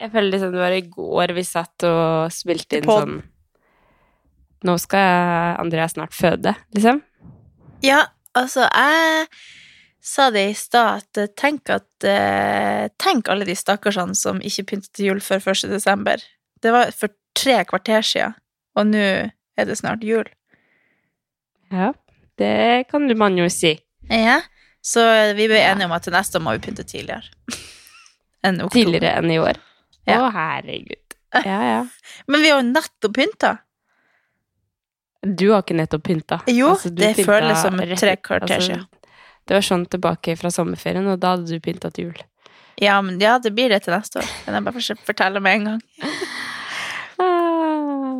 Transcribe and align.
Jeg 0.00 0.12
føler 0.14 0.32
liksom 0.32 0.54
det 0.54 0.62
var 0.62 0.74
i 0.74 0.86
går 0.88 1.34
vi 1.36 1.44
satt 1.44 1.84
og 1.84 2.32
spilte 2.32 2.80
inn 2.80 2.88
Pod. 2.88 3.04
sånn 3.04 3.20
Nå 4.68 4.74
skal 4.76 5.56
Andrea 5.60 5.86
snart 5.88 6.12
føde, 6.12 6.52
liksom. 6.76 6.98
Ja, 7.80 8.02
altså, 8.36 8.66
jeg 8.68 9.28
sa 10.04 10.26
det 10.34 10.42
i 10.50 10.56
stad 10.56 11.00
at 11.00 11.20
eh, 11.22 11.30
tenk 11.32 11.72
at 11.72 12.04
eh, 12.04 12.90
Tenk 13.00 13.30
alle 13.32 13.46
de 13.48 13.56
stakkarsene 13.56 14.16
som 14.16 14.42
ikke 14.44 14.66
pyntet 14.72 14.92
til 14.96 15.10
jul 15.10 15.22
før 15.24 15.40
1. 15.54 15.64
desember. 15.72 16.20
Det 16.60 16.74
var 16.76 16.92
for 16.92 17.12
tre 17.36 17.62
kvarter 17.68 18.04
siden, 18.04 18.36
og 18.76 18.90
nå 18.90 19.00
er 19.00 19.68
det 19.68 19.78
snart 19.80 20.04
jul. 20.04 20.28
Ja, 21.72 21.94
det 22.40 22.90
kan 22.90 23.08
man 23.16 23.40
jo 23.40 23.48
si. 23.52 23.78
Ja, 24.10 24.42
så 24.84 25.04
vi 25.38 25.48
ble 25.48 25.60
enige 25.64 25.88
om 25.88 25.96
at 25.96 26.04
til 26.04 26.16
neste 26.16 26.36
år 26.40 26.44
må 26.44 26.56
vi 26.56 26.64
pynte 26.68 26.84
tidligere. 26.84 27.24
Enn 28.44 28.60
oktober. 28.64 28.76
Tidligere 28.76 29.16
enn 29.20 29.32
i 29.32 29.40
år. 29.40 29.60
Å, 30.06 30.12
Ja. 30.12 30.30
herregud. 30.34 31.16
Ja, 31.34 31.58
ja. 31.64 31.80
Men 32.26 32.42
vi 32.42 32.50
har 32.50 32.62
jo 32.62 32.68
nettopp 32.70 33.14
pynta. 33.16 33.56
Du 35.20 35.50
har 35.52 35.62
ikke 35.62 35.76
nettopp 35.76 36.02
pynta. 36.06 36.40
Jo, 36.48 36.72
Altså, 36.74 36.90
det 36.96 37.14
pynta 37.16 37.28
føles 37.28 37.62
som 37.62 37.80
et 37.80 37.98
tre 38.00 38.16
kvarter 38.16 38.56
altså. 38.56 38.80
Det 39.46 39.56
var 39.56 39.64
sånn 39.66 39.86
tilbake 39.90 40.36
fra 40.38 40.50
sommerferien, 40.54 41.06
og 41.10 41.18
da 41.20 41.34
hadde 41.34 41.48
du 41.50 41.60
pynta 41.60 41.90
til 41.92 42.10
jul. 42.10 42.20
Ja, 42.80 43.00
men 43.04 43.18
ja, 43.20 43.34
det 43.42 43.52
blir 43.52 43.68
det 43.68 43.82
til 43.84 43.92
neste 43.92 44.22
år. 44.22 44.28
Kan 44.44 44.56
jeg 44.56 44.64
bare 44.64 44.96
fortelle 45.04 45.42
med 45.44 45.60
en 45.60 45.64
gang. 45.72 45.82
Ah, 47.20 48.16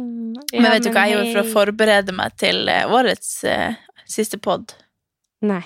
Men 0.52 0.66
vet 0.74 0.84
du 0.84 0.90
hva 0.92 1.06
jeg 1.08 1.14
gjorde 1.14 1.30
for 1.32 1.40
å 1.40 1.52
forberede 1.54 2.12
meg 2.12 2.34
til 2.36 2.68
eh, 2.68 2.82
årets 2.84 3.30
uh, 3.48 3.70
siste 4.04 4.36
pod? 4.36 4.74
Nei. 5.40 5.62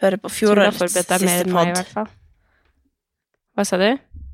Høre 0.00 0.16
på 0.22 0.30
fjorårets 0.32 0.80
siste 0.96 1.44
pod. 1.52 2.08
Hva 3.52 3.66
sa 3.68 3.76
du? 3.82 3.90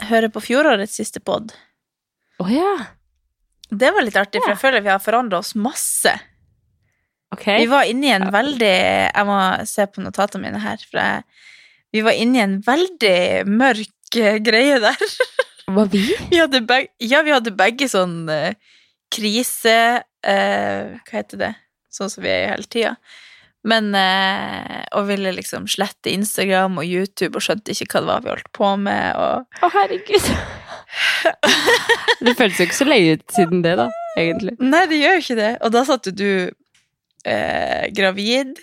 Høre 0.08 0.30
på 0.32 0.42
fjorårets 0.42 0.96
siste 0.98 1.20
pod. 1.24 1.52
Å 2.42 2.48
ja. 2.50 2.72
Det 3.72 3.90
var 3.94 4.04
litt 4.04 4.18
artig, 4.20 4.42
for 4.42 4.52
jeg 4.52 4.60
føler 4.60 4.84
vi 4.84 4.92
har 4.92 5.00
forandra 5.02 5.40
oss 5.40 5.54
masse. 5.56 6.12
Okay. 7.32 7.62
Vi 7.62 7.70
var 7.70 7.88
inne 7.88 8.08
i 8.10 8.12
en 8.12 8.26
veldig 8.28 8.74
Jeg 9.08 9.24
må 9.24 9.38
se 9.64 9.86
på 9.88 10.02
notatene 10.04 10.50
mine 10.50 10.60
her, 10.60 10.82
for 10.84 11.00
jeg, 11.00 11.22
vi 11.96 12.02
var 12.04 12.18
inne 12.18 12.38
i 12.38 12.44
en 12.44 12.58
veldig 12.66 13.18
mørk 13.48 14.18
eh, 14.20 14.36
greie 14.44 14.80
der. 14.82 15.16
Var 15.72 15.88
vi? 15.92 16.02
Vi 16.28 16.40
hadde 16.40 16.60
begge, 16.66 16.90
ja, 17.00 17.22
vi 17.24 17.32
hadde 17.32 17.52
begge 17.56 17.86
sånn 17.88 18.26
uh, 18.28 18.50
krise 19.14 19.76
uh, 20.02 20.82
Hva 21.06 21.14
heter 21.14 21.38
det? 21.38 21.50
Sånn 21.92 22.10
som 22.12 22.24
vi 22.24 22.32
er 22.32 22.42
i 22.42 22.48
hele 22.50 22.66
tida. 22.68 22.90
Men 23.64 23.92
eh, 23.94 24.80
Og 24.98 25.06
ville 25.06 25.30
liksom 25.36 25.68
slette 25.70 26.10
Instagram 26.10 26.80
og 26.82 26.86
YouTube 26.88 27.38
og 27.38 27.44
skjønte 27.46 27.70
ikke 27.76 27.86
hva 27.92 28.00
det 28.02 28.08
var 28.10 28.24
vi 28.24 28.32
holdt 28.32 28.50
på 28.58 28.70
med. 28.82 29.14
Og 29.14 29.62
Å, 29.62 29.70
herregud. 29.76 30.26
det 32.26 32.34
føles 32.38 32.58
jo 32.58 32.66
ikke 32.66 32.78
så 32.80 32.88
lenge 32.88 33.16
ut 33.16 33.36
siden 33.36 33.62
det, 33.64 33.76
da, 33.78 33.86
egentlig. 34.18 34.56
Nei, 34.60 34.82
det 34.90 34.98
gjør 35.00 35.16
jo 35.16 35.22
ikke 35.24 35.38
det. 35.38 35.52
Og 35.62 35.74
da 35.76 35.84
satt 35.88 36.10
jo 36.10 36.14
du 36.18 36.28
eh, 37.30 37.86
gravid, 37.94 38.58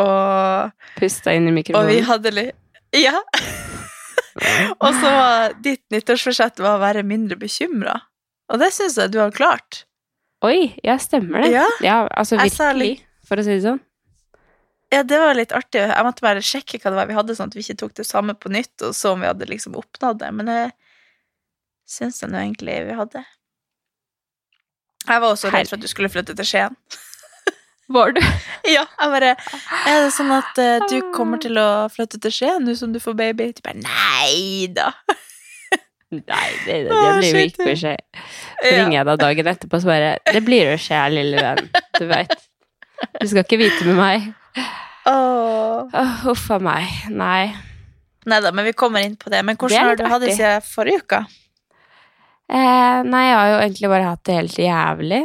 og, 0.00 0.70
Pusta 0.96 1.34
inn 1.36 1.48
i 1.50 1.54
mikrofonen. 1.54 1.86
og 1.86 1.92
vi 1.92 2.00
hadde 2.08 2.30
litt 2.32 2.56
Ja. 2.96 3.18
og 4.80 4.94
så 4.96 5.10
var 5.10 5.54
ditt 5.62 5.82
nyttårsforsett 5.92 6.62
var 6.62 6.78
å 6.78 6.82
være 6.82 7.04
mindre 7.06 7.36
bekymra. 7.40 7.98
Og 8.50 8.58
det 8.62 8.72
syns 8.74 8.96
jeg 8.98 9.12
du 9.14 9.20
har 9.20 9.30
klart. 9.34 9.84
Oi, 10.46 10.72
ja, 10.86 10.96
stemmer 10.98 11.44
det. 11.44 11.52
Ja. 11.84 12.06
altså 12.16 12.38
Jeg 12.40 12.54
sa 12.54 12.70
virkelig, 12.72 13.04
for 13.28 13.38
å 13.40 13.44
si 13.44 13.52
det 13.58 13.64
sånn. 13.66 13.80
Ja, 14.90 15.04
det 15.06 15.18
var 15.22 15.36
litt 15.38 15.52
artig. 15.54 15.84
Jeg 15.86 16.06
måtte 16.06 16.24
bare 16.24 16.42
sjekke 16.42 16.80
hva 16.80 16.90
det 16.90 16.98
var 16.98 17.10
vi 17.10 17.14
hadde, 17.14 17.34
sånn 17.38 17.52
at 17.52 17.56
vi 17.56 17.62
ikke 17.62 17.78
tok 17.84 17.92
det 18.00 18.06
samme 18.08 18.34
på 18.34 18.50
nytt, 18.50 18.74
og 18.82 18.94
så 18.96 19.14
om 19.14 19.22
vi 19.22 19.28
hadde 19.30 19.46
liksom 19.46 19.76
oppnådd 19.78 20.18
det. 20.22 20.30
Men 20.34 20.50
det 20.50 20.62
syns 21.90 22.18
jeg 22.22 22.32
nå 22.32 22.40
egentlig 22.40 22.80
vi 22.88 22.96
hadde. 22.98 23.22
Jeg 25.06 25.22
var 25.22 25.30
også 25.30 25.52
redd 25.54 25.70
for 25.70 25.78
at 25.78 25.84
du 25.84 25.90
skulle 25.90 26.10
flytte 26.12 26.34
til 26.38 26.48
Skien. 26.48 26.74
Var 27.94 28.12
du? 28.14 28.20
Ja, 28.70 28.84
jeg 28.86 29.10
bare 29.10 29.30
Er 29.34 30.04
det 30.04 30.10
sånn 30.14 30.30
at 30.30 30.58
uh, 30.62 30.84
du 30.90 31.00
kommer 31.14 31.40
til 31.42 31.58
å 31.58 31.88
flytte 31.90 32.20
til 32.22 32.34
Skien 32.34 32.62
nå 32.66 32.76
som 32.78 32.92
du 32.94 33.00
får 33.02 33.16
baby? 33.18 33.48
Du 33.56 33.62
bare 33.66 33.80
Nei 33.82 34.68
da. 34.76 34.92
Nei, 36.10 36.46
det, 36.66 36.76
det, 36.86 36.90
det 36.90 37.14
blir 37.18 37.30
jo 37.30 37.46
ikke 37.48 37.78
skje. 37.78 37.96
Så 38.60 38.74
ringer 38.74 38.98
jeg 39.00 39.08
deg 39.10 39.24
dagen 39.24 39.50
etterpå 39.54 39.80
og 39.80 39.90
bare 39.90 40.12
Det 40.26 40.44
blir 40.46 40.74
å 40.74 40.78
skje, 40.78 41.00
lille 41.14 41.46
venn. 41.46 41.70
Du 41.98 42.06
veit. 42.10 42.36
Du 43.16 43.26
skal 43.30 43.42
ikke 43.46 43.58
vite 43.62 43.88
med 43.88 43.98
meg. 43.98 44.30
Åh. 44.56 45.90
Åh, 45.92 46.14
Huff 46.24 46.50
a 46.50 46.58
meg. 46.62 46.88
Nei. 47.10 47.50
Nei 48.28 48.40
da, 48.44 48.52
men 48.52 48.66
vi 48.68 48.72
kommer 48.76 49.04
inn 49.04 49.16
på 49.16 49.30
det. 49.32 49.42
Men 49.46 49.56
hvordan 49.56 49.76
det 49.76 49.86
har 49.88 50.00
du 50.00 50.08
hatt 50.12 50.26
det 50.26 50.34
siden 50.36 50.66
forrige 50.66 51.04
uke? 51.04 51.22
Eh, 52.50 53.00
nei, 53.06 53.20
jeg 53.28 53.34
har 53.38 53.48
jo 53.48 53.58
egentlig 53.60 53.88
bare 53.92 54.06
hatt 54.08 54.22
det 54.26 54.34
helt 54.34 54.56
jævlig. 54.58 55.20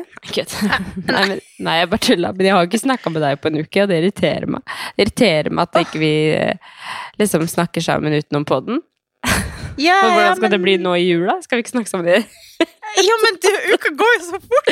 Nei, 1.10 1.22
men, 1.32 1.40
nei, 1.66 1.78
jeg 1.80 1.90
bare 1.90 2.06
tulla. 2.06 2.32
Men 2.38 2.48
jeg 2.48 2.56
har 2.56 2.68
ikke 2.70 2.82
snakka 2.84 3.14
med 3.14 3.26
deg 3.26 3.40
på 3.42 3.50
en 3.50 3.62
uke, 3.64 3.82
og 3.82 3.90
det 3.90 4.02
irriterer 4.02 4.52
meg. 4.56 4.76
Det 4.94 5.08
irriterer 5.08 5.50
meg 5.50 5.66
at 5.66 5.80
ikke 5.82 6.02
vi 6.04 6.12
ikke 6.36 7.24
liksom 7.24 7.48
snakker 7.50 7.86
sammen 7.86 8.14
utenom 8.14 8.46
podden. 8.46 8.84
Ja, 9.82 9.98
men 10.04 10.14
hvordan 10.14 10.38
skal 10.38 10.46
men, 10.46 10.54
det 10.54 10.62
bli 10.68 10.78
nå 10.86 10.94
i 11.00 11.08
jula? 11.08 11.40
Skal 11.42 11.58
vi 11.58 11.66
ikke 11.66 11.78
snakke 11.78 11.94
sammen? 11.94 12.28
Ja, 12.96 13.16
men 13.20 13.36
du, 13.44 13.50
uka 13.74 13.90
går 14.00 14.12
jo 14.14 14.20
så 14.24 14.38
fort! 14.40 14.70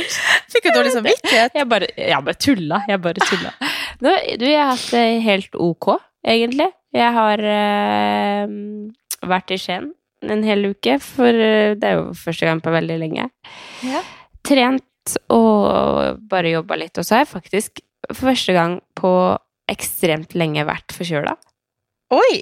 Fikk 0.53 0.69
jo 0.69 0.71
dårlig 0.77 0.93
samvittighet? 0.93 1.57
Jeg 1.57 1.67
bare, 1.67 1.89
jeg 1.97 2.23
bare 2.23 2.39
tulla. 2.39 2.77
Jeg 2.87 3.01
bare 3.03 3.25
tulla. 3.27 3.51
Nå, 4.01 4.13
du, 4.39 4.45
jeg 4.47 4.59
har 4.61 4.71
hatt 4.73 4.87
det 4.95 5.03
helt 5.25 5.55
ok, 5.55 5.89
egentlig. 6.25 6.69
Jeg 6.93 7.13
har 7.15 7.41
eh, 7.41 8.47
vært 9.29 9.53
i 9.53 9.59
Skien 9.61 9.91
en 10.23 10.43
hel 10.47 10.69
uke, 10.71 10.97
for 11.03 11.27
eh, 11.27 11.73
det 11.75 11.89
er 11.89 11.97
jo 11.99 12.11
første 12.15 12.47
gang 12.47 12.61
på 12.63 12.71
veldig 12.73 12.97
lenge. 13.01 13.29
Ja. 13.83 14.01
Trent 14.47 15.17
og 15.35 16.21
bare 16.31 16.53
jobba 16.53 16.77
litt. 16.79 16.97
Og 16.97 17.03
så 17.07 17.17
har 17.17 17.25
jeg 17.25 17.33
faktisk 17.33 17.81
for 18.09 18.29
første 18.31 18.55
gang 18.55 18.77
på 18.99 19.11
ekstremt 19.71 20.33
lenge 20.37 20.63
vært 20.67 20.95
forkjøla. 20.95 21.35
Oi! 22.15 22.37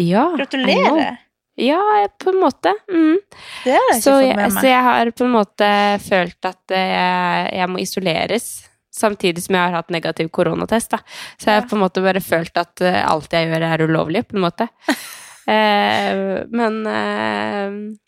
Ja, 0.00 0.30
Gratulerer! 0.38 1.18
Ja, 1.60 1.78
på 2.16 2.30
en 2.32 2.38
måte. 2.40 2.72
Mm. 2.88 3.18
Det 3.66 3.74
har 3.74 3.82
jeg 3.90 3.98
ikke 3.98 4.04
Så 4.06 4.12
fått 4.16 4.24
med 4.24 4.36
med 4.40 4.52
så 4.54 4.56
meg. 4.62 4.68
jeg 4.70 4.84
har 4.86 5.10
på 5.18 5.24
en 5.26 5.34
måte 5.34 5.68
følt 6.00 6.48
at 6.48 6.72
eh, 6.72 6.92
jeg, 6.94 7.50
jeg 7.58 7.68
må 7.72 7.82
isoleres. 7.82 8.46
Samtidig 8.92 9.40
som 9.46 9.56
jeg 9.56 9.62
har 9.70 9.72
hatt 9.78 9.90
negativ 9.94 10.28
koronatest. 10.36 10.90
Da. 10.92 10.98
Så 11.40 11.48
jeg 11.48 11.54
har 11.54 11.62
Ja. 11.62 11.68
på 11.70 11.76
en 11.78 11.82
måte 11.86 12.02
bare 12.04 12.20
følt 12.20 12.56
at 12.60 12.80
eh, 12.84 13.00
alt 13.08 13.32
jeg 13.32 13.48
gjør, 13.48 13.62
er 13.64 13.84
ulovlig, 13.86 14.26
på 14.28 14.36
en 14.36 14.44
måte. 14.44 14.68
eh, 15.48 16.44
men 16.52 16.86
eh, 16.86 17.98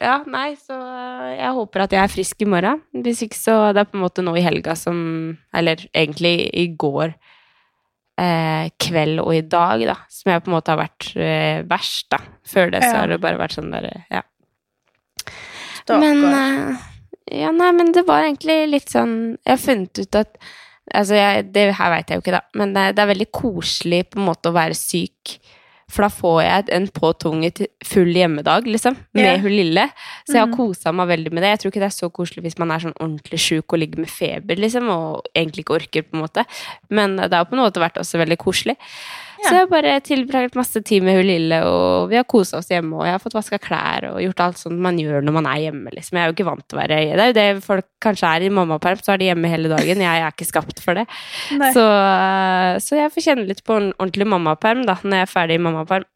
Ja, 0.00 0.22
nei, 0.24 0.54
så 0.56 0.72
jeg 1.36 1.52
håper 1.52 1.82
at 1.84 1.92
jeg 1.92 2.00
er 2.02 2.08
frisk 2.08 2.40
i 2.40 2.48
morgen. 2.48 2.80
Hvis 3.04 3.20
ikke 3.26 3.36
så 3.36 3.56
Det 3.76 3.82
er 3.82 3.90
på 3.90 3.98
en 3.98 4.04
måte 4.06 4.24
nå 4.24 4.32
i 4.38 4.40
helga 4.46 4.72
som 4.74 5.36
Eller 5.52 5.76
egentlig 5.92 6.48
i 6.56 6.64
går 6.72 7.12
eh, 8.16 8.70
kveld 8.80 9.20
og 9.20 9.34
i 9.36 9.42
dag, 9.44 9.84
da, 9.92 9.98
som 10.08 10.32
jeg 10.32 10.42
på 10.42 10.48
en 10.50 10.56
måte 10.56 10.72
har 10.72 10.80
vært 10.80 11.10
verst, 11.68 12.08
da. 12.12 12.18
Før 12.48 12.70
det 12.72 12.80
så 12.82 12.94
Ja. 12.94 13.00
har 13.02 13.08
det 13.12 13.20
bare 13.20 13.38
vært 13.40 13.56
sånn 13.60 13.70
der, 13.72 13.90
ja. 14.10 14.22
Stakkar. 15.84 16.00
Men 16.00 16.78
Ja, 17.30 17.52
nei, 17.54 17.70
men 17.76 17.92
det 17.94 18.02
var 18.08 18.24
egentlig 18.24 18.58
litt 18.72 18.90
sånn 18.90 19.36
Jeg 19.46 19.52
har 19.54 19.62
funnet 19.62 20.02
ut 20.02 20.18
at 20.18 20.40
Altså, 20.90 21.14
jeg, 21.14 21.44
det 21.54 21.68
her 21.78 21.90
veit 21.92 22.08
jeg 22.10 22.18
jo 22.18 22.22
ikke, 22.24 22.32
da, 22.34 22.40
men 22.58 22.72
det, 22.74 22.88
det 22.96 23.02
er 23.04 23.10
veldig 23.12 23.26
koselig 23.30 24.00
på 24.10 24.18
en 24.18 24.24
måte 24.26 24.50
å 24.50 24.56
være 24.56 24.74
syk. 24.74 25.36
For 25.90 26.02
da 26.02 26.08
får 26.10 26.38
jeg 26.42 26.64
en 26.74 26.88
påtvunget 26.94 27.60
full 27.86 28.10
hjemmedag, 28.14 28.66
liksom, 28.66 28.96
med 29.14 29.26
yeah. 29.26 29.38
hun 29.42 29.54
lille. 29.54 29.84
Så 30.24 30.34
jeg 30.34 30.42
har 30.42 30.50
Mhm. 30.50 30.56
kosa 30.56 30.92
meg 30.94 31.08
veldig 31.12 31.32
med 31.32 31.42
det. 31.42 31.52
Jeg 31.52 31.60
tror 31.62 31.70
ikke 31.70 31.82
det 31.84 31.90
er 31.90 31.98
så 31.98 32.10
koselig 32.10 32.42
hvis 32.42 32.58
man 32.58 32.70
er 32.74 32.82
sånn 32.82 32.98
ordentlig 32.98 33.38
sjuk 33.38 33.70
og 33.70 33.78
ligger 33.82 34.02
med 34.02 34.10
feber, 34.10 34.58
liksom, 34.58 34.90
og 34.90 35.30
egentlig 35.34 35.62
ikke 35.64 35.78
orker, 35.78 36.02
på 36.06 36.14
en 36.18 36.24
måte. 36.26 36.46
Men 36.90 37.16
det 37.16 37.32
har 37.32 37.46
på 37.46 37.54
en 37.54 37.62
måte 37.62 37.82
vært 37.82 37.98
også 38.02 38.18
veldig 38.22 38.38
koselig. 38.38 38.76
Så 39.40 39.52
jeg 39.54 39.62
har 39.62 39.70
bare 39.70 39.92
tilbrakt 40.04 40.56
masse 40.58 40.82
tid 40.84 41.04
med 41.06 41.16
hun 41.16 41.24
lille, 41.26 41.60
og 41.64 42.10
vi 42.10 42.18
har 42.18 42.26
kosa 42.28 42.58
oss 42.60 42.68
hjemme, 42.68 42.98
og 42.98 43.06
jeg 43.08 43.14
har 43.14 43.22
fått 43.22 43.36
vaska 43.38 43.58
klær 43.62 44.10
og 44.10 44.18
gjort 44.24 44.42
alt 44.44 44.60
sånt 44.60 44.82
man 44.84 44.98
gjør 45.00 45.24
når 45.24 45.36
man 45.38 45.48
er 45.48 45.62
hjemme, 45.64 45.94
liksom. 45.96 46.18
Jeg 46.18 46.22
er 46.22 46.28
jo 46.30 46.36
ikke 46.36 46.48
vant 46.50 46.66
til 46.66 46.76
å 46.76 46.80
være 46.82 46.98
Det 47.08 47.24
er 47.24 47.30
jo 47.32 47.38
det 47.38 47.64
folk 47.64 47.88
kanskje 48.04 48.34
er 48.36 48.44
i 48.44 48.52
mammaperm, 48.60 49.00
så 49.00 49.14
er 49.14 49.22
de 49.22 49.30
hjemme 49.30 49.52
hele 49.52 49.72
dagen. 49.72 50.04
Jeg 50.04 50.26
er 50.26 50.34
ikke 50.34 50.48
skapt 50.50 50.84
for 50.84 51.00
det. 51.00 51.06
Så, 51.72 51.86
så 52.84 53.00
jeg 53.00 53.14
får 53.16 53.26
kjenne 53.30 53.48
litt 53.48 53.64
på 53.64 53.80
en 53.80 53.90
ordentlig 53.96 54.28
mammaperm, 54.28 54.84
da, 54.88 54.98
når 55.02 55.22
jeg 55.22 55.28
er 55.28 55.34
ferdig 55.34 55.58
i 55.60 55.64
mammaperm. 55.68 56.06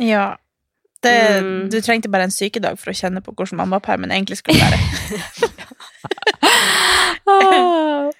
Ja. 0.00 0.26
Det, 1.04 1.14
Mm. 1.44 1.68
Du 1.70 1.76
trengte 1.84 2.08
bare 2.10 2.24
en 2.26 2.32
sykedag 2.34 2.80
for 2.80 2.90
å 2.90 2.96
kjenne 2.96 3.20
på 3.22 3.34
hvordan 3.36 3.60
mammapermen 3.60 4.10
egentlig 4.10 4.40
skulle 4.40 4.58
være. 4.64 4.78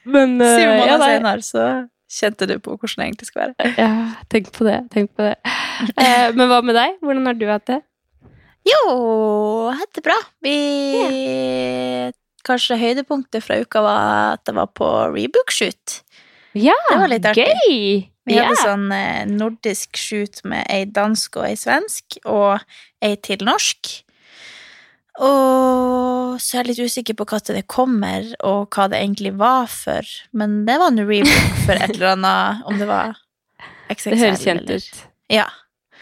Men 0.04 0.38
Syv 0.42 0.68
eh, 0.68 0.76
måneder 0.76 0.92
ja, 0.92 0.98
senere 1.02 1.42
så 1.46 1.66
kjente 2.10 2.46
du 2.48 2.56
på 2.62 2.76
hvordan 2.76 3.02
det 3.02 3.08
egentlig 3.08 3.28
skal 3.30 3.42
være. 3.44 3.70
Ja, 3.82 3.90
tenk 4.32 4.52
på 4.54 4.66
det. 4.68 4.78
Tenk 4.94 5.12
på 5.16 5.26
det. 5.26 5.36
Eh, 5.96 6.30
men 6.36 6.48
hva 6.50 6.62
med 6.64 6.78
deg? 6.78 6.98
Hvordan 7.04 7.28
har 7.28 7.38
du 7.38 7.46
hatt 7.50 7.66
det? 7.70 7.80
Jo, 8.66 8.80
hatt 9.76 9.92
det 9.94 10.02
bra. 10.06 10.16
Vi 10.42 10.56
Kanskje 12.46 12.78
høydepunktet 12.78 13.42
fra 13.42 13.58
uka 13.58 13.80
var 13.82 14.36
at 14.36 14.44
det 14.46 14.54
var 14.54 14.68
på 14.70 14.86
rebook-shoot. 15.10 16.00
Ja, 16.56 16.76
Det 16.88 16.98
var 17.00 17.10
litt 17.10 17.26
artig. 17.26 17.46
gøy! 17.46 18.06
Vi 18.26 18.34
yeah. 18.34 18.46
hadde 18.46 18.58
sånn 18.62 18.86
eh, 18.94 19.26
nordisk 19.30 19.98
shoot 19.98 20.40
med 20.46 20.66
ei 20.72 20.84
dansk 20.86 21.36
og 21.38 21.46
ei 21.46 21.56
svensk, 21.58 22.18
og 22.24 22.62
ei 23.04 23.14
til 23.22 23.42
norsk. 23.46 23.90
Og 25.24 26.36
så 26.42 26.56
er 26.58 26.62
jeg 26.64 26.68
litt 26.72 26.90
usikker 26.90 27.16
på 27.16 27.24
når 27.30 27.54
det 27.56 27.66
kommer, 27.72 28.26
og 28.44 28.68
hva 28.74 28.88
det 28.92 29.00
egentlig 29.00 29.32
var 29.38 29.66
for. 29.72 30.04
Men 30.36 30.64
det 30.68 30.76
var 30.82 30.92
en 30.92 31.04
rebook 31.08 31.62
for 31.64 31.74
et 31.78 31.94
eller 31.94 32.12
annet, 32.16 32.66
om 32.68 32.78
det 32.78 32.88
var 32.90 33.16
XXL. 33.88 34.10
Det 34.16 34.20
høres 34.20 34.44
kjent 34.44 34.66
eller- 34.66 34.76
ut. 34.76 35.04
Ja. 35.32 35.46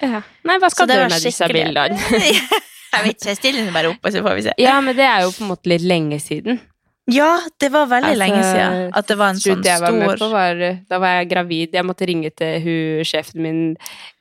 Ja. 0.03 0.21
Nei, 0.45 0.59
hva 0.59 0.69
skal 0.73 0.89
du 0.91 0.95
med 0.99 1.23
disse 1.23 1.47
bildene? 1.49 1.99
jeg 2.11 3.05
vet 3.05 3.15
ikke, 3.15 3.29
jeg 3.31 3.39
stiller 3.39 3.63
den 3.63 3.75
bare 3.77 3.93
opp, 3.95 4.03
og 4.03 4.13
så 4.13 4.23
får 4.25 4.39
vi 4.41 4.47
se. 4.49 4.55
Ja, 4.59 4.75
men 4.83 4.97
det 4.99 5.07
er 5.07 5.23
jo 5.23 5.31
på 5.37 5.45
en 5.47 5.53
måte 5.53 5.71
litt 5.71 5.85
lenge 5.87 6.19
siden. 6.23 6.59
Ja, 7.13 7.37
det 7.61 7.69
var 7.69 7.85
veldig 7.91 8.15
Altså, 8.15 8.21
lenge 8.23 8.41
siden 8.41 8.93
at 8.97 9.09
det 9.11 9.17
var 9.21 9.33
en 9.35 9.37
sånn 9.37 9.59
Shoot 9.59 9.67
jeg 9.69 9.81
var 9.83 10.31
var, 10.33 10.61
Da 10.89 10.99
var 11.03 11.19
jeg 11.19 11.29
gravid. 11.29 11.75
Jeg 11.77 11.85
måtte 11.85 12.07
ringe 12.09 12.31
til 12.33 12.63
hun 12.65 13.05
sjefen 13.05 13.43
min 13.45 13.59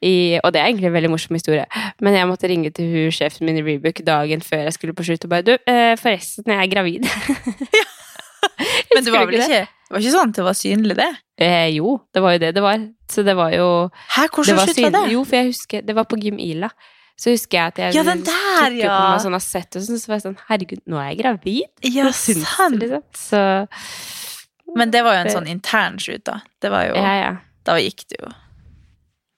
i 0.04 0.40
Og 0.44 0.52
det 0.52 0.60
er 0.60 0.68
egentlig 0.68 0.90
en 0.90 0.98
veldig 0.98 1.12
morsom 1.14 1.38
historie. 1.38 1.64
Men 2.04 2.18
jeg 2.18 2.28
måtte 2.28 2.50
ringe 2.52 2.74
til 2.76 2.92
hun 2.92 3.16
sjefen 3.16 3.48
min 3.48 3.62
i 3.62 3.64
Rebook 3.64 4.04
dagen 4.04 4.44
før 4.44 4.68
jeg 4.68 4.76
skulle 4.76 4.96
på 4.98 5.06
shoot 5.08 5.24
og 5.24 5.32
bare 5.32 5.48
Du, 5.48 5.54
eh, 5.56 5.96
forresten, 5.96 6.52
jeg 6.52 6.60
er 6.60 6.72
gravid. 6.76 7.08
Men 8.94 9.06
det 9.06 9.14
var 9.16 9.30
vel 9.30 9.40
ikke 9.40 9.64
Det 9.64 9.96
var 9.96 10.04
ikke 10.04 10.16
sånn 10.18 10.34
at 10.34 10.42
det 10.42 10.46
var 10.50 10.58
synlig, 10.60 10.98
det? 11.00 11.12
Eh, 11.40 11.70
jo, 11.78 12.02
det 12.14 12.24
var 12.26 12.36
jo 12.36 12.42
det 12.44 12.52
det 12.58 12.64
var. 12.66 12.84
Så 13.08 13.24
det 13.24 13.38
var 13.40 13.56
jo 13.56 13.70
Hæ, 14.18 14.28
hvordan 14.28 14.60
var 14.60 14.74
det? 14.76 15.06
Jo, 15.14 15.24
for 15.24 15.40
jeg 15.40 15.54
husker 15.54 15.88
Det 15.88 15.96
var 15.96 16.04
på 16.10 16.20
Gym 16.20 16.36
Ila. 16.36 16.68
Så 17.24 17.32
husker 17.32 17.56
jeg 17.56 17.72
at 17.72 17.78
jeg 17.80 17.96
Ja, 17.96 18.04
den 18.04 18.24
der, 18.28 18.66
tok 18.68 18.78
ja. 18.82 18.94
på 19.00 19.10
meg 19.14 19.22
sånn 19.24 19.38
Asett 19.38 19.78
og 19.80 19.84
sånn, 19.86 20.00
så 20.02 20.10
var 20.12 20.18
jeg 20.20 20.26
sånn 20.26 20.40
Herregud, 20.50 20.82
nå 20.92 20.98
er 21.00 21.10
jeg 21.14 21.20
gravid? 21.22 21.86
Ja, 21.96 22.10
sant! 22.12 22.44
sant. 22.50 22.80
liksom? 22.82 23.04
Så 23.16 23.44
Men 24.76 24.92
det 24.92 25.04
var 25.06 25.16
jo 25.16 25.22
en 25.22 25.30
Det- 25.30 25.36
sånn 25.38 25.48
intern 25.48 26.00
shoot, 26.04 26.24
da. 26.28 26.42
Det 26.60 26.72
var 26.74 26.88
jo 26.90 26.96
ja, 27.00 27.14
ja. 27.22 27.32
Da 27.64 27.78
gikk 27.80 28.04
det 28.12 28.18
jo. 28.20 28.32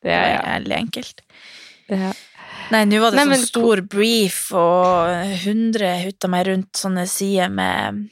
Det 0.06 0.10
var 0.16 0.32
ja. 0.32 0.42
veldig 0.58 0.76
enkelt. 0.80 1.22
ja. 1.94 2.14
Nei, 2.72 2.80
nå 2.90 2.98
var 3.04 3.12
det 3.14 3.18
Nei, 3.20 3.24
sånn 3.26 3.30
men- 3.36 3.46
stor 3.46 3.82
brief 3.94 4.40
og 4.58 5.12
100 5.46 5.92
hutta 6.08 6.28
meg 6.32 6.48
rundt 6.48 6.72
sånne 6.74 7.04
sider 7.08 7.50
med 7.54 8.10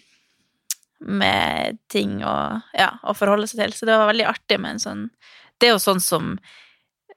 med 1.06 1.80
ting 1.92 2.22
å, 2.24 2.62
ja, 2.78 2.92
å 3.04 3.12
forholde 3.18 3.48
seg 3.50 3.60
til. 3.60 3.74
Så 3.75 3.86
det 3.90 3.98
var 3.98 4.08
veldig 4.08 4.28
artig 4.30 4.60
med 4.60 4.78
en 4.78 4.80
sånn 4.80 5.02
Det 5.60 5.68
er 5.68 5.74
jo 5.74 5.81
sånn 5.84 6.00
som 6.00 6.38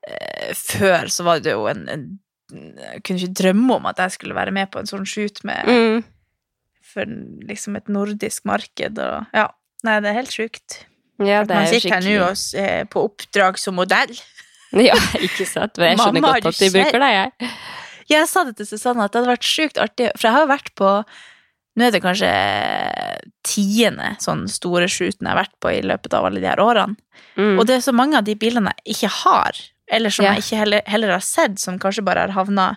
eh, 0.09 0.55
Før 0.55 1.07
så 1.13 1.23
var 1.25 1.39
det 1.45 1.53
jo 1.53 1.67
en, 1.71 1.85
en 1.89 2.07
kunne 2.51 3.19
ikke 3.19 3.35
drømme 3.43 3.75
om 3.81 3.87
at 3.91 3.99
jeg 4.05 4.13
skulle 4.17 4.35
være 4.37 4.53
med 4.55 4.71
på 4.71 4.79
en 4.79 4.87
sånn 4.87 5.07
shoot 5.09 5.43
med 5.45 5.67
Mm. 5.67 6.05
for 6.83 7.05
liksom 7.49 7.77
et 7.77 7.89
nordisk 7.89 8.45
marked 8.47 8.99
og 8.99 9.27
Ja. 9.35 9.49
Nei, 9.85 10.01
det 10.01 10.09
er 10.11 10.15
helt 10.21 10.31
sjukt. 10.33 10.85
Ja, 11.19 11.41
At 11.43 11.49
det 11.49 11.55
man 11.57 11.65
er 11.65 11.69
sitter 11.73 11.91
her 11.91 12.01
nå 12.01 12.07
skikkelig 12.07 12.23
og 12.29 12.37
s- 12.37 12.55
er 12.55 12.85
på 12.85 13.03
oppdrag 13.11 13.59
som 13.59 13.75
modell. 13.77 14.15
Ja, 14.73 14.95
ikke 15.15 15.47
sant? 15.47 15.79
Men 15.79 15.91
jeg 15.95 15.99
skjønner 15.99 16.21
Mamma, 16.21 16.33
godt 16.41 16.47
at 16.47 16.59
de 16.59 16.71
bruker 16.75 16.99
deg, 17.01 17.13
jeg. 17.41 17.51
Jeg 18.09 18.27
sa 18.29 18.43
det 18.45 18.57
til 18.57 18.67
Susanne 18.67 19.05
at 19.05 19.13
det 19.13 19.21
hadde 19.23 19.31
vært 19.37 19.47
sjukt 19.47 19.79
artig, 19.79 20.11
for 20.19 20.27
jeg 20.29 20.33
har 20.35 20.43
jo 20.47 20.53
vært 20.53 20.75
på 20.75 21.05
Nå 21.77 21.85
er 21.87 21.91
det 21.93 22.03
kanskje 22.03 22.31
tiende 23.47 24.17
sånn 24.23 24.47
store 24.49 24.89
shooten 24.89 25.27
jeg 25.27 25.33
har 25.35 25.43
vært 25.45 25.55
på 25.61 25.73
i 25.75 25.83
løpet 25.85 26.15
av 26.17 26.25
alle 26.25 26.41
de 26.41 26.49
her 26.49 26.57
årene. 26.63 26.97
Mm. 27.37 27.59
Og 27.61 27.67
det 27.69 27.77
er 27.77 27.85
så 27.85 27.93
mange 27.97 28.17
av 28.17 28.25
de 28.25 28.35
bildene 28.35 28.73
jeg 28.85 28.95
ikke 28.97 29.11
har, 29.23 29.59
eller 29.91 30.11
som 30.11 30.25
Ja. 30.25 30.33
jeg 30.35 30.43
ikke 30.45 30.59
heller, 30.59 30.83
heller 30.87 31.11
har 31.11 31.21
sett, 31.21 31.59
som 31.61 31.79
kanskje 31.79 32.05
bare 32.05 32.27
har 32.27 32.35
havna 32.35 32.77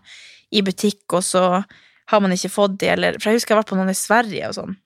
i 0.51 0.61
butikk, 0.61 1.01
og 1.13 1.23
så 1.23 1.63
har 2.09 2.19
man 2.21 2.31
ikke 2.31 2.49
fått 2.49 2.77
de, 2.79 2.87
eller 2.89 3.13
For 3.19 3.29
jeg 3.29 3.37
husker 3.39 3.55
jeg 3.55 3.63
vært 3.63 3.69
på 3.69 3.77
noen 3.77 3.89
i 3.89 3.93
Sverige 3.97 4.47
og 4.49 4.55
sånn. 4.55 4.77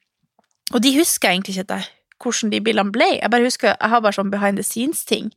Og 0.74 0.82
de 0.82 0.98
husker 0.98 1.30
jeg 1.30 1.38
egentlig 1.40 1.58
ikke 1.64 1.86
hvordan 2.24 2.52
de 2.52 2.60
bildene 2.62 2.92
ble. 2.92 3.20
Jeg 3.20 3.30
bare 3.32 3.44
husker, 3.44 3.76
jeg 3.80 3.90
har 3.90 4.02
bare 4.02 4.16
sånn 4.16 4.32
behind 4.32 4.58
the 4.58 4.64
scenes-ting. 4.64 5.32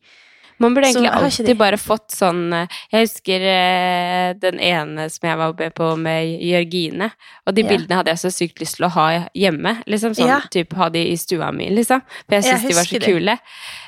Man 0.59 0.73
burde 0.73 0.87
egentlig 0.89 1.11
alltid 1.13 1.57
bare 1.59 1.77
fått 1.77 2.09
sånn 2.15 2.53
eh, 2.53 2.67
Jeg 2.91 3.05
husker 3.07 3.43
eh, 3.51 4.33
den 4.41 4.59
ene 4.59 5.05
som 5.13 5.27
jeg 5.29 5.37
var 5.37 5.53
med 5.59 5.73
på 5.77 5.91
med 6.01 6.41
Jørgine, 6.41 7.11
og 7.45 7.53
de 7.55 7.61
Ja. 7.61 7.69
bildene 7.69 7.99
hadde 7.99 8.13
jeg 8.15 8.23
så 8.23 8.31
sykt 8.33 8.59
lyst 8.63 8.77
til 8.79 8.87
å 8.87 8.93
ha 8.95 9.07
hjemme. 9.35 9.83
Liksom 9.87 10.15
sånn 10.17 10.27
Ja. 10.27 10.39
typ 10.49 10.73
ha 10.73 10.89
de 10.89 11.03
i 11.11 11.15
stua 11.15 11.51
mi, 11.53 11.69
liksom. 11.69 12.01
For 12.27 12.35
Jeg 12.39 12.43
syns 12.43 12.67
de 12.67 12.73
var 12.73 12.83
så 12.89 12.99
det. 12.99 13.05
kule. 13.05 13.37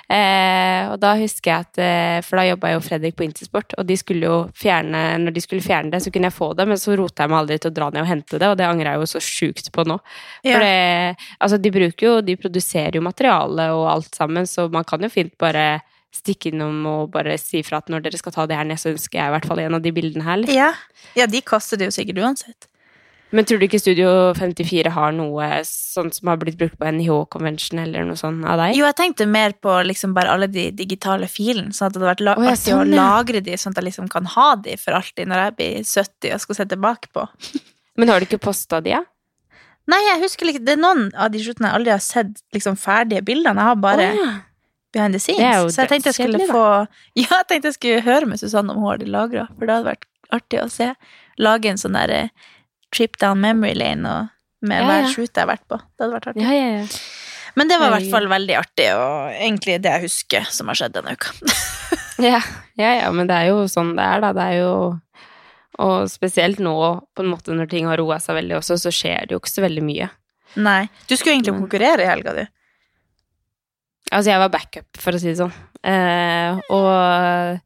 Eh, 0.10 0.90
og 0.90 1.00
da 1.00 1.12
husker 1.20 1.52
jeg 1.52 1.60
at 1.68 1.78
eh, 1.78 2.22
For 2.26 2.38
da 2.38 2.46
jobba 2.50 2.72
jo 2.74 2.80
Fredrik 2.82 3.16
på 3.16 3.26
Intersport, 3.28 3.76
og 3.78 3.86
de 3.86 3.96
skulle 3.96 4.26
jo 4.26 4.38
fjerne 4.58 5.20
Når 5.22 5.34
de 5.36 5.42
skulle 5.42 5.62
fjerne 5.62 5.92
det, 5.92 6.02
så 6.02 6.10
kunne 6.12 6.32
jeg 6.32 6.34
få 6.34 6.56
det, 6.58 6.66
men 6.68 6.78
så 6.82 6.96
rota 6.98 7.24
jeg 7.24 7.30
meg 7.30 7.40
aldri 7.44 7.60
til 7.62 7.70
å 7.70 7.74
dra 7.78 7.90
ned 7.94 8.02
og 8.02 8.08
hente 8.10 8.40
det, 8.42 8.48
og 8.50 8.58
det 8.58 8.66
angrer 8.66 8.94
jeg 8.94 9.04
jo 9.04 9.10
så 9.14 9.22
sjukt 9.22 9.70
på 9.72 9.86
nå. 9.86 10.00
For 10.44 10.60
det, 10.66 11.16
altså 11.40 11.62
de 11.62 11.70
bruker 11.72 12.08
jo, 12.08 12.22
de 12.26 12.36
produserer 12.42 12.98
jo 12.98 13.02
materiale 13.06 13.70
og 13.76 13.86
alt 13.92 14.16
sammen, 14.18 14.46
så 14.50 14.66
man 14.72 14.84
kan 14.84 15.02
jo 15.06 15.10
fint 15.14 15.34
bare 15.38 15.82
stikke 16.16 16.50
innom 16.52 16.82
og 16.90 17.12
bare 17.14 17.38
si 17.42 17.62
fra 17.66 17.84
at 17.84 17.92
når 17.92 18.08
dere 18.08 18.20
skal 18.20 18.34
ta 18.36 18.48
det 18.50 18.58
her 18.58 18.68
ned, 18.68 18.82
så 18.82 18.94
ønsker 18.94 19.20
jeg 19.20 19.30
i 19.30 19.36
hvert 19.36 19.48
fall 19.50 19.62
en 19.64 19.78
av 19.78 19.84
de 19.86 19.94
bildene 19.94 20.26
her. 20.26 20.42
Liksom. 20.42 20.58
Ja. 20.58 20.74
ja, 21.20 21.30
de 21.30 21.42
kaster 21.46 21.80
det 21.80 21.90
jo 21.90 21.96
sikkert 21.96 22.22
uansett. 22.26 22.70
Men 23.30 23.46
tror 23.46 23.62
du 23.62 23.68
ikke 23.68 23.78
Studio 23.78 24.10
54 24.34 24.90
har 24.96 25.12
noe 25.14 25.48
sånt 25.68 26.16
som 26.18 26.32
har 26.32 26.40
blitt 26.42 26.58
brukt 26.58 26.80
på 26.80 26.90
NIH-konvensjon 26.98 27.84
eller 27.84 28.08
noe 28.08 28.18
sånt 28.18 28.42
av 28.42 28.58
deg? 28.58 28.74
Jo, 28.80 28.88
jeg 28.88 28.98
tenkte 28.98 29.28
mer 29.30 29.54
på 29.62 29.76
liksom 29.86 30.16
bare 30.18 30.34
alle 30.34 30.48
de 30.50 30.70
digitale 30.74 31.30
filene, 31.30 31.70
sånn 31.76 31.92
at 31.92 31.94
det 31.94 32.02
hadde 32.02 32.10
vært 32.10 32.26
oh, 32.26 32.50
artig 32.50 32.74
sånn, 32.74 32.96
å 32.96 33.04
lagre 33.04 33.44
de, 33.46 33.54
sånn 33.54 33.76
at 33.76 33.84
jeg 33.84 33.90
liksom 33.92 34.10
kan 34.10 34.32
ha 34.34 34.50
de 34.66 34.74
for 34.82 34.98
alltid 34.98 35.30
når 35.30 35.44
jeg 35.44 35.56
blir 35.60 35.78
70 35.92 36.34
og 36.34 36.44
skal 36.48 36.58
se 36.58 36.68
tilbake 36.74 37.14
på. 37.14 37.28
Men 38.02 38.10
har 38.10 38.18
du 38.18 38.26
ikke 38.26 38.42
posta 38.50 38.82
de, 38.82 38.96
ja? 38.98 39.06
Nei, 39.90 40.02
jeg 40.06 40.24
husker 40.24 40.50
liksom, 40.50 40.66
det 40.66 40.74
er 40.74 40.82
noen 40.82 41.08
av 41.14 41.30
de 41.34 41.42
sluttene 41.44 41.70
jeg 41.70 41.80
aldri 41.80 41.94
har 41.94 42.04
sett 42.06 42.44
liksom 42.56 42.78
ferdige 42.82 43.26
bildene. 43.26 43.62
Jeg 43.62 43.70
har 43.70 43.80
bare 43.82 44.10
oh, 44.10 44.20
ja. 44.24 44.30
Behind 44.96 45.14
the 45.14 45.20
scenes. 45.22 45.40
Det 45.70 45.74
så 45.76 45.82
jeg 45.86 45.90
tenkte 45.94 46.10
jeg 46.14 46.18
skulle 46.20 46.48
få 46.50 46.64
Ja, 47.22 47.28
jeg 47.42 47.48
tenkte 47.52 47.70
jeg 47.72 47.78
skulle 47.78 48.02
høre 48.06 48.26
med 48.30 48.40
Susanne 48.42 48.74
om 48.74 48.82
hun 48.84 48.90
har 48.92 48.98
de 49.02 49.10
lagra, 49.12 49.48
for 49.58 49.66
det 49.70 49.76
hadde 49.78 49.90
vært 49.92 50.06
artig 50.40 50.62
å 50.64 50.68
se. 50.74 50.92
Lage 51.40 51.70
en 51.72 51.78
sånn 51.82 51.96
derre 51.98 52.30
trip 52.96 53.18
down 53.22 53.40
memory 53.42 53.76
lane 53.78 54.06
og 54.10 54.68
med 54.70 54.82
Ja, 54.82 54.88
hver 54.90 55.02
ja. 55.06 55.10
shoot 55.14 55.30
jeg 55.32 55.40
har 55.46 55.50
vært 55.54 55.68
på. 55.72 55.78
Det 55.80 56.04
hadde 56.06 56.16
vært 56.18 56.30
artig. 56.34 56.44
Ja, 56.44 56.54
ja, 56.58 56.70
ja. 56.82 56.88
Men 57.56 57.68
det 57.72 57.78
var 57.82 57.90
i 57.90 57.94
hvert 57.98 58.12
fall 58.14 58.28
veldig 58.32 58.56
artig, 58.60 58.88
og 58.96 59.32
egentlig 59.34 59.78
det 59.84 59.92
jeg 59.96 60.04
husker 60.06 60.50
som 60.54 60.70
har 60.72 60.78
skjedd 60.80 60.98
denne 61.00 61.16
uka. 61.18 61.34
Ja, 62.20 62.42
ja, 62.76 62.90
ja, 63.00 63.12
men 63.16 63.30
det 63.30 63.36
er 63.40 63.46
jo 63.54 63.62
sånn 63.72 63.94
det 63.96 64.04
er, 64.04 64.20
da. 64.20 64.34
Det 64.36 64.44
er 64.44 64.58
jo 64.60 64.72
Og 65.80 66.10
spesielt 66.12 66.60
nå, 66.60 66.74
på 67.16 67.24
en 67.24 67.30
måte 67.32 67.56
når 67.56 67.70
ting 67.72 67.86
har 67.88 67.96
roa 68.02 68.18
seg 68.20 68.36
veldig 68.42 68.58
også, 68.58 68.76
så 68.82 68.92
skjer 68.92 69.30
det 69.30 69.38
jo 69.38 69.40
ikke 69.40 69.54
så 69.54 69.64
veldig 69.64 69.84
mye. 69.88 70.10
Nei. 70.60 70.90
Du 71.08 71.14
skulle 71.16 71.38
egentlig 71.38 71.54
Men- 71.56 71.62
konkurrere 71.64 72.04
i 72.04 72.10
helga, 72.10 72.34
du. 72.36 72.44
Altså, 74.12 74.32
jeg 74.32 74.42
var 74.42 74.50
backup, 74.54 74.88
for 74.98 75.14
å 75.16 75.20
si 75.22 75.30
det 75.32 75.38
sånn. 75.42 75.54
Eh, 75.86 76.60
og 76.74 77.60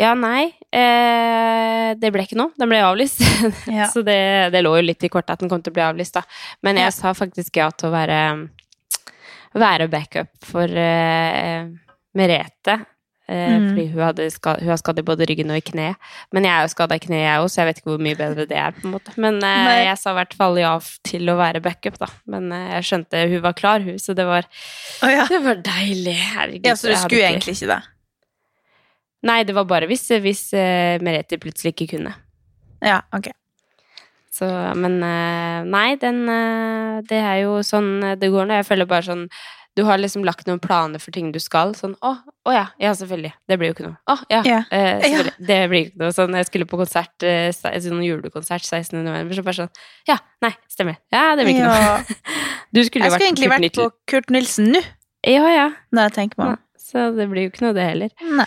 Ja, 0.00 0.14
nei. 0.16 0.46
Eh, 0.72 1.92
det 2.00 2.08
ble 2.14 2.22
ikke 2.24 2.38
noe. 2.38 2.54
Den 2.58 2.70
ble 2.70 2.78
avlyst. 2.86 3.20
Ja. 3.68 3.88
så 3.92 4.00
det, 4.06 4.50
det 4.54 4.62
lå 4.64 4.72
jo 4.78 4.86
litt 4.86 5.04
i 5.04 5.10
kortet 5.12 5.34
at 5.34 5.42
den 5.44 5.50
kom 5.52 5.60
til 5.62 5.74
å 5.74 5.76
bli 5.76 5.84
avlyst, 5.84 6.14
da. 6.16 6.22
Men 6.64 6.78
jeg 6.80 6.88
Ja. 6.88 6.94
sa 6.96 7.12
faktisk 7.18 7.56
ja 7.60 7.68
til 7.76 7.90
å 7.90 7.92
være, 7.92 8.20
være 9.58 9.88
backup 9.92 10.30
for 10.48 10.64
eh, 10.64 11.66
Merete. 12.16 12.78
Eh, 13.28 13.52
Mm. 13.52 13.68
Fordi 13.68 13.86
hun, 13.92 14.02
hadde 14.02 14.30
ska, 14.30 14.56
hun 14.58 14.68
har 14.68 14.80
skadd 14.80 14.98
i 14.98 15.04
både 15.06 15.26
ryggen 15.28 15.50
og 15.50 15.60
i 15.60 15.64
kne. 15.64 15.94
Men 16.32 16.44
jeg 16.44 16.52
er 16.52 16.66
jo 16.66 16.72
skada 16.72 16.98
i 16.98 17.02
kne, 17.02 17.20
jeg 17.22 17.42
òg, 17.42 17.48
så 17.48 17.60
jeg 17.60 17.68
vet 17.68 17.78
ikke 17.80 17.90
hvor 17.92 18.02
mye 18.02 18.18
bedre 18.18 18.46
det 18.50 18.58
er. 18.58 18.74
på 18.76 18.86
en 18.86 18.94
måte. 18.96 19.14
Men 19.16 19.38
eh, 19.46 19.84
jeg 19.86 19.98
sa 20.00 20.12
i 20.12 20.18
hvert 20.18 20.34
fall 20.34 20.58
ja 20.60 20.72
til 21.06 21.30
å 21.30 21.36
være 21.38 21.62
backup, 21.64 21.98
da. 22.02 22.10
Men 22.26 22.50
eh, 22.52 22.68
jeg 22.76 22.88
skjønte 22.90 23.22
hun 23.30 23.44
var 23.46 23.54
klar, 23.58 23.86
hun, 23.86 23.98
så 24.02 24.16
det 24.18 24.26
var 24.26 24.48
oh, 24.48 25.10
ja. 25.12 25.28
det 25.30 25.42
var 25.44 25.62
deilig. 25.62 26.18
Herregud. 26.34 26.66
ja, 26.66 26.76
så 26.76 26.90
du 26.90 26.96
skulle 26.98 27.30
egentlig 27.30 27.56
ikke 27.56 27.70
det? 27.74 27.80
Nei, 29.22 29.42
det 29.46 29.54
var 29.54 29.68
bare 29.70 29.86
hvis, 29.86 30.08
hvis 30.18 30.48
uh, 30.58 30.98
Merete 30.98 31.38
plutselig 31.38 31.76
ikke 31.76 31.92
kunne. 31.94 32.16
Ja, 32.82 33.04
ok. 33.14 33.30
Så, 34.32 34.46
men 34.80 34.96
eh, 35.04 35.64
nei, 35.68 35.88
den 36.00 36.22
eh, 36.32 37.02
Det 37.04 37.18
er 37.20 37.42
jo 37.42 37.58
sånn 37.66 37.98
eh, 38.00 38.16
det 38.16 38.30
går 38.32 38.48
nå. 38.48 38.56
Jeg 38.62 38.68
føler 38.70 38.88
bare 38.88 39.04
sånn 39.04 39.26
Du 39.76 39.82
har 39.88 39.96
liksom 39.96 40.24
lagt 40.24 40.46
noen 40.46 40.60
planer 40.60 41.00
for 41.00 41.14
ting 41.14 41.30
du 41.32 41.38
skal. 41.40 41.70
Sånn 41.74 41.94
å, 42.04 42.10
å 42.44 42.52
ja, 42.52 42.66
ja, 42.82 42.90
selvfølgelig. 42.98 43.30
Det 43.48 43.56
blir 43.60 43.70
jo 43.70 43.76
ikke 43.76 43.86
noe. 43.86 43.96
Å 44.12 44.16
ja, 44.28 44.42
Ja. 44.44 44.58
eh, 44.70 45.00
selvfølgelig. 45.00 45.46
Det 45.48 45.58
blir 45.70 45.84
ikke 45.86 46.00
noe. 46.02 46.10
Sånn 46.12 46.36
jeg 46.36 46.46
skulle 46.50 46.66
på 46.68 46.76
konsert, 46.82 47.22
eh, 47.24 47.48
sånn 47.56 48.02
julekonsert 48.04 48.66
16. 48.68 49.00
november, 49.04 49.34
så 49.38 49.42
bare 49.46 49.60
sånn 49.62 49.70
Ja, 50.08 50.18
nei, 50.44 50.52
stemmer. 50.68 50.98
Ja, 51.12 51.34
det 51.36 51.46
blir 51.46 51.56
ikke 51.56 51.70
noe. 51.70 52.18
Du 52.72 52.80
skulle 52.84 53.04
Jeg 53.08 53.12
jo 53.12 53.16
skulle 53.16 53.18
vært 53.18 53.26
egentlig 53.28 53.48
Kurt 53.48 53.60
vært 53.60 53.78
på 53.80 53.90
Kurt 54.12 54.30
Nilsen 54.36 54.70
nå, 54.72 54.82
Ja, 55.28 55.48
ja. 55.52 55.66
når 55.92 56.08
jeg 56.10 56.12
tenker 56.20 56.38
meg 56.42 56.52
om. 56.54 56.58
Så 56.82 57.06
det 57.16 57.26
blir 57.30 57.46
jo 57.46 57.50
ikke 57.52 57.64
noe, 57.66 57.72
det 57.76 57.84
heller. 57.88 58.10
Nei. 58.20 58.46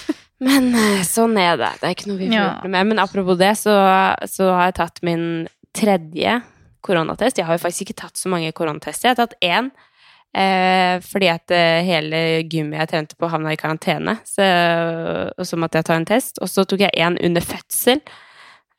Men 0.46 0.68
eh, 0.76 1.00
sånn 1.08 1.36
er 1.40 1.56
det. 1.56 1.70
Det 1.80 1.88
er 1.88 1.94
ikke 1.96 2.08
noe 2.10 2.18
vi 2.20 2.28
får 2.28 2.34
Ja. 2.36 2.44
gjort 2.50 2.68
med. 2.76 2.86
Men 2.92 2.98
apropos 3.00 3.38
det, 3.40 3.54
så, 3.56 3.72
så 4.28 4.50
har 4.52 4.66
jeg 4.68 4.76
tatt 4.82 5.00
min 5.06 5.24
tredje 5.76 6.42
koronatest. 6.84 7.38
Jeg 7.40 7.46
har 7.48 7.56
jo 7.56 7.62
faktisk 7.64 7.86
ikke 7.88 8.00
tatt 8.04 8.20
så 8.20 8.28
mange 8.32 8.52
koronatester. 8.52 9.08
Jeg 9.08 9.16
har 9.16 9.22
tatt 9.24 9.36
én. 9.44 9.70
Eh, 10.36 10.98
fordi 11.00 11.28
at 11.32 11.52
eh, 11.54 11.80
hele 11.86 12.20
gymmet 12.44 12.82
jeg 12.82 12.90
trente 12.90 13.16
på, 13.16 13.30
havna 13.32 13.54
i 13.54 13.60
karantene. 13.60 14.18
Så, 14.28 14.44
og 15.32 15.48
så 15.48 15.58
måtte 15.60 15.80
jeg 15.80 15.88
ta 15.88 15.96
en 15.96 16.08
test. 16.08 16.40
Og 16.44 16.50
så 16.52 16.66
tok 16.68 16.84
jeg 16.84 16.92
en 17.00 17.16
under 17.24 17.44
fødsel. 17.44 18.02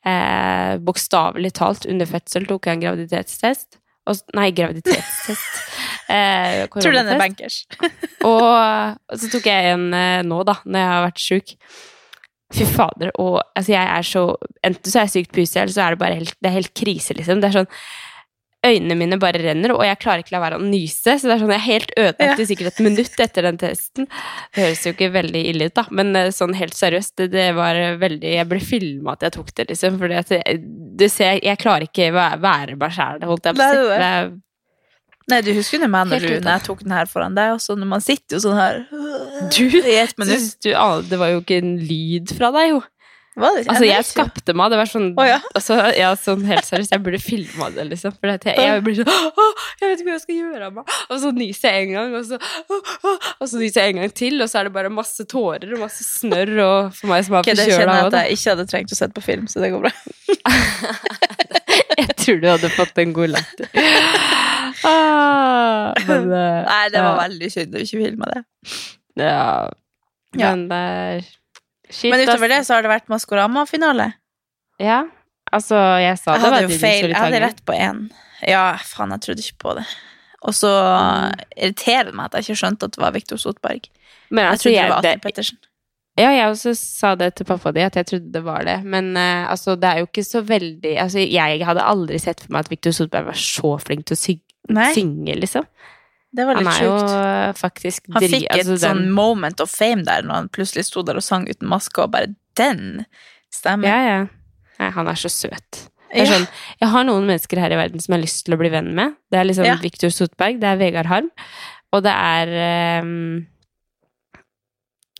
Eh, 0.06 0.78
Bokstavelig 0.86 1.52
talt 1.58 1.88
under 1.90 2.08
fødsel 2.08 2.46
tok 2.48 2.68
jeg 2.68 2.78
en 2.78 2.86
graviditetstest. 2.86 3.80
Og, 4.08 4.22
nei, 4.38 4.50
graviditetstest. 4.56 5.64
Eh, 6.08 6.62
Tror 6.72 6.94
du 6.94 6.96
den 6.96 7.10
er 7.12 7.18
bankers? 7.20 7.66
Og 8.24 9.18
så 9.20 9.28
tok 9.28 9.44
jeg 9.44 9.74
en 9.74 9.90
eh, 9.92 10.22
nå, 10.24 10.38
da, 10.48 10.54
når 10.64 10.80
jeg 10.80 10.88
har 10.88 11.02
vært 11.04 11.20
sjuk. 11.20 11.50
Fy 12.56 12.64
fader. 12.64 13.10
Og 13.20 13.34
altså, 13.52 13.74
jeg 13.74 13.90
er 13.92 14.06
så 14.08 14.22
Enten 14.64 14.88
så 14.88 15.02
er 15.02 15.04
jeg 15.04 15.12
sykt 15.18 15.34
pussig, 15.36 15.58
eller 15.60 15.74
så 15.74 15.82
er 15.84 15.92
det 15.92 16.00
bare 16.00 16.16
helt, 16.16 16.32
det 16.40 16.48
er 16.48 16.56
helt 16.56 16.72
krise, 16.72 17.12
liksom. 17.18 17.42
Det 17.42 17.50
er 17.50 17.58
sånn 17.58 17.68
Øynene 18.66 18.96
mine 18.98 19.16
bare 19.22 19.38
renner, 19.38 19.70
og 19.70 19.84
jeg 19.86 19.98
klarer 20.02 20.24
ikke 20.24 20.34
la 20.34 20.40
være 20.42 20.56
å 20.58 20.62
nyse. 20.64 21.14
Så 21.20 21.28
det 21.28 21.36
er 21.36 21.42
sånn, 21.44 21.52
jeg 21.54 21.60
er 21.60 21.66
helt 21.68 21.92
ødelagt 21.94 22.40
i 22.42 22.46
sikkert 22.48 22.72
et 22.72 22.80
minutt 22.82 23.20
etter 23.22 23.46
den 23.46 23.60
testen. 23.60 24.08
Det 24.54 24.64
høres 24.64 24.82
jo 24.86 24.92
ikke 24.96 25.12
veldig 25.14 25.42
ille 25.52 25.68
ut, 25.70 25.74
da, 25.78 25.84
men 25.94 26.10
eh, 26.18 26.32
sånn 26.34 26.56
helt 26.58 26.74
seriøst, 26.74 27.14
det, 27.20 27.28
det 27.36 27.46
var 27.54 27.78
veldig 28.00 28.32
Jeg 28.34 28.48
ble 28.50 28.58
filma 28.64 29.14
at 29.14 29.22
jeg 29.28 29.36
tok 29.38 29.54
det, 29.54 29.68
liksom. 29.70 30.00
Fordi 30.02 30.42
du 30.98 31.06
ser, 31.06 31.38
jeg 31.46 31.62
klarer 31.62 31.86
ikke 31.86 32.10
være, 32.16 32.40
være 32.42 32.76
meg 32.82 32.98
sjæl, 32.98 33.22
holdt 33.30 33.46
jeg 33.46 33.54
på 33.54 33.62
å 33.62 33.70
si. 33.70 33.94
Nei, 35.28 35.42
du 35.44 35.50
husker 35.52 35.76
jo 35.76 35.84
meg 35.92 36.06
når, 36.08 36.22
du, 36.24 36.28
når 36.40 36.54
jeg 36.56 36.64
tok 36.64 36.78
den 36.86 36.92
her 36.96 37.08
foran 37.10 37.34
deg, 37.36 37.50
og 37.52 37.58
så 37.60 37.74
når 37.76 37.88
man 37.90 38.00
sitter 38.00 38.38
jo 38.38 38.44
sånn 38.46 38.56
her 38.56 38.78
Du 39.52 39.66
i 39.84 39.98
et 40.00 40.14
minutt. 40.18 40.54
Du, 40.64 40.70
det 41.10 41.18
var 41.20 41.34
jo 41.34 41.42
ikke 41.42 41.58
en 41.60 41.74
lyd 41.84 42.32
fra 42.34 42.48
deg, 42.54 42.70
jo. 42.72 42.78
Altså, 43.38 43.84
jeg 43.86 44.06
skapte 44.08 44.54
meg. 44.56 44.72
Det 44.72 44.78
var 44.80 44.90
sånn 44.90 45.08
oh, 45.12 45.26
ja. 45.26 45.38
altså, 45.54 45.78
ja, 45.96 46.10
sånn 46.18 46.44
helt 46.48 46.66
seriøst. 46.66 46.94
Jeg 46.94 47.04
burde 47.04 47.20
filma 47.22 47.68
det, 47.74 47.86
liksom. 47.92 48.16
For 48.18 48.32
jeg, 48.34 48.54
jeg 48.58 48.84
blir 48.86 48.98
sånn 48.98 49.12
jeg 49.78 49.92
vet 49.92 50.02
ikke 50.02 50.08
hva 50.08 50.16
jeg 50.16 50.24
skal 50.24 50.38
gjøre 50.38 50.68
av 50.68 50.76
meg. 50.78 50.96
Og 51.08 51.22
så 51.22 51.32
nyser 51.36 51.76
jeg 51.76 51.86
en 51.86 51.94
gang, 51.94 52.16
og 52.18 52.26
så, 52.28 52.38
å, 52.38 52.80
å, 52.80 53.14
og 53.38 53.50
så 53.50 53.62
nyser 53.62 53.86
jeg 53.86 53.94
en 53.94 54.02
gang 54.02 54.14
til, 54.22 54.38
og 54.42 54.50
så 54.50 54.60
er 54.60 54.68
det 54.68 54.74
bare 54.74 54.92
masse 54.92 55.28
tårer 55.30 55.74
og 55.76 55.84
masse 55.84 56.06
snørr 56.06 56.54
og 56.64 56.92
for 56.98 57.12
meg 57.12 57.26
som 57.26 57.38
er 57.38 57.46
Ok, 57.46 57.52
det 57.54 57.68
kjenner 57.70 57.94
jeg 58.02 58.10
at 58.10 58.18
jeg 58.18 58.38
ikke 58.38 58.54
hadde 58.54 58.68
trengt 58.72 58.94
å 58.94 58.98
sette 58.98 59.16
på 59.16 59.24
film, 59.24 59.48
så 59.50 59.62
det 59.64 59.72
går 59.74 59.86
bra. 59.86 59.94
Jeg 61.98 62.14
tror 62.20 62.36
du 62.42 62.46
hadde 62.46 62.68
fått 62.70 62.98
en 63.02 63.12
god 63.16 63.32
latter. 63.32 63.70
Ah, 64.86 65.90
men, 66.06 66.28
Nei, 66.70 66.84
det 66.94 67.02
var 67.02 67.18
veldig 67.24 67.50
synd 67.50 67.74
du 67.74 67.80
ikke 67.82 68.02
filma 68.04 68.30
det. 68.30 68.42
Ja. 69.18 69.66
Ja. 70.36 70.52
Men 70.52 70.66
det 70.70 70.78
er 70.78 71.28
Shit, 71.90 72.10
Men 72.12 72.24
utover 72.26 72.52
det 72.52 72.62
så 72.66 72.76
har 72.76 72.84
det 72.84 72.92
vært 72.92 73.08
Maskorama-finale. 73.12 74.10
Ja. 74.82 75.02
Altså, 75.52 75.78
jeg 76.02 76.18
sa 76.20 76.34
Jeg 76.36 76.42
det 76.42 76.50
var 76.50 76.56
hadde 76.58 76.66
jo 76.68 76.80
feil. 76.80 77.08
Jeg 77.08 77.16
hadde 77.16 77.40
rett 77.46 77.62
på 77.64 77.76
én. 77.76 78.02
Ja, 78.44 78.64
faen, 78.84 79.14
jeg 79.16 79.24
trodde 79.24 79.44
ikke 79.44 79.62
på 79.64 79.78
det. 79.78 79.86
Og 80.46 80.54
så 80.54 80.70
irriterer 81.56 82.10
det 82.10 82.18
meg 82.18 82.28
at 82.28 82.38
jeg 82.38 82.46
ikke 82.46 82.60
skjønte 82.60 82.86
at 82.86 82.94
det 82.94 83.02
var 83.02 83.14
Viktor 83.16 83.40
Sotberg. 83.40 83.88
Men 84.30 84.44
Jeg 84.44 84.50
jeg 84.50 84.60
trodde 84.62 84.76
det 84.76 84.92
var 84.92 84.98
Atle 85.00 85.24
Pettersen. 85.24 85.58
Ja, 86.18 86.32
jeg 86.34 86.50
også 86.50 86.72
sa 86.74 87.12
det 87.14 87.28
til 87.38 87.46
pappa 87.46 87.70
di, 87.70 87.82
at 87.86 87.94
jeg 87.94 88.06
trodde 88.10 88.32
det 88.34 88.42
var 88.42 88.64
det. 88.66 88.80
Men 88.84 89.12
uh, 89.16 89.50
altså, 89.50 89.76
det 89.78 89.88
er 89.88 90.00
jo 90.02 90.08
ikke 90.08 90.24
så 90.26 90.42
veldig 90.42 90.96
Altså, 90.98 91.22
jeg 91.22 91.64
hadde 91.66 91.84
aldri 91.86 92.18
sett 92.18 92.42
for 92.42 92.54
meg 92.54 92.66
at 92.66 92.72
Victor 92.72 92.94
Sotberg 92.96 93.30
var 93.30 93.38
så 93.38 93.76
flink 93.82 94.06
til 94.08 94.18
å 94.18 94.20
sy 94.20 94.34
synge, 94.94 95.34
liksom. 95.38 95.64
Det 96.36 96.44
var 96.46 96.54
Han 96.60 96.66
er 96.68 96.80
jo 96.84 96.96
faktisk 97.56 98.04
Han 98.12 98.22
fikk 98.22 98.44
et 98.50 98.58
altså, 98.58 98.76
den- 98.76 98.82
sånn 98.82 99.10
moment 99.10 99.60
of 99.60 99.70
fame 99.70 100.04
der 100.04 100.22
når 100.22 100.34
han 100.34 100.48
plutselig 100.48 100.84
sto 100.84 101.02
der 101.02 101.16
og 101.16 101.22
sang 101.24 101.46
uten 101.48 101.68
maske, 101.68 102.02
og 102.02 102.10
bare 102.12 102.34
den 102.56 103.06
stemmen. 103.50 103.88
Ja, 103.88 104.00
ja. 104.04 104.26
Nei, 104.78 104.90
han 104.90 105.08
er 105.08 105.14
så 105.14 105.28
søt. 105.32 105.88
Det 106.12 106.24
Ja. 106.24 106.24
sånn, 106.38 106.46
jeg 106.80 106.88
har 106.88 107.04
noen 107.04 107.26
mennesker 107.26 107.58
her 107.58 107.70
i 107.72 107.76
verden 107.76 108.00
som 108.00 108.12
jeg 108.14 108.20
har 108.20 108.24
lyst 108.26 108.44
til 108.44 108.54
å 108.54 108.58
bli 108.58 108.68
venn 108.70 108.94
med. 108.94 109.14
Det 109.30 109.38
er 109.40 109.44
liksom 109.44 109.64
Ja. 109.66 109.76
Victor 109.76 110.08
Sotberg, 110.10 110.60
det 110.60 110.64
er 110.68 110.76
Vegard 110.76 111.06
Harm, 111.06 111.30
og 111.92 112.02
det 112.02 112.12
er 112.12 113.00
um, 113.02 113.46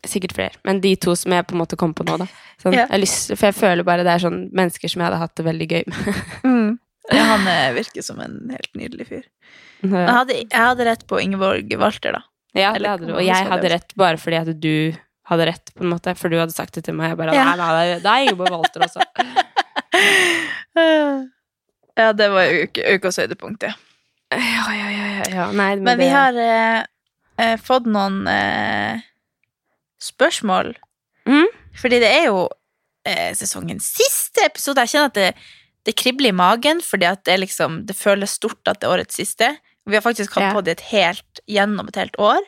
Sikkert 0.07 0.33
flere, 0.33 0.55
men 0.65 0.79
de 0.81 0.95
to 0.97 1.15
som 1.19 1.33
jeg 1.35 1.45
på 1.49 1.57
en 1.57 1.59
måte 1.61 1.77
kom 1.77 1.93
på 1.93 2.05
nå, 2.07 2.19
da. 2.19 2.27
Sånn, 2.63 2.73
Ja. 2.73 2.87
jeg 2.87 3.01
lyst, 3.01 3.37
for 3.37 3.47
jeg 3.47 3.55
føler 3.57 3.85
bare 3.85 4.05
det 4.05 4.13
er 4.15 4.19
sånn 4.29 4.51
mennesker 4.55 4.89
som 4.89 5.01
jeg 5.03 5.11
hadde 5.11 5.19
hatt 5.19 5.35
det 5.35 5.45
veldig 5.45 5.69
gøy 5.69 5.83
med. 5.89 6.15
Mm. 6.45 6.79
Ja, 7.13 7.23
han 7.35 7.47
eh, 7.49 7.73
virker 7.77 8.03
som 8.05 8.19
en 8.21 8.51
helt 8.53 8.75
nydelig 8.77 9.07
fyr. 9.09 9.25
Jeg 9.83 10.09
hadde, 10.13 10.35
jeg 10.43 10.51
hadde 10.59 10.85
rett 10.89 11.05
på 11.09 11.21
Ingeborg 11.23 11.71
Walter, 11.81 12.19
da. 12.19 12.23
det 12.55 12.65
hadde 12.67 13.07
du. 13.07 13.13
Og 13.15 13.23
jeg 13.25 13.47
hadde 13.49 13.71
rett 13.73 13.95
bare 13.97 14.19
fordi 14.21 14.37
at 14.41 14.51
du 14.61 14.73
hadde 15.29 15.47
rett, 15.51 15.71
på 15.77 15.85
en 15.85 15.93
måte. 15.93 16.15
For 16.19 16.33
du 16.33 16.39
hadde 16.41 16.53
sagt 16.57 16.75
det 16.77 16.85
til 16.89 16.97
meg. 16.99 17.13
Jeg 17.13 17.19
bare 17.21 17.35
Ja. 17.37 17.45
Nei, 17.57 17.69
nei, 17.73 17.99
det 18.03 18.13
er 18.13 18.27
Ingeborg 18.27 18.53
Walter 18.59 18.85
også. 18.89 19.05
Ja, 21.99 22.13
det 22.15 22.29
var 22.31 22.45
jo 22.47 22.67
uke, 22.69 22.85
ukas 22.95 23.17
høydepunkt, 23.19 23.65
ja. 23.67 23.73
Ja, 24.31 24.67
ja, 24.71 24.91
ja, 24.93 25.07
ja, 25.17 25.25
ja. 25.33 25.47
Nei, 25.51 25.73
men, 25.77 25.85
Men 25.89 25.99
vi 25.99 26.05
det- 26.05 26.13
har 26.15 26.37
eh, 26.39 26.83
eh, 27.43 27.57
fått 27.59 27.87
noen 27.91 28.21
eh, 28.31 29.01
spørsmål. 29.99 30.75
Mm. 31.27 31.49
Fordi 31.75 31.99
det 32.03 32.11
er 32.21 32.29
jo 32.29 32.45
eh, 33.05 33.33
sesongens 33.35 33.89
siste 33.99 34.45
episode. 34.47 34.85
Jeg 34.85 34.93
kjenner 34.95 35.11
at 35.11 35.19
det, 35.19 35.33
det 35.89 35.95
kribler 35.97 36.35
i 36.35 36.37
magen, 36.37 36.83
fordi 36.85 37.09
at 37.09 37.23
det, 37.25 37.39
liksom, 37.47 37.81
det 37.89 37.97
føles 37.97 38.35
stort 38.37 38.61
at 38.69 38.83
det 38.83 38.89
er 38.89 38.95
årets 38.99 39.17
siste. 39.17 39.49
Vi 39.89 39.97
har 39.97 40.05
faktisk 40.05 40.35
hatt 40.37 40.51
Ja. 40.51 40.53
på 40.53 40.61
det 40.67 40.75
et 40.77 40.85
helt, 40.93 41.41
gjennom 41.49 41.89
et 41.89 41.97
helt 41.97 42.19
år. 42.21 42.45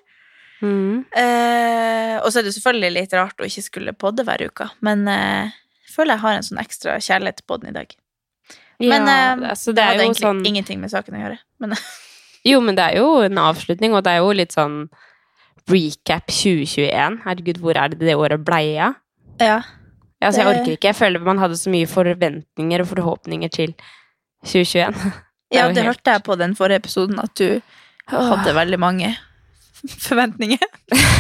Mm. 0.61 1.07
Eh, 1.17 2.19
og 2.21 2.29
så 2.29 2.41
er 2.41 2.45
det 2.45 2.53
selvfølgelig 2.53 2.93
litt 2.99 3.15
rart 3.17 3.41
å 3.41 3.49
ikke 3.49 3.65
skulle 3.65 3.95
podde 3.97 4.27
hver 4.29 4.45
uke, 4.45 4.67
men 4.85 5.07
eh, 5.09 5.49
jeg 5.87 5.95
føler 5.95 6.19
jeg 6.19 6.25
har 6.27 6.37
en 6.37 6.47
sånn 6.51 6.61
ekstra 6.61 6.99
kjærlighet 7.01 7.41
til 7.41 7.47
podden 7.49 7.71
i 7.73 7.77
dag. 7.79 7.95
Men 8.81 9.09
ja, 9.09 9.15
eh, 9.33 9.49
altså, 9.55 9.73
det, 9.73 9.81
det 9.81 9.87
hadde 9.89 10.05
egentlig 10.05 10.27
sånn 10.27 10.45
ingenting 10.53 10.85
med 10.85 10.93
saken 10.93 11.17
å 11.17 11.23
gjøre. 11.25 11.41
Men 11.65 11.75
Jo, 12.51 12.61
men 12.65 12.77
det 12.77 12.85
er 12.91 13.01
jo 13.01 13.09
en 13.25 13.41
avslutning, 13.41 13.93
og 13.97 14.05
det 14.05 14.13
er 14.13 14.23
jo 14.23 14.37
litt 14.37 14.53
sånn 14.57 14.79
recap 15.71 16.29
2021. 16.33 17.19
Herregud, 17.25 17.59
hvor 17.65 17.77
er 17.77 17.93
det 17.93 18.01
det 18.05 18.17
året 18.21 18.45
blei 18.45 18.77
av? 18.81 19.01
ja. 19.41 19.63
Altså, 20.21 20.43
jeg 20.43 20.51
orker 20.53 20.73
ikke. 20.77 20.89
Jeg 20.91 20.97
føler 20.99 21.23
man 21.25 21.39
hadde 21.41 21.57
så 21.57 21.71
mye 21.73 21.87
forventninger 21.89 22.83
og 22.85 22.89
forhåpninger 22.93 23.49
til 23.53 23.75
2021. 24.45 24.95
Det 25.51 25.59
Ja, 25.59 25.65
det 25.67 25.83
helt- 25.83 25.87
hørte 25.97 26.13
jeg 26.13 26.23
på 26.23 26.37
den 26.39 26.53
forrige 26.55 26.79
episoden, 26.79 27.19
at 27.19 27.33
du 27.35 27.61
hadde 28.07 28.53
veldig 28.55 28.79
mange 28.79 29.09
forventninger. 30.09 30.63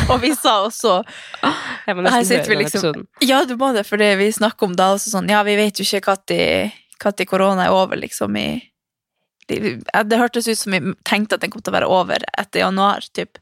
Og 0.08 0.20
vi 0.22 0.30
sa 0.38 0.52
også 0.68 1.00
Jeg 1.88 1.96
må 1.96 2.04
nesten 2.04 2.36
høre 2.36 2.46
den 2.46 2.58
liksom- 2.60 2.84
episoden. 2.84 3.06
Ja, 3.26 3.40
du 3.44 3.56
må 3.56 3.72
det, 3.74 3.82
for 3.88 3.96
vi 3.98 4.28
snakker 4.30 4.68
om 4.68 4.76
da 4.78 4.92
også 4.94 5.10
sånn 5.16 5.28
Ja, 5.32 5.42
vi 5.42 5.56
vet 5.58 5.80
jo 5.80 5.82
ikke 5.88 6.04
når 7.00 7.26
korona 7.26 7.64
er 7.66 7.74
over, 7.74 7.96
liksom, 7.96 8.36
i 8.38 8.62
ja, 9.50 10.02
Det 10.04 10.18
hørtes 10.20 10.46
ut 10.46 10.58
som 10.58 10.72
vi 10.76 10.94
tenkte 11.02 11.34
at 11.34 11.40
den 11.40 11.50
kom 11.50 11.62
til 11.62 11.72
å 11.72 11.78
være 11.80 11.88
over 11.90 12.22
etter 12.38 12.60
januar, 12.60 13.00
typ. 13.12 13.38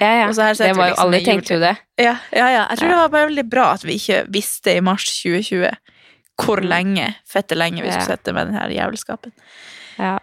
Ja, 0.00 0.12
ja. 0.22 0.26
Her 0.32 0.54
Det 0.54 0.72
var 0.76 0.88
jo, 0.88 0.94
liksom 0.94 1.04
alle 1.06 1.20
tenkte 1.24 1.54
jo 1.54 1.60
det. 1.62 1.76
Ja, 2.00 2.16
ja, 2.32 2.48
ja. 2.50 2.66
Jeg 2.70 2.78
tror 2.78 2.88
det 2.88 2.98
var 3.02 3.08
bare 3.14 3.30
veldig 3.30 3.48
bra 3.50 3.72
at 3.76 3.84
vi 3.86 3.96
ikke 4.00 4.24
visste 4.32 4.76
i 4.76 4.80
mars 4.84 5.06
2020 5.22 5.70
hvor 6.42 6.62
Mm. 6.62 6.68
lenge, 6.68 7.14
fette 7.28 7.54
lenge, 7.54 7.82
vi 7.82 7.90
skulle 7.92 8.16
sitte 8.16 8.32
med 8.32 8.46
den 8.48 8.56
her 8.56 8.70
jævelskapen. 8.72 9.32
Ja. 9.98 10.18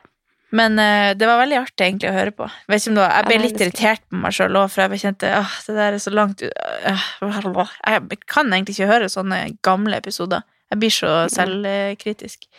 Men 0.51 0.79
uh, 0.79 1.13
det 1.13 1.27
var 1.29 1.37
veldig 1.43 1.59
artig 1.59 1.85
egentlig 1.85 2.09
å 2.09 2.15
høre 2.15 2.31
på. 2.33 2.47
Det 2.67 2.79
var, 2.97 3.11
jeg 3.13 3.25
ble 3.27 3.37
litt 3.43 3.61
irritert 3.61 4.01
på 4.09 4.17
meg 4.17 4.33
sjøl 4.33 4.57
òg, 4.57 4.71
for 4.73 4.81
jeg 4.81 5.03
kjente 5.03 5.29
at 5.37 5.67
det 5.67 5.75
der 5.77 5.93
er 5.93 6.01
så 6.01 6.13
langt 6.13 6.41
ut 6.41 6.49
øh, 6.49 7.03
Jeg 7.21 8.19
kan 8.25 8.49
egentlig 8.49 8.75
ikke 8.79 8.89
høre 8.89 9.09
sånne 9.13 9.43
gamle 9.61 10.01
episoder. 10.01 10.41
Jeg 10.73 10.81
blir 10.81 10.93
så 10.93 11.13
selvkritisk. 11.29 12.49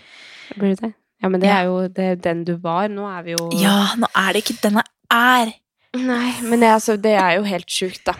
Blir 0.54 0.76
det 0.76 0.80
det? 0.84 0.92
Ja, 1.20 1.28
men 1.28 1.42
det 1.42 1.50
er 1.52 1.66
jo 1.68 1.82
det 1.88 2.22
den 2.24 2.44
du 2.48 2.54
var. 2.62 2.88
Nå 2.88 3.04
er 3.10 3.26
vi 3.26 3.34
jo 3.34 3.50
Ja, 3.60 3.92
nå 3.98 4.08
er 4.16 4.32
det 4.32 4.44
ikke 4.44 4.60
den 4.62 4.78
jeg 4.80 4.86
er. 5.10 5.52
Nei, 5.98 6.32
men 6.46 6.60
det, 6.62 6.68
altså, 6.70 6.94
det 7.00 7.16
er 7.18 7.36
jo 7.38 7.42
helt 7.48 7.66
sjukt, 7.70 8.04
da. 8.06 8.14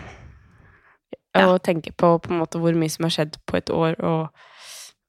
Ja. 1.37 1.47
Å 1.53 1.59
tenke 1.63 1.93
på 1.95 2.17
på 2.19 2.33
en 2.33 2.41
måte 2.41 2.59
hvor 2.59 2.75
mye 2.75 2.91
som 2.91 3.05
har 3.07 3.13
skjedd 3.15 3.37
på 3.47 3.57
et 3.61 3.71
år, 3.71 3.99
og 4.03 4.31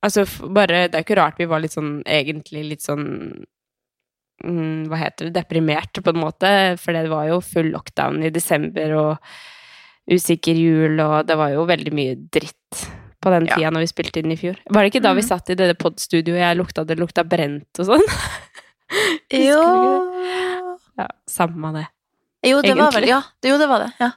Altså, 0.04 0.24
bare 0.50 0.88
Det 0.90 0.96
er 0.98 1.04
ikke 1.04 1.16
rart 1.20 1.38
vi 1.38 1.46
var 1.46 1.60
litt 1.62 1.74
sånn 1.76 2.00
egentlig 2.10 2.64
litt 2.66 2.82
sånn 2.82 3.04
mm, 4.44 4.88
Hva 4.90 4.98
heter 4.98 5.28
det 5.30 5.36
Deprimerte, 5.36 6.02
på 6.02 6.10
en 6.10 6.18
måte, 6.24 6.50
for 6.82 6.92
det 6.98 7.04
var 7.12 7.28
jo 7.30 7.38
full 7.46 7.70
lockdown 7.70 8.24
i 8.26 8.32
desember 8.34 8.96
og 8.98 9.18
usikker 10.10 10.58
jul, 10.58 10.98
og 11.06 11.28
det 11.30 11.38
var 11.38 11.54
jo 11.54 11.68
veldig 11.70 11.94
mye 11.94 12.16
dritt 12.34 12.82
på 13.22 13.30
den 13.30 13.46
Ja. 13.46 13.70
når 13.70 13.86
vi 13.86 13.92
spilte 13.92 14.18
inn 14.24 14.32
i 14.34 14.40
fjor. 14.42 14.58
Var 14.74 14.82
det 14.82 14.90
ikke 14.92 15.04
da 15.06 15.14
vi 15.14 15.22
Mhm. 15.22 15.28
satt 15.30 15.50
i 15.52 15.56
det 15.56 15.78
podstudioet 15.78 16.34
og 16.34 16.42
jeg 16.42 16.58
lukta 16.58 16.86
det 16.88 16.98
lukta 16.98 17.24
brent 17.24 17.70
og 17.80 17.86
sånn? 17.86 18.06
Jo 19.30 19.62
Ja, 20.98 21.08
samme 21.30 21.74
det. 21.78 21.86
Jo, 22.42 22.62
det 22.62 22.74
var 22.78 22.92
vel 22.96 23.08
Ja, 23.10 23.22
jo, 23.46 23.58
det 23.62 23.68
var 23.70 23.84
det. 23.86 23.92
Ja. 24.00 24.12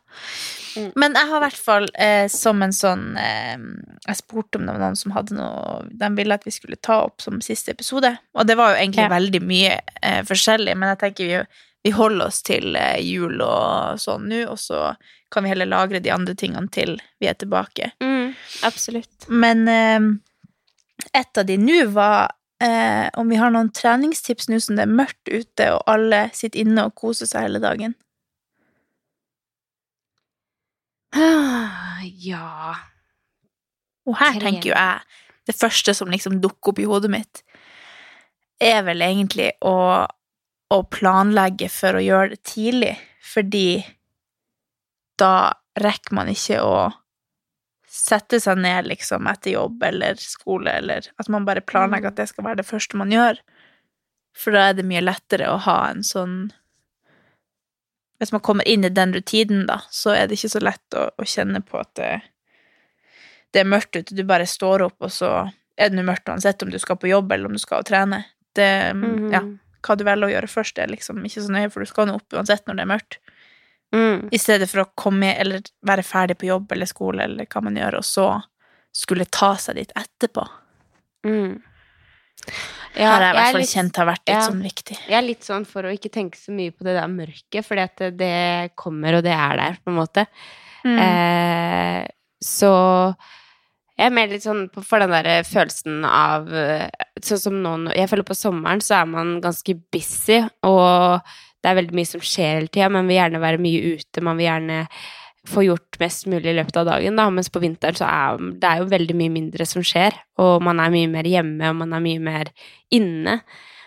Mm. 0.77 0.91
Men 0.99 1.15
jeg 1.15 1.29
har 1.31 1.39
i 1.39 1.45
hvert 1.45 1.59
fall 1.61 1.85
eh, 2.03 2.25
som 2.33 2.63
en 2.65 2.73
sånn 2.75 3.03
eh, 3.21 3.53
Jeg 4.09 4.19
spurte 4.19 4.59
om 4.59 4.65
det 4.67 4.73
var 4.75 4.81
noen 4.83 4.97
som 4.99 5.13
hadde 5.15 5.37
noe 5.39 5.85
de 5.87 6.09
ville 6.17 6.35
at 6.35 6.43
vi 6.47 6.51
skulle 6.51 6.81
ta 6.83 6.97
opp 7.05 7.23
som 7.23 7.39
siste 7.45 7.71
episode. 7.77 8.11
Og 8.35 8.49
det 8.49 8.57
var 8.59 8.73
jo 8.75 8.81
egentlig 8.83 9.05
Ja. 9.07 9.13
veldig 9.13 9.43
mye 9.47 9.77
eh, 10.03 10.23
forskjellig, 10.27 10.75
men 10.77 10.91
jeg 10.95 10.99
tenker 11.05 11.31
vi, 11.31 11.39
vi 11.87 11.95
holder 11.95 12.27
oss 12.27 12.43
til 12.43 12.75
eh, 12.81 12.99
jul 13.07 13.39
og 13.45 14.01
sånn 14.03 14.27
nå, 14.33 14.43
og 14.51 14.59
så 14.59 14.95
kan 15.31 15.45
vi 15.47 15.51
heller 15.53 15.71
lagre 15.71 16.01
de 16.03 16.11
andre 16.15 16.35
tingene 16.39 16.71
til 16.75 16.97
vi 17.23 17.27
er 17.31 17.35
tilbake. 17.39 17.93
Mm, 18.03 18.35
absolutt. 18.67 19.29
Men 19.29 19.69
eh, 19.71 20.11
et 21.15 21.39
av 21.39 21.47
de 21.47 21.57
nå 21.59 21.85
var 21.95 22.33
eh, 22.63 23.09
om 23.15 23.31
vi 23.31 23.39
har 23.39 23.51
noen 23.55 23.71
treningstips 23.75 24.49
nå 24.51 24.59
som 24.63 24.79
det 24.79 24.87
er 24.89 24.95
mørkt 24.95 25.31
ute, 25.31 25.71
og 25.75 25.83
alle 25.91 26.29
sitter 26.35 26.63
inne 26.67 26.89
og 26.89 26.95
koser 26.99 27.31
seg 27.31 27.47
hele 27.49 27.63
dagen. 27.63 27.95
Ja 32.29 32.75
Og 34.07 34.17
her 34.19 34.41
tenker 34.43 34.71
jo 34.71 34.75
jeg 34.75 35.21
Det 35.47 35.57
første 35.57 35.95
som 35.97 36.11
liksom 36.13 36.41
dukker 36.43 36.73
opp 36.73 36.81
i 36.81 36.89
hodet 36.89 37.11
mitt, 37.13 37.43
er 38.63 38.81
vel 38.87 39.03
egentlig 39.05 39.51
å, 39.67 40.07
å 40.73 40.79
planlegge 40.89 41.69
for 41.69 41.99
å 41.99 42.01
gjøre 42.01 42.31
det 42.33 42.39
tidlig, 42.49 42.95
fordi 43.21 43.83
da 45.21 45.53
rekker 45.77 46.17
man 46.17 46.31
ikke 46.33 46.63
å 46.65 46.79
sette 47.95 48.41
seg 48.41 48.63
ned 48.63 48.89
liksom 48.89 49.29
etter 49.29 49.55
jobb 49.59 49.85
eller 49.91 50.17
skole, 50.23 50.79
eller 50.81 51.11
at 51.21 51.29
man 51.29 51.45
bare 51.45 51.67
planlegger 51.67 52.15
at 52.15 52.23
det 52.23 52.29
skal 52.31 52.49
være 52.49 52.63
det 52.63 52.69
første 52.71 52.99
man 52.99 53.13
gjør. 53.13 53.43
For 54.35 54.57
da 54.57 54.71
er 54.71 54.79
det 54.79 54.87
mye 54.89 55.05
lettere 55.05 55.51
å 55.53 55.61
ha 55.67 55.79
en 55.91 56.03
sånn 56.07 56.39
Hvis 58.25 58.33
man 58.33 58.41
kommer 58.45 58.67
inn 58.69 58.85
i 58.89 58.93
den 58.93 59.13
rutinen, 59.15 59.67
da, 59.69 59.81
så 59.93 60.15
er 60.17 60.27
det 60.31 60.39
ikke 60.39 60.53
så 60.57 60.63
lett 60.65 60.97
å, 60.97 61.11
å 61.21 61.27
kjenne 61.29 61.61
på 61.65 61.77
at 61.81 61.91
det, 62.01 62.13
det 63.53 63.61
er 63.63 63.69
mørkt 63.69 63.99
ute. 63.99 64.17
Du 64.17 64.25
bare 64.27 64.47
står 64.49 64.87
opp, 64.89 64.97
og 65.05 65.13
så 65.13 65.31
er 65.77 65.91
det 65.93 66.05
mørkt 66.07 66.31
uansett 66.33 66.63
om 66.65 66.71
du 66.73 66.79
skal 66.81 66.97
på 67.03 67.11
jobb 67.11 67.33
eller 67.35 67.51
om 67.51 67.59
du 67.59 67.61
skal 67.63 67.83
og 67.85 67.89
trene. 67.91 68.23
Det, 68.55 68.71
Mhm. 68.95 69.29
ja, 69.35 69.43
hva 69.85 69.97
du 69.99 70.05
velger 70.07 70.29
å 70.31 70.33
gjøre 70.33 70.49
først, 70.49 70.79
er 70.81 70.89
liksom 70.89 71.21
ikke 71.27 71.43
så 71.45 71.53
nøye, 71.53 71.71
for 71.71 71.85
du 71.85 71.91
skal 71.91 72.07
nå 72.09 72.15
opp 72.17 72.33
uansett 72.39 72.65
når 72.67 72.77
det 72.79 72.85
er 72.87 72.93
mørkt. 72.95 73.19
Mm. 73.95 74.29
I 74.33 74.39
stedet 74.41 74.69
for 74.71 74.83
å 74.83 74.91
komme 74.97 75.35
eller 75.39 75.61
være 75.87 76.03
ferdig 76.03 76.39
på 76.41 76.49
jobb 76.49 76.73
eller 76.73 76.87
skole 76.87 77.23
eller 77.29 77.47
hva 77.47 77.61
man 77.63 77.77
gjør, 77.77 77.99
og 78.01 78.07
så 78.09 78.29
skulle 78.95 79.27
ta 79.31 79.53
seg 79.61 79.77
dit 79.77 79.93
etterpå. 79.99 80.47
Mm. 81.27 81.61
Her 82.95 83.09
har 83.11 83.23
jeg 83.23 83.27
i 83.27 83.31
er 83.31 83.39
hvert 83.39 83.57
fall 83.57 83.67
kjent 83.73 83.97
har 83.97 84.07
vært 84.07 84.23
litt 84.29 84.37
ja. 84.37 84.43
sånn 84.49 84.63
viktig. 84.63 84.97
Jeg 85.09 85.17
er 85.19 85.27
litt 85.27 85.47
sånn 85.47 85.65
for 85.67 85.83
å 85.89 85.93
ikke 85.95 86.11
tenke 86.15 86.39
så 86.39 86.53
mye 86.55 86.71
på 86.71 86.85
det 86.87 86.95
der 86.95 87.09
mørket, 87.11 87.65
fordi 87.67 87.83
at 87.83 87.97
det- 87.97 88.17
det 88.19 88.77
kommer, 88.77 89.17
og 89.19 89.25
det 89.27 89.33
er 89.35 89.57
der, 89.57 89.79
på 89.85 89.91
en 89.91 89.99
måte. 89.99 90.27
Mm. 90.85 90.99
Eh, 91.01 92.07
så 92.45 93.17
jeg 93.99 94.07
er 94.07 94.11
mer 94.11 94.29
litt 94.29 94.43
sånn 94.45 94.69
på- 94.71 94.85
for 94.85 94.99
den 95.01 95.11
der 95.11 95.43
følelsen 95.43 96.05
av 96.05 96.53
eh, 96.53 96.89
Sånn 97.25 97.39
som 97.41 97.55
nå 97.63 97.95
Jeg 97.95 98.11
føler 98.11 98.23
på 98.27 98.35
sommeren 98.37 98.81
så 98.83 99.01
er 99.01 99.07
man 99.07 99.41
ganske 99.41 99.81
busy, 99.91 100.43
og 100.63 101.21
det 101.63 101.71
er 101.71 101.77
veldig 101.83 101.95
mye 101.95 102.07
som 102.07 102.21
skjer 102.21 102.59
hele 102.61 102.69
tida. 102.69 102.91
Man 102.91 103.07
vil 103.09 103.17
gjerne 103.17 103.41
være 103.41 103.59
mye 103.59 103.95
ute, 103.97 104.21
man 104.21 104.37
vil 104.37 104.47
gjerne 104.51 104.89
få 105.47 105.63
gjort 105.67 105.99
mest 106.01 106.27
mulig 106.31 106.51
i 106.53 106.57
løpet 106.57 106.77
av 106.81 106.87
dagen, 106.89 107.17
da. 107.21 107.29
Mens 107.31 107.51
på 107.53 107.61
vinteren 107.61 107.99
så 107.99 108.07
er 108.09 108.39
det 108.61 108.65
er 108.71 108.81
jo 108.83 108.91
veldig 108.91 109.17
mye 109.19 109.33
mindre 109.35 109.67
som 109.69 109.85
skjer, 109.85 110.17
og 110.41 110.63
man 110.65 110.81
er 110.81 110.93
mye 110.95 111.11
mer 111.13 111.29
hjemme, 111.29 111.69
og 111.71 111.77
man 111.83 111.93
er 111.93 112.05
mye 112.05 112.23
mer 112.25 112.51
inne. 112.95 113.41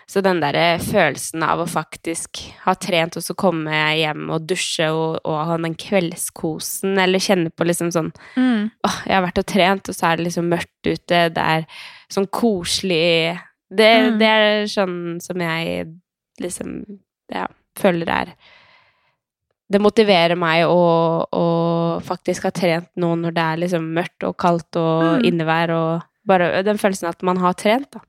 Så 0.08 0.22
den 0.24 0.38
der 0.40 0.78
følelsen 0.80 1.42
av 1.44 1.60
å 1.60 1.66
faktisk 1.68 2.38
ha 2.64 2.72
trent 2.80 3.18
og 3.20 3.24
så 3.26 3.34
komme 3.36 3.74
hjem 3.98 4.30
og 4.32 4.46
dusje 4.48 4.86
og, 4.88 5.18
og 5.28 5.42
ha 5.50 5.58
den 5.60 5.74
kveldskosen, 5.76 6.94
eller 7.02 7.20
kjenne 7.20 7.50
på 7.52 7.66
liksom 7.68 7.90
sånn 7.92 8.12
Mm. 8.36 8.70
Åh, 8.86 8.96
jeg 9.06 9.14
har 9.14 9.22
vært 9.26 9.38
og 9.42 9.46
trent, 9.46 9.88
og 9.88 9.94
så 9.94 10.06
er 10.08 10.16
det 10.16 10.24
liksom 10.30 10.48
mørkt 10.48 10.88
ute, 10.88 11.20
det 11.34 11.44
er 11.44 11.66
sånn 12.10 12.26
koselig 12.32 13.38
Det, 13.70 13.90
Mm. 14.00 14.18
det 14.18 14.26
er 14.26 14.64
sånn 14.64 15.20
som 15.20 15.36
jeg 15.44 15.86
liksom 16.40 16.70
ja, 17.30 17.46
føler 17.76 18.08
er 18.08 18.32
Det 19.70 19.80
motiverer 19.84 20.34
meg 20.36 20.64
å, 20.64 21.26
å 21.28 21.44
faktisk 22.02 22.46
ha 22.48 22.50
trent 22.50 22.88
nå 22.96 23.10
når 23.20 23.34
det 23.36 23.42
er 23.44 23.56
liksom 23.64 23.88
mørkt 23.94 24.24
og 24.24 24.36
kaldt 24.40 24.76
og 24.80 25.18
Mm. 25.18 25.24
innevær 25.28 25.70
og 25.76 26.02
bare 26.26 26.62
den 26.64 26.78
følelsen 26.80 27.08
at 27.08 27.22
man 27.22 27.36
har 27.36 27.52
trent, 27.54 27.90
da. 27.92 28.00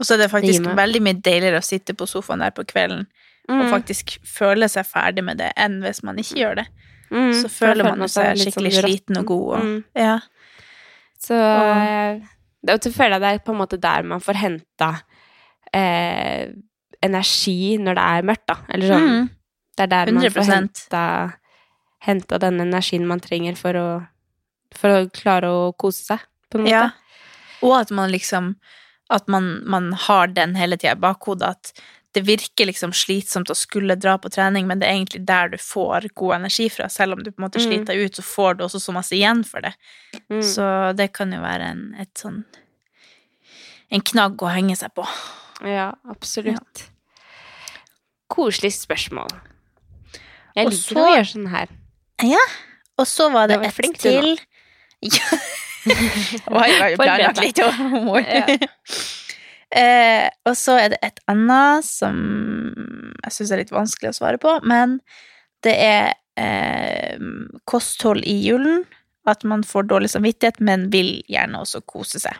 Og 0.00 0.04
så 0.06 0.14
er 0.14 0.18
det 0.24 0.30
faktisk 0.32 0.64
Det 0.64 0.76
veldig 0.76 1.00
mye 1.02 1.20
deiligere 1.22 1.58
å 1.60 1.64
sitte 1.64 1.94
på 1.94 2.06
sofaen 2.08 2.40
der 2.40 2.50
på 2.50 2.64
kvelden 2.66 3.06
og 3.48 3.64
Mm. 3.64 3.70
faktisk 3.70 4.18
føle 4.24 4.68
seg 4.68 4.84
ferdig 4.86 5.24
med 5.24 5.38
det, 5.38 5.52
enn 5.56 5.80
hvis 5.82 6.02
man 6.02 6.16
ikke 6.16 6.36
gjør 6.40 6.54
det. 6.56 6.66
Mm, 7.10 7.32
Så 7.42 7.48
føler 7.50 7.84
man 7.96 8.08
seg 8.08 8.36
skikkelig 8.36 8.72
sånn 8.72 8.84
sliten 8.88 9.18
og 9.18 9.26
god. 9.26 9.48
Og, 9.56 9.64
Mm. 9.64 9.84
ja. 9.96 10.20
Så 11.18 11.34
og 12.68 12.80
så 12.80 12.92
føler 12.92 13.18
jeg 13.18 13.20
det 13.20 13.30
er 13.32 13.38
på 13.44 13.52
en 13.52 13.58
måte 13.60 13.80
der 13.80 14.02
man 14.02 14.20
får 14.20 14.34
henta 14.34 15.02
eh, 15.74 16.48
energi 17.02 17.78
når 17.78 17.94
det 17.94 18.04
er 18.04 18.22
mørkt, 18.28 18.46
da. 18.46 18.56
Eller 18.68 18.88
sånn 18.92 19.08
Mm. 19.08 19.30
Det 19.82 19.98
er 19.98 20.06
der 20.06 20.12
man 20.12 20.24
får 20.30 20.46
100%. 20.46 20.52
henta, 20.54 21.04
henta 22.06 22.38
den 22.38 22.60
energien 22.60 23.06
man 23.06 23.20
trenger 23.20 23.56
for 23.58 23.74
å, 23.78 23.86
for 24.78 24.88
å 24.94 25.10
klare 25.10 25.50
å 25.50 25.72
kose 25.78 26.04
seg, 26.12 26.22
på 26.50 26.58
en 26.60 26.64
måte. 26.66 26.70
Ja. 26.70 26.90
Og 27.62 27.76
at 27.80 27.90
man 27.94 28.10
liksom 28.10 28.56
At 29.12 29.26
man, 29.28 29.60
man 29.68 29.92
har 29.92 30.26
den 30.32 30.54
hele 30.56 30.76
tida 30.78 30.94
i 30.94 31.00
bakhodet. 31.02 31.42
At 31.50 31.72
det 32.14 32.22
virker 32.24 32.64
liksom 32.66 32.94
slitsomt 32.96 33.50
å 33.52 33.54
skulle 33.56 33.94
dra 34.00 34.14
på 34.18 34.30
trening, 34.32 34.64
men 34.66 34.78
det 34.80 34.86
er 34.88 34.94
egentlig 34.96 35.20
der 35.28 35.48
du 35.52 35.58
får 35.60 36.06
god 36.16 36.34
energi 36.38 36.70
fra. 36.72 36.88
Selv 36.88 37.12
om 37.18 37.22
du 37.22 37.30
på 37.30 37.42
en 37.42 37.44
måte 37.44 37.60
Mm. 37.60 37.66
sliter 37.66 37.94
ut, 38.00 38.14
så 38.16 38.22
får 38.24 38.54
du 38.56 38.64
også 38.64 38.80
så 38.80 38.92
masse 38.96 39.12
igjen 39.12 39.44
for 39.44 39.60
det. 39.60 39.74
Mm. 40.30 40.40
Så 40.42 40.96
det 40.96 41.12
kan 41.12 41.32
jo 41.32 41.40
være 41.42 41.62
en, 41.74 41.94
et 42.00 42.14
sånn 42.14 42.44
En 43.92 44.00
knagg 44.00 44.40
å 44.40 44.48
henge 44.48 44.76
seg 44.76 44.94
på. 44.94 45.04
Ja, 45.68 45.92
absolutt. 46.08 46.86
Koselig 48.32 48.72
spørsmål. 48.72 49.28
Jeg 50.56 50.68
liker 50.70 50.94
så- 50.94 51.02
å 51.06 51.14
gjøre 51.16 51.28
sånn 51.32 51.48
her. 51.50 51.68
Ja. 52.22 52.44
Og 52.98 53.06
så 53.06 53.30
var 53.32 53.48
det 53.48 53.60
et 53.64 53.72
flink, 53.74 53.98
til. 53.98 54.38
Ja. 55.02 55.38
Oi, 56.62 56.94
planlagt 56.94 57.40
litt 57.42 57.58
humor. 57.58 58.20
Ja. 58.22 58.46
eh, 59.82 60.28
og 60.46 60.54
så 60.54 60.76
er 60.78 60.92
det 60.92 60.98
et 61.02 61.18
annet 61.26 61.82
som 61.88 62.20
jeg 63.24 63.32
syns 63.34 63.50
er 63.50 63.62
litt 63.64 63.72
vanskelig 63.74 64.12
å 64.12 64.14
svare 64.20 64.38
på, 64.38 64.52
men 64.62 65.00
det 65.66 65.74
er 65.82 66.12
eh, 66.38 67.18
kosthold 67.66 68.22
i 68.24 68.36
julen. 68.46 68.84
At 69.26 69.42
man 69.46 69.62
får 69.62 69.84
dårlig 69.90 70.08
samvittighet, 70.10 70.56
men 70.60 70.88
vil 70.90 71.20
gjerne 71.30 71.60
også 71.62 71.82
kose 71.86 72.18
seg. 72.18 72.34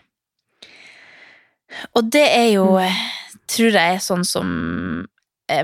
Og 1.94 2.08
det 2.10 2.24
er 2.28 2.48
jo, 2.56 2.64
Mm. 2.76 2.86
eh, 2.86 3.02
tror 3.46 3.72
jeg, 3.76 4.00
sånn 4.02 4.24
som 4.26 4.48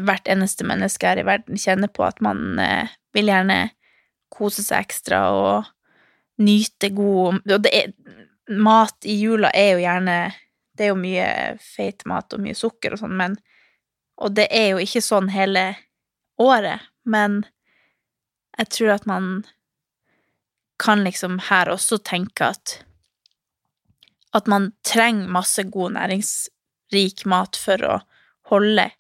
hvert 0.05 0.29
eneste 0.31 0.67
menneske 0.69 1.09
her 1.09 1.21
i 1.21 1.27
verden 1.27 1.59
kjenner 1.61 1.91
på, 1.93 2.05
at 2.07 2.21
man 2.25 2.59
eh, 2.63 2.95
vil 3.17 3.31
gjerne 3.31 3.61
kose 4.33 4.65
seg 4.65 4.87
ekstra 4.87 5.23
og 5.33 5.69
nyte 6.45 6.91
god 6.95 7.41
Og 7.51 7.67
er, 7.73 7.91
mat 8.55 9.09
i 9.09 9.17
jula 9.19 9.51
er 9.57 9.73
jo 9.73 9.81
gjerne 9.83 10.19
Det 10.77 10.87
er 10.87 10.93
jo 10.93 11.01
mye 11.01 11.29
feit 11.63 12.05
mat 12.07 12.37
og 12.37 12.45
mye 12.45 12.55
sukker 12.55 12.95
og 12.95 13.03
sånn, 13.03 13.17
men 13.19 13.39
Og 14.21 14.37
det 14.37 14.47
er 14.55 14.75
jo 14.75 14.83
ikke 14.85 15.03
sånn 15.03 15.33
hele 15.35 15.73
året, 16.39 16.85
men 17.03 17.41
jeg 18.59 18.71
tror 18.75 18.93
at 18.95 19.07
man 19.11 19.25
kan 20.79 21.03
liksom 21.03 21.41
her 21.49 21.71
også 21.73 21.99
tenke 22.07 22.53
at 22.53 22.77
at 24.37 24.47
man 24.47 24.73
trenger 24.87 25.31
masse 25.33 25.63
god 25.73 25.97
næringsrik 25.97 27.25
mat 27.31 27.59
for 27.59 27.85
å 27.87 27.97
holde 28.53 28.85
eh, 28.85 28.98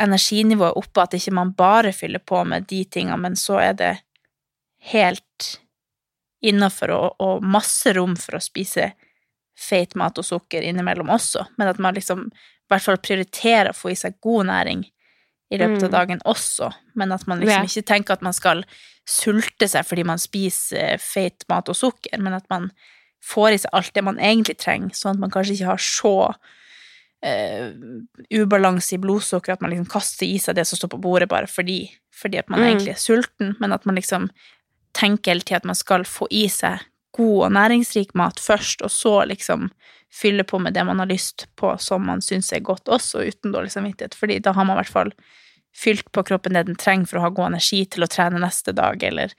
energinivået 0.00 0.76
oppe, 0.76 1.02
at 1.02 1.14
ikke 1.14 1.34
man 1.34 1.52
bare 1.56 1.92
fyller 1.92 2.22
på 2.24 2.44
med 2.44 2.68
de 2.70 2.84
tingene, 2.84 3.18
men 3.20 3.36
så 3.36 3.58
er 3.60 3.72
det 3.76 3.94
helt 4.92 5.58
innafor 6.42 6.94
og, 6.94 7.08
og 7.20 7.44
masse 7.44 7.92
rom 7.96 8.14
for 8.16 8.38
å 8.38 8.44
spise 8.44 8.92
feit 9.60 9.92
mat 9.98 10.16
og 10.18 10.24
sukker 10.24 10.64
innimellom 10.64 11.10
også, 11.12 11.44
men 11.58 11.68
at 11.68 11.78
man 11.82 11.94
liksom 11.94 12.30
i 12.30 12.70
hvert 12.70 12.86
fall 12.86 13.00
prioriterer 13.02 13.72
å 13.72 13.76
få 13.76 13.90
i 13.92 13.98
seg 13.98 14.16
god 14.24 14.46
næring 14.48 14.86
i 15.50 15.58
løpet 15.58 15.82
av 15.82 15.90
Mm. 15.90 15.96
dagen 15.96 16.20
også, 16.24 16.70
men 16.94 17.12
at 17.12 17.26
man 17.26 17.40
liksom 17.40 17.66
ikke 17.66 17.86
tenker 17.86 18.12
at 18.14 18.22
man 18.22 18.32
skal 18.32 18.64
sulte 19.08 19.68
seg 19.68 19.84
fordi 19.84 20.04
man 20.06 20.18
spiser 20.22 20.96
feit 21.02 21.44
mat 21.48 21.68
og 21.68 21.76
sukker, 21.76 22.16
men 22.18 22.32
at 22.38 22.46
man 22.48 22.70
får 23.20 23.52
i 23.52 23.58
seg 23.58 23.70
alt 23.74 23.92
det 23.94 24.04
man 24.04 24.18
egentlig 24.18 24.56
trenger, 24.56 24.94
sånn 24.94 25.18
at 25.18 25.20
man 25.20 25.30
kanskje 25.30 25.58
ikke 25.58 25.72
har 25.74 25.82
så 25.82 26.34
eh, 27.22 27.72
ubalanse 28.30 28.94
i 28.94 28.98
blodsukker 28.98 29.52
at 29.52 29.60
man 29.60 29.70
liksom 29.74 29.88
kaster 29.92 30.26
i 30.26 30.38
seg 30.38 30.56
det 30.56 30.66
som 30.66 30.78
står 30.78 30.94
på 30.94 31.00
bordet 31.02 31.28
bare 31.28 31.46
fordi, 31.50 31.90
fordi 32.16 32.38
at 32.38 32.48
man 32.48 32.60
Mm. 32.60 32.66
egentlig 32.68 32.94
er 32.94 33.02
sulten, 33.02 33.56
men 33.60 33.72
at 33.72 33.84
man 33.86 33.94
liksom 33.94 34.30
tenker 34.92 35.32
hele 35.32 35.40
tida 35.40 35.56
at 35.56 35.64
man 35.64 35.74
skal 35.78 36.04
få 36.04 36.26
i 36.30 36.48
seg 36.48 36.80
god 37.12 37.44
og 37.44 37.52
næringsrik 37.52 38.14
mat 38.14 38.40
først, 38.40 38.82
og 38.82 38.90
så 38.90 39.26
liksom 39.26 39.70
fylle 40.10 40.42
på 40.44 40.58
med 40.58 40.74
det 40.74 40.84
man 40.86 40.98
har 40.98 41.06
lyst 41.06 41.46
på 41.56 41.78
som 41.78 42.06
man 42.06 42.20
syns 42.20 42.52
er 42.52 42.60
godt 42.60 42.88
også, 42.88 43.22
uten 43.28 43.52
dårlig 43.52 43.70
samvittighet, 43.70 44.14
fordi 44.14 44.38
da 44.40 44.52
har 44.52 44.64
man 44.64 44.76
i 44.76 44.80
hvert 44.82 44.92
fall 44.92 45.12
fylt 45.76 46.10
på 46.12 46.22
kroppen 46.26 46.52
det 46.54 46.66
den 46.66 46.76
trenger 46.76 47.06
for 47.06 47.18
å 47.18 47.20
ha 47.20 47.28
god 47.28 47.52
energi 47.52 47.84
til 47.86 48.02
å 48.02 48.10
trene 48.10 48.40
neste 48.42 48.72
dag, 48.74 49.02
eller 49.02 49.34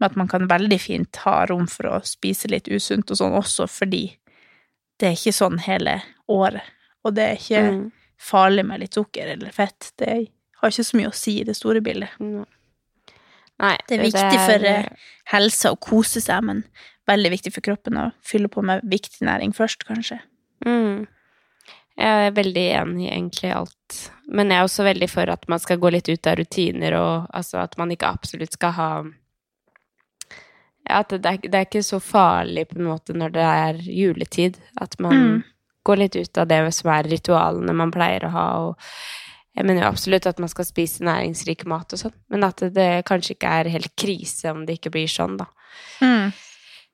med 0.00 0.10
at 0.10 0.16
man 0.16 0.28
kan 0.28 0.48
veldig 0.48 0.80
fint 0.80 1.16
ha 1.16 1.44
rom 1.46 1.66
for 1.66 1.86
å 1.86 2.00
spise 2.04 2.48
litt 2.50 2.66
usunt 2.68 3.10
og 3.10 3.16
sånn 3.16 3.36
også, 3.38 3.68
fordi 3.70 4.18
det 4.98 5.08
er 5.08 5.12
ikke 5.12 5.32
sånn 5.36 5.58
hele 5.62 6.02
året, 6.28 6.62
og 7.06 7.14
det 7.16 7.24
er 7.30 7.38
ikke 7.38 7.62
Mm. 7.70 7.84
farlig 8.18 8.64
med 8.66 8.80
litt 8.82 8.94
sukker 8.98 9.32
eller 9.36 9.52
fett, 9.54 9.92
det 10.00 10.08
har 10.60 10.70
ikke 10.72 10.84
så 10.88 10.96
mye 10.98 11.10
å 11.12 11.14
si 11.14 11.38
i 11.40 11.44
det 11.46 11.54
store 11.56 11.80
bildet. 11.84 12.10
Mm. 12.20 12.44
Nei, 13.60 13.76
Det 13.88 13.98
er 13.98 14.04
viktig 14.04 14.38
for 14.44 14.64
eh, 14.68 14.88
helsa 15.32 15.70
å 15.72 15.78
kose 15.80 16.20
seg, 16.20 16.42
men 16.44 16.64
veldig 17.08 17.30
viktig 17.32 17.52
for 17.54 17.64
kroppen 17.64 17.96
å 18.00 18.12
fylle 18.26 18.48
på 18.52 18.62
med 18.64 18.82
viktig 18.84 19.22
næring 19.24 19.54
først, 19.56 19.84
kanskje. 19.88 20.18
Mm. 20.66 21.06
Jeg 21.96 22.26
er 22.26 22.34
veldig 22.36 22.64
enig 22.76 23.06
i 23.06 23.12
egentlig 23.14 23.52
alt. 23.56 24.10
Men 24.28 24.50
jeg 24.50 24.58
er 24.58 24.66
også 24.66 24.84
veldig 24.84 25.08
for 25.08 25.30
at 25.32 25.46
man 25.48 25.58
skal 25.62 25.78
gå 25.80 25.90
litt 25.94 26.08
ut 26.12 26.26
av 26.28 26.36
rutiner, 26.36 26.92
og 27.00 27.30
altså 27.32 27.62
at 27.62 27.78
man 27.78 27.88
ikke 27.94 28.10
absolutt 28.12 28.52
skal 28.52 28.72
ha 28.72 28.90
Ja, 30.88 31.00
at 31.00 31.08
det 31.10 31.26
er, 31.26 31.38
det 31.42 31.54
er 31.54 31.64
ikke 31.66 31.82
så 31.82 31.98
farlig 31.98 32.68
på 32.70 32.76
en 32.78 32.86
måte 32.86 33.14
når 33.16 33.32
det 33.34 33.42
er 33.42 33.80
juletid, 33.90 34.58
at 34.80 34.94
man 35.00 35.12
Mm. 35.16 35.44
Går 35.86 36.02
litt 36.02 36.16
ut 36.18 36.42
av 36.42 36.48
det 36.50 36.58
som 36.74 36.90
er 36.94 37.08
ritualene 37.12 37.74
man 37.76 37.94
pleier 37.94 38.26
å 38.28 38.34
ha, 38.34 38.48
og 38.66 38.90
Jeg 39.56 39.64
mener 39.64 39.86
jo 39.86 39.88
absolutt 39.88 40.26
at 40.28 40.40
man 40.42 40.50
skal 40.52 40.66
spise 40.68 41.00
næringsrik 41.06 41.62
mat 41.70 41.94
og 41.96 41.98
sånn, 42.02 42.12
men 42.28 42.42
at 42.44 42.60
det, 42.60 42.74
det 42.76 43.04
kanskje 43.08 43.38
ikke 43.38 43.52
er 43.62 43.70
helt 43.72 43.94
krise 43.96 44.50
om 44.52 44.66
det 44.68 44.74
ikke 44.76 44.90
blir 44.92 45.08
sånn, 45.08 45.38
da. 45.40 45.46
Mm. 46.04 46.26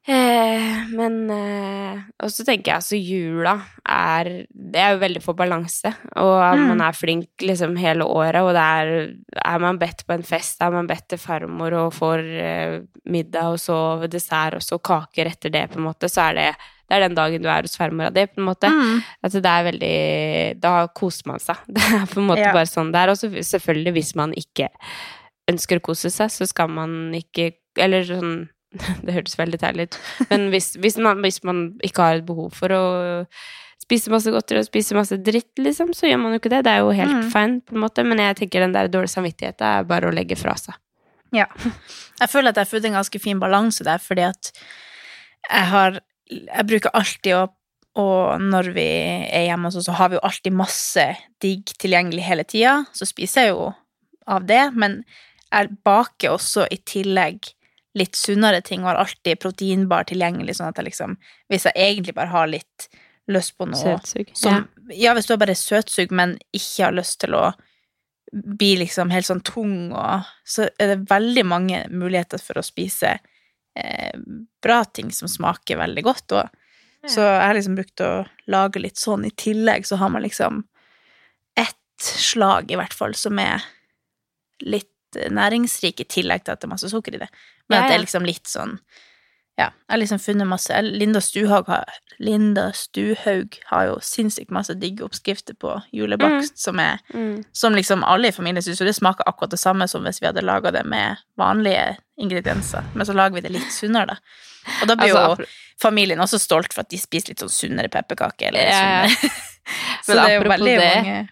Eh, 0.03 0.79
men 0.99 1.19
eh, 1.31 1.99
Og 2.25 2.31
så 2.35 2.43
tenker 2.43 2.73
jeg 2.73 2.81
altså 2.81 2.99
jula 2.99 3.53
er 3.87 4.31
Det 4.51 4.81
er 4.83 4.97
jo 4.97 5.03
veldig 5.03 5.21
for 5.23 5.39
balanse, 5.39 5.93
og 6.19 6.33
at 6.43 6.59
Mm. 6.59 6.65
man 6.73 6.81
er 6.89 6.97
flink 6.99 7.29
liksom 7.47 7.77
hele 7.79 8.03
året, 8.03 8.43
og 8.43 8.51
det 8.57 8.65
er 8.67 9.15
Er 9.45 9.59
man 9.63 9.79
bedt 9.79 10.03
på 10.07 10.15
en 10.15 10.25
fest, 10.27 10.59
er 10.61 10.71
man 10.75 10.89
bedt 10.91 11.07
til 11.09 11.19
farmor 11.23 11.73
og 11.85 11.93
får 11.95 12.19
eh, 12.19 12.81
middag, 13.07 13.53
og 13.55 13.59
så 13.63 14.09
dessert, 14.11 14.55
og 14.59 14.63
så 14.63 14.79
kaker 14.83 15.31
etter 15.31 15.51
det, 15.51 15.69
på 15.71 15.79
en 15.79 15.87
måte, 15.87 16.11
så 16.11 16.31
er 16.31 16.35
det 16.35 16.51
det 16.93 16.99
er 16.99 17.07
den 17.07 17.17
dagen 17.17 17.41
du 17.41 17.49
er 17.49 17.65
hos 17.65 17.79
farmora 17.81 18.11
di, 18.13 18.27
på 18.29 18.37
en 18.43 18.45
måte. 18.51 18.69
Mm. 18.69 18.99
Altså, 19.25 19.41
det 19.41 19.49
er 19.57 19.65
veldig 19.71 20.61
Da 20.61 20.73
koser 20.93 21.31
man 21.33 21.41
seg. 21.41 21.57
Det 21.73 21.81
er 21.89 22.05
på 22.13 22.21
en 22.21 22.27
måte 22.29 22.45
Ja. 22.45 22.53
bare 22.53 22.69
sånn 22.69 22.93
det 22.93 23.01
er. 23.01 23.13
Og 23.15 23.17
selvfølgelig, 23.49 23.93
hvis 23.97 24.11
man 24.21 24.35
ikke 24.37 24.69
ønsker 25.49 25.81
å 25.81 25.85
kose 25.89 26.11
seg, 26.13 26.29
så 26.31 26.45
skal 26.47 26.69
man 26.69 27.15
ikke 27.17 27.55
Eller 27.81 28.05
sånn 28.05 28.35
Det 29.05 29.13
hørtes 29.17 29.39
veldig 29.41 29.59
teilig 29.65 29.89
ut. 29.89 29.97
Men 30.31 30.51
hvis, 30.53 30.75
hvis, 30.77 30.99
man, 31.01 31.25
hvis 31.25 31.41
man 31.49 31.65
ikke 31.85 32.05
har 32.11 32.21
et 32.21 32.27
behov 32.29 32.53
for 32.57 32.73
å 32.77 32.83
spise 33.83 34.13
masse 34.13 34.31
godteri 34.33 34.61
og 34.63 34.69
spise 34.69 34.95
masse 34.97 35.17
dritt, 35.21 35.51
liksom, 35.59 35.91
så 35.97 36.07
gjør 36.09 36.21
man 36.23 36.33
jo 36.37 36.39
ikke 36.41 36.53
det. 36.55 36.61
Det 36.69 36.73
er 36.77 36.85
jo 36.85 36.93
helt 36.97 37.17
Mm. 37.19 37.27
fine, 37.33 37.59
på 37.67 37.75
en 37.75 37.83
måte. 37.83 38.05
Men 38.07 38.21
jeg 38.23 38.37
tenker 38.39 38.61
den 38.65 38.73
der 38.77 38.89
dårlige 38.89 39.13
samvittigheten 39.17 39.67
er 39.67 39.85
bare 39.89 40.09
å 40.09 40.15
legge 40.15 40.37
fra 40.41 40.55
seg. 40.61 40.77
Ja. 41.33 41.49
Jeg 42.23 42.29
føler 42.31 42.53
at 42.53 42.57
jeg 42.61 42.65
har 42.67 42.71
funnet 42.71 42.87
en 42.93 42.97
ganske 43.01 43.21
fin 43.21 43.41
balanse 43.43 43.85
der, 43.85 43.99
fordi 43.99 44.23
at 44.29 44.53
jeg 45.51 45.65
har 45.73 45.97
Jeg 46.33 46.69
bruker 46.71 46.95
alltid 46.97 47.37
å 47.41 47.49
Og 48.01 48.41
når 48.41 48.71
vi 48.73 48.87
er 49.29 49.43
hjemme, 49.51 49.69
sånn, 49.69 49.85
så 49.85 49.93
har 49.93 50.09
vi 50.09 50.17
jo 50.17 50.23
alltid 50.25 50.55
masse 50.57 51.03
digg 51.45 51.75
tilgjengelig 51.77 52.23
hele 52.25 52.45
tida. 52.49 52.87
Så 52.97 53.05
spiser 53.05 53.45
jeg 53.45 53.51
jo 53.51 53.67
av 54.33 54.47
det, 54.49 54.63
men 54.73 55.03
jeg 55.53 55.75
baker 55.85 56.33
også 56.33 56.65
i 56.73 56.79
tillegg 56.89 57.51
litt 58.01 58.17
sunnere 58.17 58.63
ting, 58.65 58.81
og 58.81 58.95
har 58.95 59.03
alltid 59.03 59.43
proteinbar 59.43 60.09
tilgjengelig, 60.09 60.57
sånn 60.57 60.71
at 60.71 60.81
jeg 60.81 60.89
liksom 60.89 61.19
Hvis 61.53 61.69
jeg 61.69 61.77
egentlig 61.77 62.15
bare 62.17 62.33
har 62.33 62.49
litt 62.49 62.89
lyst 63.29 63.59
på 63.59 63.69
noe 63.69 63.79
Søtsug. 64.01 64.33
som, 64.35 64.65
ja. 64.91 65.13
hvis 65.15 65.29
du 65.29 65.35
har 65.35 65.43
bare 65.43 65.55
søtsug, 65.55 66.11
men 66.11 66.39
ikke 66.57 66.87
har 66.89 66.97
lyst 66.97 67.21
til 67.23 67.37
å 67.39 67.51
bli 68.33 68.73
liksom 68.81 69.13
helt 69.13 69.29
sånn 69.29 69.45
tung, 69.45 69.93
og 69.93 70.25
så 70.49 70.71
er 70.81 70.95
det 70.95 71.11
veldig 71.11 71.45
mange 71.47 71.85
muligheter 71.93 72.41
for 72.41 72.59
å 72.59 72.65
spise 72.67 73.19
eh, 73.79 74.19
bra 74.63 74.83
ting 74.85 75.13
som 75.13 75.31
smaker 75.31 75.81
veldig 75.81 76.05
godt. 76.07 76.37
òg. 76.39 76.59
Så 77.11 77.23
jeg 77.25 77.43
har 77.43 77.57
liksom 77.57 77.75
brukt 77.75 78.01
å 78.05 78.11
lage 78.47 78.83
litt 78.83 79.01
sånn 79.01 79.25
i 79.27 79.33
tillegg, 79.35 79.87
så 79.89 79.99
har 79.99 80.13
man 80.15 80.23
liksom 80.23 80.63
ett 81.59 81.79
slag 81.99 82.71
i 82.71 82.79
hvert 82.79 82.95
fall 82.95 83.17
som 83.19 83.41
er 83.43 83.65
litt 84.63 84.87
næringsrik 85.13 86.01
i 86.01 86.07
tillegg 86.09 86.45
til 86.45 86.55
at 86.55 86.63
det 86.63 86.69
er 86.69 86.75
masse 86.77 86.91
sukker 86.93 87.17
i 87.17 87.25
det. 87.25 87.29
Men 87.69 87.77
Ja, 87.77 87.83
at 87.83 87.91
det 87.91 87.97
er 87.97 88.05
liksom 88.05 88.29
litt 88.29 88.47
sånn 88.49 88.79
Ja, 89.63 89.69
jeg 89.87 89.95
har 89.95 90.01
liksom 90.03 90.21
funnet 90.23 90.49
masse 90.51 90.83
Linda 90.85 91.21
Stuhaug 91.25 91.69
har, 91.71 91.89
Linda 92.23 92.69
Stuhaug 92.77 93.59
har 93.71 93.89
jo 93.89 93.99
sinnssykt 94.05 94.53
masse 94.55 94.75
digge 94.79 95.05
oppskrifter 95.07 95.55
på 95.59 95.77
julebakst 95.95 96.59
som 96.59 96.81
er 96.83 96.99
Mm. 97.15 97.45
som 97.53 97.75
liksom 97.75 98.05
alle 98.05 98.29
i 98.29 98.33
familien 98.33 98.63
syns 98.63 98.79
det 98.83 98.95
smaker 98.97 99.29
akkurat 99.29 99.51
det 99.55 99.61
samme 99.61 99.89
som 99.89 100.05
hvis 100.05 100.21
vi 100.23 100.27
hadde 100.29 100.45
laga 100.45 100.71
det 100.75 100.85
med 100.85 101.17
vanlige 101.39 101.97
ingredienser, 102.19 102.85
men 102.95 103.07
så 103.07 103.15
lager 103.17 103.35
vi 103.35 103.41
det 103.47 103.53
litt 103.53 103.73
sunnere, 103.73 104.07
da. 104.07 104.17
Og 104.83 104.89
da 104.89 104.97
blir 104.97 105.15
Altså, 105.15 105.43
jo 105.43 105.47
familien 105.83 106.21
også 106.21 106.39
stolt 106.39 106.73
for 106.73 106.85
at 106.85 106.91
de 106.93 106.99
spiser 107.01 107.33
litt 107.33 107.43
sånn 107.43 107.51
sunnere 107.51 107.91
pepperkaker. 107.91 108.49
Eller 108.53 108.71
ja. 108.71 109.09
sunnere. 109.09 109.33
så 110.07 110.15
Men 110.15 110.25
det 110.27 110.37
apropos 110.37 110.67
det, 110.67 110.95
mange 110.97 111.29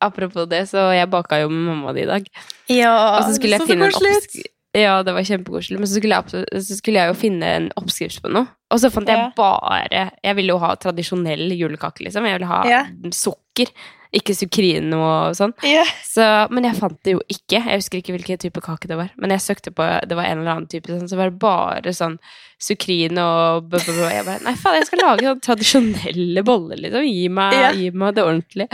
Apropos 0.00 0.48
det, 0.48 0.68
så 0.68 0.90
jeg 0.92 1.08
baka 1.08 1.38
jo 1.40 1.48
med 1.48 1.62
mamma 1.70 1.92
di 1.96 2.02
i 2.04 2.08
dag. 2.08 2.26
Ja, 2.68 2.92
Og 3.16 3.24
så 3.24 3.36
skulle 3.38 3.56
jeg 3.56 3.64
så 3.64 3.68
finne 3.70 3.88
en 3.88 3.94
oppskrift 3.94 4.36
Ja, 4.76 4.98
det 5.06 5.14
var 5.16 5.24
kjempekoselig, 5.24 5.78
men 5.80 5.88
så 5.88 5.96
skulle, 6.00 6.20
jeg, 6.20 6.46
så 6.60 6.76
skulle 6.76 7.00
jeg 7.00 7.08
jo 7.14 7.18
finne 7.18 7.50
en 7.58 7.68
oppskrift 7.80 8.20
på 8.24 8.32
noe. 8.34 8.46
Og 8.74 8.80
så 8.82 8.90
fant 8.90 9.06
jeg 9.08 9.30
bare 9.38 10.08
Jeg 10.24 10.34
ville 10.36 10.50
jo 10.52 10.58
ha 10.58 10.72
tradisjonell 10.76 11.52
julekake, 11.54 12.02
liksom. 12.04 12.26
Jeg 12.26 12.36
ville 12.40 12.50
ha 12.50 12.62
Ja. 12.68 12.80
sukker, 13.14 13.70
ikke 14.16 14.34
sukrino 14.34 14.98
og 15.02 15.36
sånn. 15.38 15.52
Ja. 15.66 15.84
Så, 16.06 16.24
men 16.50 16.64
jeg 16.66 16.76
fant 16.78 16.98
det 17.06 17.14
jo 17.16 17.20
ikke. 17.30 17.60
Jeg 17.62 17.78
husker 17.80 17.98
ikke 18.00 18.14
hvilken 18.16 18.38
type 18.42 18.60
kake 18.64 18.88
det 18.90 18.96
var. 18.98 19.10
Men 19.16 19.30
jeg 19.34 19.40
søkte 19.44 19.72
på 19.74 19.86
Det 20.08 20.16
var 20.18 20.24
en 20.28 20.40
eller 20.42 20.52
annen 20.56 20.68
type 20.72 20.88
sånn, 20.90 21.08
så 21.08 21.16
var 21.18 21.30
det 21.30 21.38
bare 21.42 21.92
sånn 21.94 22.18
sukrino 22.62 23.22
og 23.22 23.68
bø, 23.70 23.78
bø, 23.78 23.92
bø. 24.00 24.06
Jeg 24.10 24.24
bare 24.26 24.42
Nei, 24.46 24.54
faen, 24.58 24.78
jeg 24.80 24.88
skal 24.88 25.02
lage 25.04 25.26
sånn 25.28 25.42
tradisjonelle 25.46 26.44
boller, 26.46 26.80
liksom. 26.80 27.06
Gi 27.06 27.28
meg, 27.28 27.52
Ja. 27.54 27.70
gi 27.76 27.90
meg 27.90 28.14
det 28.16 28.24
ordentlig. 28.24 28.68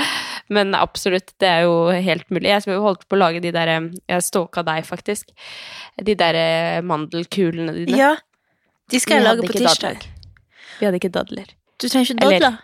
Men 0.50 0.74
absolutt, 0.74 1.32
det 1.40 1.48
er 1.48 1.62
jo 1.66 1.90
helt 1.92 2.28
mulig. 2.30 2.48
Jeg 2.50 2.80
holdt 2.82 3.06
på 3.08 3.16
å 3.16 3.20
lage 3.22 3.40
de 3.40 3.52
der 3.54 3.70
Jeg 4.08 4.22
stalka 4.26 4.62
deg, 4.66 4.84
faktisk. 4.84 5.30
De 6.02 6.14
der 6.18 6.34
eh, 6.34 6.80
mandelkulene 6.82 7.72
dine. 7.78 7.96
ja. 7.96 8.14
De 8.90 8.98
skal 9.00 9.20
jeg 9.20 9.24
lage 9.24 9.46
på 9.46 9.54
tirsdag. 9.56 9.94
dadler. 9.94 10.08
Vi 10.80 10.84
hadde 10.84 10.98
ikke 10.98 11.12
dadler. 11.14 11.46
Du 11.80 11.86
trenger 11.88 12.10
ikke 12.12 12.26
Eller- 12.26 12.40
dadler. 12.40 12.58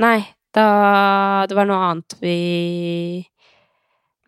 Nei, 0.00 0.26
da 0.54 1.46
Det 1.46 1.54
var 1.58 1.66
noe 1.66 1.90
annet 1.90 2.14
vi 2.22 3.28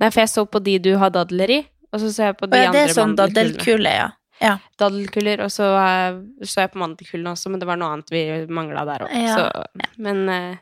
Nei, 0.01 0.11
for 0.11 0.21
jeg 0.21 0.29
så 0.29 0.45
på 0.45 0.61
de 0.63 0.79
du 0.79 0.91
har 1.01 1.11
dadler 1.15 1.51
i, 1.51 1.59
og 1.93 2.01
så 2.03 2.11
så 2.13 2.27
jeg 2.29 2.37
på 2.37 2.51
de 2.51 2.59
ja, 2.59 2.67
det 2.67 2.69
andre 2.69 2.83
er 2.83 2.93
sånn 2.93 3.15
mandelkulene. 3.15 3.57
daddelkule, 3.57 3.93
ja. 3.97 4.11
ja. 4.43 4.59
Daddelkuler, 4.77 5.41
og 5.47 5.51
så 5.55 5.71
eh, 5.81 6.19
så 6.45 6.67
jeg 6.67 6.73
på 6.75 6.83
mandelkulene 6.83 7.33
også, 7.33 7.49
men 7.51 7.63
det 7.63 7.67
var 7.71 7.79
noe 7.81 7.95
annet 7.95 8.11
vi 8.13 8.25
mangla 8.53 8.85
der 8.85 9.07
òg. 9.07 9.15
Ja. 9.17 9.49
Men 9.97 10.29
eh, 10.29 10.57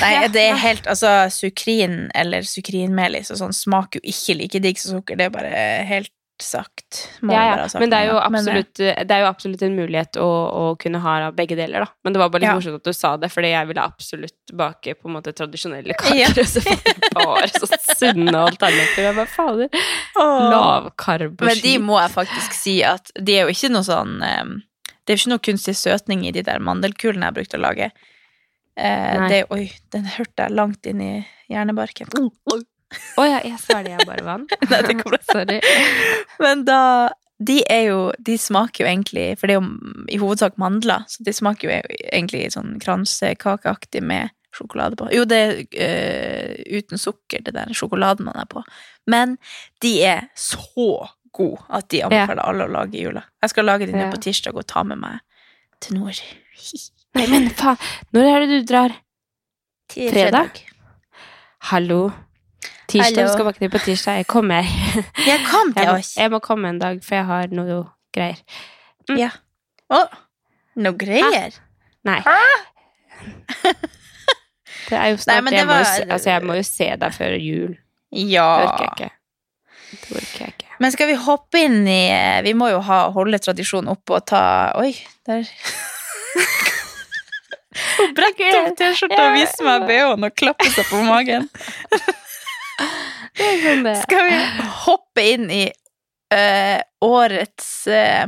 Nei, 0.00 0.14
det 0.32 0.46
er 0.50 0.56
helt 0.60 0.86
Altså, 0.90 1.10
sukrin 1.34 2.08
eller 2.16 2.46
sukrinmelis 2.46 3.30
og 3.34 3.40
sånn 3.42 3.54
smaker 3.56 4.00
jo 4.00 4.10
ikke 4.14 4.38
like 4.40 4.62
digg 4.64 4.80
som 4.80 4.98
sukker. 4.98 5.18
Det 5.20 5.28
er 5.28 5.34
bare 5.34 5.52
helt 5.88 6.12
sagt. 6.40 7.08
Ja, 7.22 7.42
ja. 7.44 7.68
sagt 7.68 7.80
Men 7.82 7.90
det 7.92 7.98
er 8.00 8.10
eh, 8.14 8.16
absolutt, 8.24 8.74
det 8.80 9.12
er 9.12 9.20
jo 9.20 9.28
absolutt 9.28 9.62
en 9.66 9.74
mulighet 9.76 10.16
å, 10.16 10.26
å 10.26 10.62
kunne 10.80 11.00
ha 11.04 11.30
begge 11.36 11.56
deler, 11.58 11.84
da. 11.84 11.90
Men 12.04 12.14
det 12.14 12.22
var 12.22 12.30
bare 12.32 12.40
litt 12.40 12.48
Ja. 12.48 12.54
morsomt 12.56 12.80
at 12.80 12.88
du 12.88 12.96
sa 12.96 13.10
det, 13.20 13.28
fordi 13.32 13.50
jeg 13.52 13.68
ville 13.68 13.84
absolutt 13.84 14.54
bake 14.56 14.94
på 14.96 15.10
en 15.10 15.18
måte 15.18 15.34
tradisjonelle 15.36 15.96
kaker, 16.00 16.40
og 16.40 16.48
så 16.48 16.62
fant 16.64 16.88
jeg 16.88 17.12
bare 17.18 17.50
så 17.52 17.68
sunne 18.00 18.44
alternativer. 18.46 19.04
Jeg 19.10 19.18
bare 19.20 19.32
fader. 19.34 19.84
Åh. 20.16 20.38
Lavkarb 20.54 21.36
og 21.36 21.50
Men 21.50 21.60
de 21.64 21.74
må 21.84 22.00
jeg 22.00 22.14
faktisk 22.16 22.56
si 22.56 22.78
at 22.88 23.12
de 23.20 23.36
er 23.36 23.44
jo 23.44 23.54
ikke 23.56 23.72
noe 23.76 23.84
sånn 23.86 24.16
eh, 24.24 24.54
Det 25.04 25.12
er 25.12 25.18
jo 25.18 25.22
ikke 25.24 25.34
noe 25.34 25.44
kunstig 25.50 25.76
søtning 25.76 26.24
i 26.24 26.32
de 26.32 26.46
der 26.46 26.64
mandelkulene 26.64 27.28
jeg 27.28 27.36
brukte 27.42 27.60
å 27.60 27.64
lage. 27.68 27.90
Eh, 28.80 29.28
det, 29.28 29.40
oi, 29.52 29.64
den 29.92 30.06
hørte 30.16 30.46
jeg 30.46 30.56
langt 30.56 30.86
inn 30.88 31.00
i 31.04 31.12
hjernebarken. 31.52 32.08
Å 33.20 33.24
ja, 33.28 33.38
jeg 33.46 33.58
svelger 33.62 33.98
jeg 33.98 34.06
bare 34.08 34.24
vann. 34.26 34.46
Nei, 34.70 34.80
det 34.88 34.96
kommer. 35.02 35.20
Sorry. 35.30 35.60
Men 36.42 36.64
da 36.66 36.80
De 37.40 37.60
er 37.70 37.84
jo 37.86 38.00
De 38.18 38.34
smaker 38.36 38.82
jo 38.84 38.88
egentlig 38.90 39.22
For 39.38 39.46
det 39.48 39.54
er 39.54 39.60
jo 39.62 40.02
i 40.10 40.18
hovedsak 40.20 40.58
mandler, 40.60 41.04
så 41.08 41.22
de 41.24 41.32
smaker 41.32 41.68
jo 41.70 41.76
egentlig 42.10 42.42
sånn 42.52 42.74
kransekakeaktig 42.82 44.02
med 44.02 44.32
sjokolade 44.50 44.98
på. 44.98 45.06
Jo, 45.14 45.22
det 45.30 45.38
er 45.38 45.60
eh, 45.78 46.80
uten 46.80 46.98
sukker, 46.98 47.44
det 47.46 47.54
der 47.54 47.70
sjokoladen 47.76 48.26
man 48.26 48.40
er 48.42 48.48
på. 48.50 48.64
Men 49.06 49.36
de 49.84 49.92
er 50.10 50.26
så 50.34 50.58
gode 51.30 51.62
at 51.70 51.86
de 51.94 52.00
anbefaler 52.08 52.42
alle 52.42 52.66
å 52.66 52.72
lage 52.74 52.98
i 52.98 53.04
jula. 53.06 53.22
Jeg 53.44 53.52
skal 53.54 53.68
lage 53.70 53.86
de 53.86 53.94
nå 53.94 54.08
Ja. 54.08 54.10
på 54.10 54.18
tirsdag 54.26 54.58
og 54.58 54.66
ta 54.66 54.82
med 54.82 54.98
meg 54.98 55.20
til 55.80 56.00
nord. 56.00 56.18
Nei, 57.18 57.26
men 57.30 57.48
faen. 57.58 57.78
Når 58.14 58.28
er 58.30 58.44
det 58.44 58.48
du 58.50 58.66
drar? 58.70 58.94
Til 59.90 60.10
Fredag? 60.12 60.60
Hallo. 61.70 62.10
Tirsdag, 62.90 63.22
Hallo. 63.22 63.26
du 63.26 63.52
skal 63.52 63.62
ned 63.64 63.70
på 63.70 63.78
tirsdag. 63.84 64.20
Jeg 64.20 64.26
kommer. 64.26 64.66
Jeg 65.26 65.40
kom 65.46 65.72
Jeg 65.76 65.86
må, 65.86 65.96
oss. 65.98 66.16
jeg 66.16 66.30
må 66.30 66.38
komme 66.42 66.68
en 66.70 66.78
dag, 66.78 67.02
for 67.04 67.14
jeg 67.18 67.26
har 67.26 67.52
noe 67.54 67.84
greier. 68.14 68.40
Mm. 69.08 69.18
Ja. 69.18 69.30
Å, 69.90 70.04
noe 70.82 70.98
greier. 70.98 71.54
Nei. 72.06 72.20
Det 74.90 74.98
er 74.98 75.12
jo 75.12 75.18
snart 75.22 75.44
Nei, 75.46 75.52
jeg, 75.54 75.60
jeg, 75.60 75.66
må 75.68 75.76
jo 75.76 75.84
se, 75.86 76.04
altså, 76.08 76.30
jeg 76.30 76.46
må 76.48 76.54
jo 76.58 76.62
se 76.66 76.86
deg 77.02 77.14
før 77.14 77.34
jul. 77.38 77.74
Ja. 78.10 78.46
Det 78.58 78.66
orker 78.66 78.82
jeg 78.82 78.90
ikke. 78.90 79.10
Det 79.90 80.16
orker 80.16 80.40
jeg 80.40 80.54
ikke. 80.56 80.70
Men 80.80 80.94
skal 80.94 81.10
vi 81.10 81.16
hoppe 81.20 81.62
inn 81.66 81.80
i 81.90 82.00
Vi 82.46 82.54
må 82.56 82.70
jo 82.72 82.80
ha, 82.86 83.02
holde 83.14 83.38
tradisjonen 83.42 83.90
oppe 83.92 84.16
og 84.16 84.24
ta 84.30 84.42
Oi, 84.80 84.94
der 85.28 85.44
Hun 87.70 88.14
bretter 88.16 88.56
opp 88.64 88.76
T-skjorta 88.80 89.20
og 89.28 89.36
viser 89.36 89.66
meg 89.66 89.84
BH-en 89.86 90.26
og 90.26 90.34
klapper 90.38 90.72
seg 90.74 90.88
på 90.90 91.02
magen. 91.06 91.46
Sånn. 93.40 93.86
Skal 94.02 94.26
vi 94.26 94.38
hoppe 94.86 95.24
inn 95.34 95.50
i 95.52 95.64
uh, 96.34 96.78
årets 97.04 97.68
uh, 97.92 98.24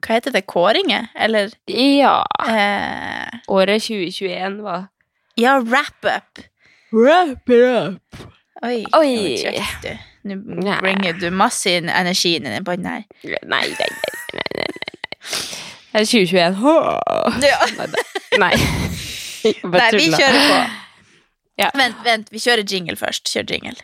Hva 0.00 0.16
heter 0.16 0.34
det? 0.34 0.42
Kåringer? 0.50 1.10
Eller 1.14 1.52
Ja. 1.70 2.22
Uh, 2.40 3.28
Året 3.52 3.84
2021 3.86 4.60
var 4.64 4.88
Ja, 5.38 5.58
wrap-up. 5.60 6.42
Wrap 6.90 7.48
it 7.48 7.64
up. 7.70 8.26
Oi, 8.66 8.82
Oi. 8.98 9.38
nå 10.28 10.74
bringer 10.82 11.14
du 11.16 11.30
masse 11.32 11.70
energien 11.78 12.44
inn 12.44 12.64
på 12.66 12.74
den 12.76 12.88
her. 12.90 13.06
Nei, 13.24 13.62
nei, 13.70 13.88
nei. 13.88 14.19
Det 15.90 16.00
er 16.00 16.04
2021. 16.06 16.54
Hå. 16.54 16.72
Ja. 17.42 17.56
Nei. 18.42 18.52
Nei, 19.74 19.88
vi 19.96 20.04
kjører 20.14 20.44
på. 20.46 20.58
Ja. 21.58 21.70
Vent, 21.74 21.96
vent, 22.06 22.28
vi 22.30 22.38
kjører 22.38 22.62
jingle 22.62 22.94
først. 22.96 23.26
Kjør 23.26 23.48
jingle. 23.50 23.74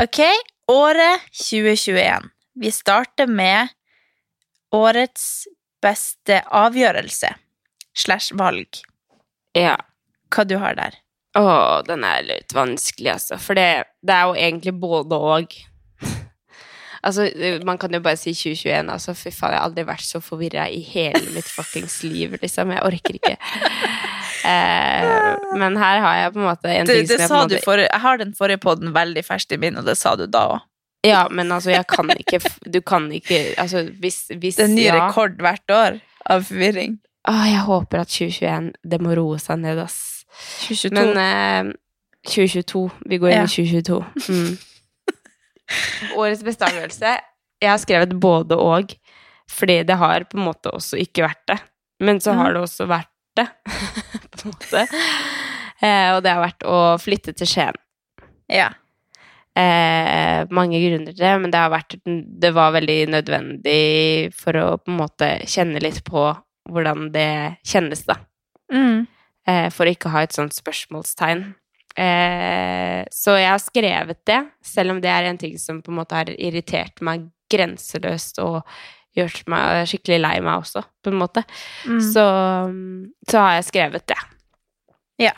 Ok, 0.00 0.22
året 0.72 1.26
2021. 1.36 2.30
Vi 2.64 2.72
starter 2.72 3.28
med 3.28 3.74
årets 4.72 5.26
beste 5.84 6.38
avgjørelse 6.48 7.34
slash 7.92 8.32
valg. 8.40 8.80
Ja. 9.58 9.76
Hva 10.32 10.46
du 10.48 10.56
har 10.62 10.80
der? 10.80 10.96
Å, 11.36 11.44
den 11.84 12.08
er 12.08 12.24
litt 12.24 12.56
vanskelig, 12.56 13.12
altså. 13.18 13.36
For 13.36 13.58
det, 13.58 13.68
det 14.00 14.16
er 14.16 14.32
jo 14.32 14.40
egentlig 14.48 14.74
både 14.80 15.20
og. 15.20 15.60
Altså, 17.02 17.26
man 17.66 17.78
kan 17.78 17.92
jo 17.94 18.00
bare 18.04 18.16
si 18.20 18.32
2021, 18.34 18.90
altså. 18.92 19.14
Fy 19.14 19.30
faen, 19.30 19.52
jeg 19.52 19.60
har 19.60 19.68
aldri 19.68 19.84
vært 19.88 20.06
så 20.06 20.20
forvirra 20.24 20.68
i 20.70 20.80
hele 20.86 21.22
mitt 21.34 21.48
fuckings 21.50 22.02
liv, 22.06 22.38
liksom. 22.42 22.70
Jeg 22.76 22.82
orker 22.88 23.20
ikke. 23.20 23.36
Eh, 24.42 25.36
men 25.54 25.76
her 25.78 26.00
har 26.02 26.16
jeg 26.18 26.32
på 26.34 26.40
en 26.40 26.46
måte 26.48 26.66
en 26.72 26.86
Det, 26.88 26.94
ting 26.96 27.06
det 27.06 27.14
som 27.14 27.22
jeg 27.22 27.28
på 27.30 27.34
en 27.36 27.42
måte 27.44 27.58
for, 27.62 27.78
jeg 27.78 28.00
har 28.02 28.18
den 28.18 28.32
forrige 28.34 28.58
podden 28.58 28.90
veldig 28.94 29.22
ferskt 29.22 29.52
i 29.54 29.58
min, 29.62 29.76
og 29.78 29.86
det 29.86 29.94
sa 30.00 30.16
du 30.18 30.24
da 30.26 30.40
òg. 30.56 30.64
Ja, 31.06 31.20
men 31.30 31.52
altså, 31.54 31.70
jeg 31.70 31.86
kan 31.90 32.10
ikke 32.14 32.40
Du 32.66 32.80
kan 32.80 33.06
ikke 33.14 33.54
Altså, 33.58 33.84
hvis, 34.02 34.20
hvis 34.38 34.56
Det 34.58 34.64
er 34.64 34.68
en 34.68 34.74
ny 34.74 34.84
ja. 34.84 34.96
rekord 34.98 35.38
hvert 35.42 35.70
år 35.74 36.00
av 36.30 36.42
forvirring. 36.50 36.98
Åh, 37.30 37.44
jeg 37.52 37.62
håper 37.66 38.02
at 38.02 38.10
2021 38.10 38.68
Det 38.90 39.00
må 39.02 39.14
roe 39.18 39.38
seg 39.42 39.58
ned, 39.62 39.78
ass. 39.82 39.96
2022. 40.66 40.92
Men 40.98 41.22
eh, 41.22 41.72
2022. 42.34 42.84
Vi 43.14 43.18
går 43.22 43.32
inn 43.32 43.40
Ja. 43.40 43.46
i 43.46 43.54
2022. 43.56 44.02
Mm. 44.26 44.52
Årets 46.18 46.42
beste 46.46 46.66
avgjørelse. 46.68 47.14
Jeg 47.62 47.70
har 47.70 47.80
skrevet 47.80 48.14
både 48.20 48.58
og, 48.58 48.94
fordi 49.50 49.82
det 49.86 49.96
har 50.00 50.26
på 50.28 50.38
en 50.38 50.46
måte 50.48 50.72
også 50.74 50.98
ikke 51.00 51.26
vært 51.26 51.42
det. 51.52 51.58
Men 52.02 52.18
så 52.20 52.34
har 52.34 52.54
det 52.54 52.64
også 52.64 52.88
vært 52.90 53.10
det, 53.38 53.46
på 54.34 54.42
en 54.42 54.52
måte. 54.52 54.86
Eh, 55.82 56.08
og 56.14 56.22
det 56.24 56.32
har 56.34 56.42
vært 56.42 56.66
å 56.68 56.78
flytte 57.00 57.34
til 57.38 57.50
Skien. 57.50 57.78
ja. 58.52 58.72
Eh, 59.52 60.48
mange 60.48 60.78
grunner 60.80 61.12
til 61.12 61.20
det, 61.20 61.32
men 61.42 61.50
det 61.52 61.58
har 61.60 61.68
vært 61.68 61.98
Det 62.40 62.50
var 62.56 62.70
veldig 62.72 62.94
nødvendig 63.12 64.30
for 64.32 64.56
å 64.56 64.78
på 64.80 64.88
en 64.88 64.96
måte 64.96 65.28
kjenne 65.44 65.82
litt 65.84 65.98
på 66.06 66.22
hvordan 66.72 67.10
det 67.12 67.58
kjennes, 67.68 68.00
da. 68.08 68.16
Mm. 68.72 69.04
Eh, 69.44 69.68
for 69.74 69.84
å 69.84 69.92
ikke 69.92 70.12
ha 70.14 70.22
et 70.24 70.32
sånt 70.32 70.56
spørsmålstegn. 70.56 71.44
Eh, 71.98 73.02
så 73.12 73.34
jeg 73.36 73.50
har 73.50 73.60
skrevet 73.62 74.20
det, 74.28 74.40
selv 74.64 74.94
om 74.94 75.00
det 75.04 75.10
er 75.12 75.28
en 75.28 75.38
ting 75.40 75.58
som 75.60 75.82
på 75.84 75.92
en 75.92 75.98
måte 76.00 76.16
har 76.16 76.30
irritert 76.38 77.02
meg 77.04 77.28
grenseløst 77.52 78.38
og 78.40 78.62
gjort 79.12 79.42
meg 79.52 79.82
skikkelig 79.90 80.20
lei 80.22 80.36
meg 80.40 80.62
også, 80.62 80.80
på 81.04 81.12
en 81.12 81.18
måte. 81.20 81.42
Mm. 81.84 81.98
Så, 82.00 82.24
så 83.28 83.42
har 83.44 83.58
jeg 83.58 83.66
skrevet 83.68 84.06
det. 84.08 84.20
Ja. 85.20 85.34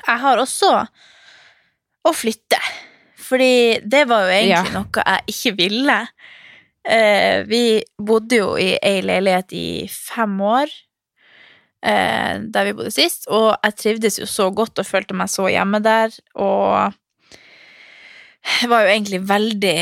Jeg 0.00 0.18
har 0.24 0.40
også 0.42 0.70
å 2.04 2.12
flytte. 2.16 2.58
Fordi 3.24 3.80
det 3.84 4.04
var 4.08 4.26
jo 4.26 4.32
egentlig 4.34 4.72
Ja. 4.72 4.80
noe 4.80 5.04
jeg 5.06 5.34
ikke 5.34 5.52
ville. 5.60 5.98
Eh, 6.84 7.42
vi 7.48 7.62
bodde 7.96 8.36
jo 8.40 8.50
i 8.60 8.74
ei 8.82 8.98
leilighet 9.00 9.52
i 9.56 9.68
fem 9.88 10.34
år, 10.44 10.68
eh, 11.84 12.42
der 12.54 12.68
vi 12.68 12.74
bodde 12.76 12.92
sist, 12.94 13.28
og 13.28 13.52
jeg 13.52 13.78
trivdes 13.80 14.18
jo 14.22 14.28
så 14.30 14.50
godt 14.54 14.80
og 14.82 14.88
følte 14.88 15.16
meg 15.16 15.30
så 15.32 15.48
hjemme 15.52 15.80
der, 15.84 16.14
og 16.40 16.96
jeg 18.60 18.68
var 18.72 18.84
jo 18.84 18.92
egentlig 18.96 19.24
veldig 19.28 19.78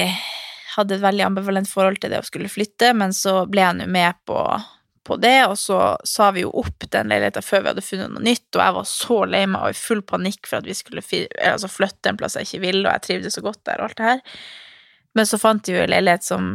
Hadde 0.72 0.94
et 0.96 1.02
veldig 1.02 1.24
ambivalent 1.26 1.68
forhold 1.68 1.98
til 2.00 2.08
det 2.08 2.22
å 2.22 2.24
skulle 2.24 2.48
flytte, 2.48 2.94
men 2.96 3.10
så 3.12 3.42
ble 3.44 3.60
jeg 3.60 3.76
nå 3.76 3.86
med 3.92 4.16
på 4.24 4.38
på 5.04 5.16
det, 5.16 5.46
og 5.50 5.56
så 5.58 5.78
sa 6.06 6.30
vi 6.34 6.44
jo 6.44 6.52
opp 6.62 6.84
den 6.94 7.10
leiligheten 7.10 7.44
før 7.44 7.62
vi 7.62 7.70
hadde 7.72 7.84
funnet 7.84 8.12
noe 8.12 8.22
nytt, 8.22 8.46
og 8.54 8.62
jeg 8.62 8.76
var 8.76 8.88
så 8.88 9.16
lei 9.26 9.40
meg 9.50 9.64
og 9.64 9.74
i 9.74 9.78
full 9.78 10.02
panikk 10.06 10.46
for 10.46 10.60
at 10.60 10.68
vi 10.68 10.76
skulle 10.78 11.02
altså 11.02 11.70
flytte 11.70 12.12
en 12.12 12.20
plass 12.20 12.38
jeg 12.38 12.48
ikke 12.48 12.62
ville, 12.66 12.84
og 12.86 12.92
jeg 12.92 13.04
trivdes 13.08 13.38
så 13.38 13.42
godt 13.44 13.64
der 13.68 13.82
og 13.82 13.90
alt 13.90 13.98
det 13.98 14.08
her. 14.10 14.22
Men 15.18 15.28
så 15.28 15.40
fant 15.42 15.68
vi 15.68 15.76
jo 15.76 15.82
en 15.82 15.92
leilighet 15.92 16.26
som 16.26 16.52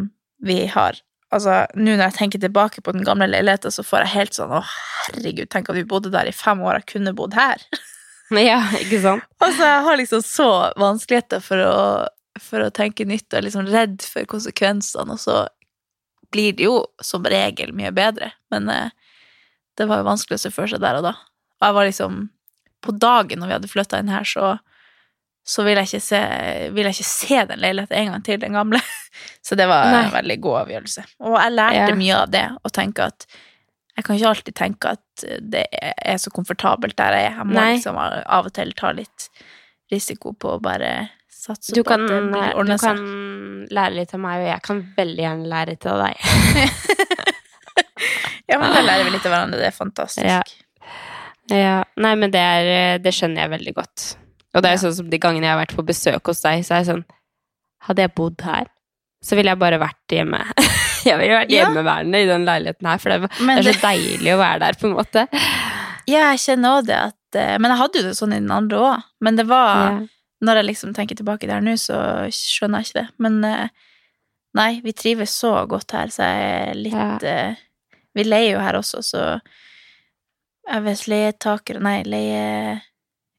vi 0.47 0.62
har. 0.71 1.01
Altså, 1.35 1.65
nå 1.75 1.97
når 1.97 2.05
jeg 2.05 2.15
tenker 2.21 2.39
tilbake 2.39 2.81
på 2.83 2.93
den 2.95 3.03
gamle 3.07 3.27
leiligheten, 3.27 3.73
så 3.73 3.83
får 3.83 4.05
jeg 4.05 4.13
helt 4.13 4.37
sånn 4.37 4.53
å 4.55 4.61
herregud, 4.63 5.49
tenk 5.51 5.67
at 5.67 5.75
vi 5.75 5.87
bodde 5.87 6.11
der 6.13 6.29
i 6.29 6.35
fem 6.35 6.61
år, 6.63 6.79
jeg 6.79 6.91
kunne 6.95 7.15
bodd 7.17 7.37
her. 7.37 7.63
Ja, 8.27 8.59
ikke 8.75 8.97
sant? 8.99 9.23
Altså, 9.43 9.63
jeg 9.63 9.83
har 9.85 9.99
liksom 10.01 10.23
så 10.25 10.47
vanskeligheter 10.75 11.39
for 11.39 11.63
å, 11.63 11.75
for 12.43 12.65
å 12.65 12.73
tenke 12.75 13.05
nytt 13.07 13.29
og 13.31 13.37
er 13.39 13.45
liksom 13.45 13.69
redd 13.71 14.03
for 14.03 14.27
konsekvensene, 14.27 15.15
og 15.15 15.21
så 15.21 15.45
blir 16.35 16.57
det 16.57 16.65
jo 16.67 16.81
som 16.99 17.23
regel 17.23 17.71
mye 17.71 17.93
bedre. 17.95 18.33
Men 18.51 18.67
eh, 18.73 18.91
det 19.79 19.87
var 19.87 20.01
jo 20.01 20.09
vanskelig 20.09 20.41
å 20.41 20.43
se 20.43 20.51
for 20.51 20.67
seg 20.67 20.83
der 20.83 20.99
og 20.99 21.07
da. 21.07 21.13
Og 21.61 21.69
jeg 21.69 21.77
var 21.77 21.87
liksom 21.87 22.25
På 22.83 22.91
dagen 22.93 23.39
når 23.41 23.47
vi 23.47 23.55
hadde 23.55 23.69
flytta 23.71 23.99
inn 24.03 24.11
her, 24.11 24.27
så 24.27 24.57
så 25.47 25.63
ville 25.63 25.79
jeg, 25.79 25.87
ikke 25.87 26.03
se, 26.03 26.19
ville 26.75 26.91
jeg 26.91 26.97
ikke 26.97 27.07
se 27.07 27.43
den 27.47 27.61
leiligheten 27.63 27.95
en 27.95 28.09
gang 28.11 28.23
til, 28.25 28.39
den 28.41 28.57
gamle. 28.57 28.81
Så 29.41 29.56
det 29.56 29.67
var 29.67 29.86
Nei. 29.91 30.03
en 30.06 30.12
veldig 30.15 30.39
god 30.41 30.60
avgjørelse. 30.65 31.03
Og 31.21 31.38
jeg 31.39 31.51
lærte 31.53 31.89
Ja. 31.89 31.95
mye 31.95 32.15
av 32.21 32.32
det, 32.32 32.45
å 32.63 32.69
tenke 32.71 33.06
at 33.12 33.25
jeg 33.97 34.06
kan 34.06 34.15
ikke 34.19 34.30
alltid 34.30 34.56
tenke 34.56 34.89
at 34.91 35.25
det 35.41 35.65
er 35.73 36.17
så 36.21 36.30
komfortabelt 36.30 36.95
der 36.95 37.13
jeg 37.17 37.32
er. 37.32 37.38
Jeg 37.38 37.45
må 37.47 37.53
Nei. 37.53 37.75
liksom 37.77 37.97
av 37.97 38.45
og 38.45 38.53
til 38.53 38.71
ta 38.77 38.91
litt 38.91 39.30
risiko 39.91 40.34
på 40.34 40.58
å 40.58 40.62
bare 40.62 41.10
satse 41.32 41.73
Du 41.73 41.82
på 41.84 41.88
kan, 41.88 42.03
at 42.03 42.10
det 42.10 42.21
blir- 42.32 42.65
du 42.67 42.77
kan 42.77 43.67
lære 43.71 43.95
litt 43.95 44.13
av 44.13 44.19
meg, 44.19 44.39
og 44.41 44.47
jeg 44.51 44.62
kan 44.62 44.93
veldig 44.97 45.23
gjerne 45.25 45.47
lære 45.47 45.67
litt 45.69 45.86
av 45.86 46.06
deg. 46.06 46.15
Ja, 48.47 48.60
men 48.62 48.71
da 48.71 48.82
lærer 48.82 49.03
vi 49.03 49.12
litt 49.12 49.25
av 49.27 49.34
hverandre. 49.34 49.58
Det 49.60 49.67
er 49.67 49.75
fantastisk. 49.75 50.25
Ja. 50.25 50.41
Ja, 51.51 51.75
nei, 51.99 52.13
men 52.19 52.32
det, 52.32 52.39
er, 52.39 52.97
det 53.03 53.12
skjønner 53.15 53.43
jeg 53.43 53.51
veldig 53.58 53.73
godt. 53.75 54.06
Og 54.56 54.63
det 54.63 54.69
er 54.69 54.77
Ja. 54.77 54.82
sånn 54.86 54.95
som 54.95 55.10
de 55.12 55.19
gangene 55.19 55.43
jeg 55.47 55.51
har 55.56 55.60
vært 55.65 55.75
på 55.75 55.86
besøk 55.86 56.32
hos 56.32 56.41
deg, 56.41 56.63
så 56.63 56.75
er 56.77 56.84
jeg 56.84 56.88
sånn 56.93 57.06
Hadde 57.88 58.01
jeg 58.01 58.15
bodd 58.15 58.41
her, 58.41 58.65
så 59.23 59.36
ville 59.38 59.51
jeg 59.53 59.60
bare 59.62 59.80
vært 59.82 60.13
hjemme. 60.13 60.39
jeg 61.08 61.17
ville 61.19 61.39
vært 61.39 61.51
Ja. 61.53 61.65
hjemmeværende 61.65 62.21
i 62.23 62.27
den 62.30 62.45
leiligheten 62.47 62.89
her, 62.91 63.01
for 63.01 63.13
det, 63.13 63.32
det 63.39 63.56
er 63.58 63.69
så 63.71 63.82
deilig 63.88 64.34
å 64.36 64.39
være 64.41 64.60
der, 64.65 64.77
på 64.80 64.88
en 64.89 64.95
måte. 64.97 65.23
Ja, 66.08 66.30
jeg 66.32 66.43
kjenner 66.45 66.77
også 66.77 66.88
det 66.88 66.97
at 67.10 67.36
eh, 67.41 67.56
Men 67.60 67.73
jeg 67.73 67.80
hadde 67.82 67.99
jo 67.99 68.06
det 68.06 68.13
sånn 68.15 68.36
i 68.36 68.39
den 68.39 68.53
andre 68.56 68.77
òg. 68.80 69.08
Men 69.25 69.39
det 69.39 69.47
var 69.49 69.73
Ja. 69.82 69.97
Når 70.38 70.60
jeg 70.60 70.65
liksom 70.67 70.91
tenker 70.93 71.17
tilbake 71.17 71.47
der 71.49 71.63
nå, 71.65 71.71
så 71.82 71.97
skjønner 72.30 72.84
jeg 72.84 72.91
ikke 72.91 72.99
det. 72.99 73.08
Men 73.25 73.39
eh, 73.43 73.69
nei, 74.53 74.82
vi 74.86 74.93
trives 74.93 75.34
så 75.34 75.56
godt 75.65 75.95
her, 75.97 76.12
så 76.13 76.27
jeg 76.30 76.51
er 76.69 76.77
litt 76.77 77.25
ja. 77.25 77.56
Vi 78.13 78.23
leier 78.25 78.53
jo 78.53 78.62
her 78.62 78.77
også, 78.77 79.01
så 79.06 79.23
jeg 80.67 80.84
vet 80.86 81.03
leietaker 81.10 81.80
Nei, 81.82 82.03
leie 82.06 82.43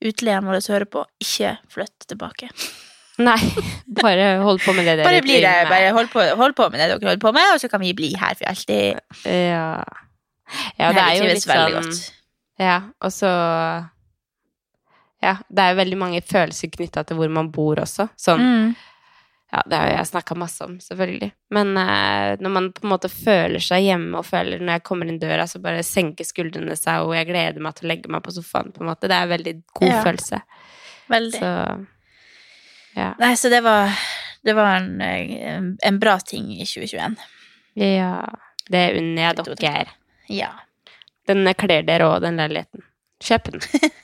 utleieren 0.03 0.47
vår 0.47 0.61
hører 0.71 0.87
på, 0.91 1.05
ikke 1.23 1.57
flytt 1.71 2.07
tilbake. 2.11 2.51
Nei, 3.19 3.39
bare 4.03 4.27
hold 4.45 4.61
på 4.63 4.73
med 4.77 4.87
det 4.87 4.99
dere 5.01 5.09
Bare 5.09 5.23
bli 5.25 5.41
det, 5.43 5.55
bare 5.71 5.91
hold 5.97 6.11
på, 6.13 6.23
hold 6.39 6.55
på 6.59 6.69
med 6.71 6.79
det 6.79 6.89
dere 6.93 7.09
holder 7.11 7.23
på 7.25 7.33
med, 7.35 7.49
og 7.55 7.61
så 7.63 7.71
kan 7.73 7.81
vi 7.83 7.93
bli 7.99 8.13
her 8.19 8.37
for 8.39 8.47
alltid. 8.51 9.01
Ja. 9.27 9.65
ja, 10.79 10.93
det 10.95 11.03
er 11.05 11.17
jo 11.19 11.31
litt 11.33 11.43
sånn. 11.47 11.89
Ja, 12.63 12.77
og 13.03 13.11
så 13.15 13.31
Ja, 15.23 15.35
det 15.51 15.65
er 15.65 15.73
jo 15.73 15.81
veldig 15.81 15.99
mange 15.99 16.21
følelser 16.23 16.71
knytta 16.71 17.03
til 17.09 17.19
hvor 17.19 17.31
man 17.35 17.51
bor 17.55 17.81
også. 17.83 18.09
Sånn 18.19 18.45
Mm. 18.45 18.77
Ja, 19.49 19.63
det 19.65 19.79
har 19.81 19.89
jeg 19.89 20.07
snakka 20.11 20.35
masse 20.37 20.61
om, 20.61 20.75
selvfølgelig. 20.85 21.31
Men 21.57 21.71
eh, 21.81 22.35
når 22.37 22.51
man 22.53 22.67
på 22.77 22.83
en 22.85 22.91
måte 22.93 23.09
føler 23.09 23.63
seg 23.65 23.81
hjemme, 23.87 24.19
og 24.21 24.27
føler 24.29 24.61
når 24.61 24.75
jeg 24.77 24.83
kommer 24.85 25.09
inn 25.09 25.17
døra, 25.23 25.47
så 25.49 25.57
bare 25.65 25.81
senker 25.89 26.27
skuldrene 26.29 26.77
seg, 26.77 27.01
og 27.07 27.15
jeg 27.17 27.31
gleder 27.31 27.65
meg 27.65 27.73
til 27.79 27.87
å 27.87 27.89
legge 27.89 28.13
meg 28.13 28.21
på 28.27 28.35
sofaen, 28.37 28.75
på 28.77 28.83
en 28.85 28.91
måte. 28.91 29.09
Det 29.09 29.17
er 29.17 29.25
en 29.25 29.33
veldig 29.33 29.55
god 29.81 29.89
Ja. 29.89 30.03
følelse. 30.05 30.43
Veldig. 31.09 31.41
Så 31.41 31.87
ja. 32.99 33.13
Nei, 33.23 33.33
så 33.39 33.49
det 33.53 33.61
var, 33.65 33.95
det 34.45 34.55
var 34.59 34.77
en, 34.81 35.77
en 35.83 35.99
bra 36.03 36.17
ting 36.21 36.51
i 36.57 36.65
2021. 36.67 37.17
ja. 37.79 38.13
Det 38.69 38.83
unner 38.99 39.23
jeg 39.31 39.57
dere. 39.63 39.89
Ja. 40.29 40.51
Den 41.25 41.49
kler 41.57 41.87
dere 41.89 42.05
òg, 42.11 42.19
den 42.21 42.37
leiligheten. 42.37 42.83
Kjøp 43.25 43.49
den. 43.55 43.63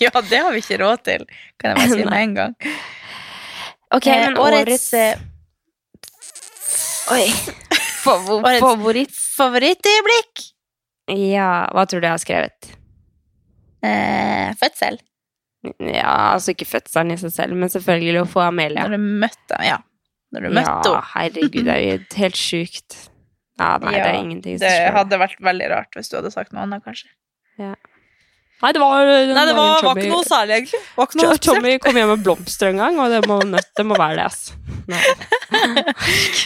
Ja, 0.00 0.10
det 0.24 0.38
har 0.40 0.52
vi 0.54 0.60
ikke 0.62 0.78
råd 0.80 1.00
til, 1.04 1.22
kan 1.60 1.72
jeg 1.72 1.76
bare 1.78 1.88
si 1.92 2.04
med 2.08 2.22
en 2.22 2.34
gang. 2.38 2.52
Ok, 3.92 4.06
Eh, 4.08 4.20
men 4.24 4.38
årets, 4.40 4.86
årets, 4.94 4.94
eh, 4.96 5.18
Oi. 7.12 7.26
Favor 8.02 8.42
Årets- 8.46 8.62
favoritt? 8.64 9.12
Favorittøyeblikk? 9.36 10.44
Ja, 11.12 11.50
hva 11.74 11.84
tror 11.86 12.00
du 12.02 12.06
jeg 12.08 12.14
har 12.16 12.22
skrevet? 12.22 12.70
Eh, 13.84 14.54
fødsel. 14.58 14.98
Ja, 15.62 16.14
altså 16.34 16.52
ikke 16.56 16.66
fødselen 16.66 17.14
i 17.14 17.20
seg 17.20 17.30
selv, 17.36 17.54
men 17.58 17.70
selvfølgelig 17.70 18.24
å 18.24 18.28
få 18.32 18.42
Amelia. 18.48 18.88
Når 18.88 18.96
du 18.98 19.04
møtte 19.22 19.60
ja. 19.62 19.78
Når 20.32 20.46
du 20.48 20.54
møtte 20.56 20.90
ja, 20.90 21.00
herregud, 21.12 21.64
det 21.68 21.72
er 21.76 21.80
jo 21.84 21.96
helt 22.18 22.38
sjukt. 22.40 22.96
Ja, 23.60 23.76
nei, 23.82 23.92
det 23.94 24.02
er 24.08 24.16
ingenting 24.18 24.56
som 24.58 24.64
Det 24.66 24.92
hadde 24.96 25.18
vært 25.20 25.42
veldig 25.44 25.66
rart 25.70 25.98
hvis 25.98 26.08
du 26.10 26.16
hadde 26.18 26.30
sagt 26.34 26.54
noe 26.56 26.64
annet, 26.64 26.82
kanskje. 26.86 27.10
Nei, 28.62 28.70
det 28.72 28.78
var, 28.78 29.04
Nei, 29.04 29.44
det 29.46 29.54
var, 29.58 29.82
var 29.82 29.98
ikke 29.98 30.10
noe 30.12 30.24
særlig, 30.26 30.56
egentlig. 30.60 30.80
Var 30.96 31.08
ikke 31.08 31.18
noe 31.18 31.34
spesielt. 31.34 31.46
Tommy 31.48 31.72
kom 31.82 31.96
hjem 31.98 32.10
med 32.14 32.20
blomster 32.22 32.70
en 32.70 32.78
gang, 32.78 33.00
og 33.02 33.10
det 33.10 33.20
må, 33.26 33.38
det 33.50 33.84
må 33.86 33.98
være 33.98 34.20
det, 34.20 34.26
altså. 34.30 34.54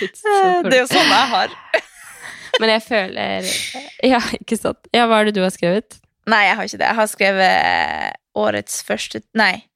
Gud, 0.00 0.16
Eh, 0.26 0.62
Det 0.64 0.72
er 0.72 0.81
jo 0.83 0.88
sånn 0.90 1.12
jeg 1.12 1.29
har. 1.33 1.55
Men 2.61 2.72
jeg 2.72 2.83
føler 2.87 3.48
Ja, 4.09 4.20
ikke 4.40 4.57
sant. 4.59 4.88
Ja, 4.96 5.07
hva 5.11 5.20
er 5.20 5.29
det 5.31 5.37
du 5.37 5.42
har 5.44 5.52
skrevet? 5.55 5.98
Nei, 6.30 6.42
jeg 6.48 6.58
har 6.58 6.68
ikke 6.68 6.80
det. 6.80 6.86
Jeg 6.86 6.98
har 7.00 7.10
skrevet 7.10 8.22
årets 8.36 8.80
første 8.86 9.22
Nei, 9.38 9.66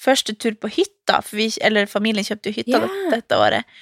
første 0.00 0.34
tur 0.36 0.56
på 0.60 0.70
hytta. 0.72 1.22
Vi, 1.32 1.48
eller 1.64 1.88
familien 1.90 2.26
kjøpte 2.26 2.52
jo 2.52 2.58
hytta 2.60 2.82
yeah. 2.82 2.98
dette 3.14 3.40
året. 3.40 3.78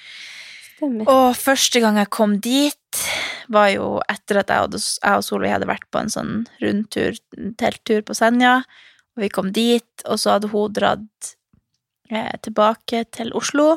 Stemmer. 0.75 1.07
Og 1.11 1.37
første 1.39 1.79
gang 1.83 1.99
jeg 1.99 2.11
kom 2.11 2.37
dit, 2.43 3.03
var 3.51 3.69
jo 3.71 3.99
etter 4.11 4.41
at 4.41 4.51
jeg 4.51 4.67
og, 4.67 4.75
jeg 4.75 5.21
og 5.21 5.23
Solveig 5.23 5.53
hadde 5.53 5.69
vært 5.69 5.87
på 5.93 6.01
en 6.01 6.11
sånn 6.11 6.33
rundtur, 6.63 7.19
telttur 7.59 8.03
på 8.07 8.15
Senja. 8.17 8.57
Og 9.15 9.23
vi 9.23 9.31
kom 9.31 9.51
dit, 9.55 9.87
og 10.03 10.19
så 10.19 10.35
hadde 10.35 10.51
hun 10.51 10.75
dratt 10.75 11.35
eh, 12.11 12.35
tilbake 12.43 13.05
til 13.15 13.31
Oslo. 13.37 13.75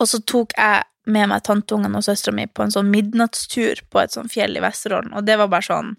Og 0.00 0.10
så 0.10 0.20
tok 0.24 0.56
jeg 0.56 0.84
med 1.12 1.28
meg 1.28 1.44
tanteungene 1.44 2.00
og 2.00 2.06
søstera 2.06 2.32
mi 2.32 2.46
på 2.48 2.64
en 2.64 2.72
sånn 2.72 2.88
midnattstur 2.92 3.84
på 3.92 4.00
et 4.00 4.14
sånn 4.14 4.30
fjell 4.32 4.56
i 4.56 4.62
Vesterålen, 4.64 5.12
og 5.12 5.26
det 5.28 5.36
var 5.36 5.50
bare 5.52 5.66
sånn 5.66 5.90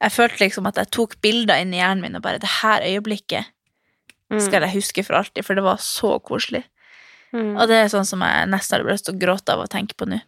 Jeg 0.00 0.12
følte 0.12 0.40
liksom 0.44 0.66
at 0.70 0.76
jeg 0.80 0.90
tok 0.96 1.16
bilder 1.20 1.60
inn 1.60 1.74
i 1.74 1.80
hjernen 1.80 2.00
min, 2.00 2.16
og 2.16 2.22
bare 2.22 2.38
Det 2.40 2.48
her 2.62 2.80
øyeblikket 2.82 3.44
Mm. 4.30 4.38
skal 4.40 4.62
jeg 4.62 4.70
huske 4.76 5.02
for 5.04 5.14
alltid, 5.18 5.42
for 5.44 5.54
det 5.58 5.62
var 5.64 5.76
så 5.82 6.20
koselig. 6.22 6.62
Mm. 7.34 7.56
Og 7.58 7.66
det 7.66 7.76
er 7.80 7.88
sånn 7.90 8.06
som 8.06 8.20
jeg 8.22 8.46
nesten 8.46 8.76
hadde 8.78 8.92
lyst 8.92 9.04
til 9.08 9.14
å 9.16 9.18
gråte 9.18 9.48
av 9.50 9.58
å 9.64 9.66
tenke 9.68 9.96
på 9.98 10.06
nå. 10.06 10.20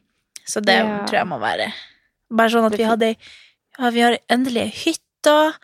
Så 0.44 0.60
det 0.60 0.74
Ja. 0.74 1.04
tror 1.06 1.12
jeg 1.20 1.26
må 1.28 1.38
være 1.38 1.72
Bare 2.34 2.48
sånn 2.50 2.66
at 2.66 2.76
vi 2.76 2.82
hadde 2.84 3.16
Ja, 3.78 3.90
vi 3.90 4.00
har 4.00 4.18
endelig 4.28 4.72
hytta, 4.84 5.54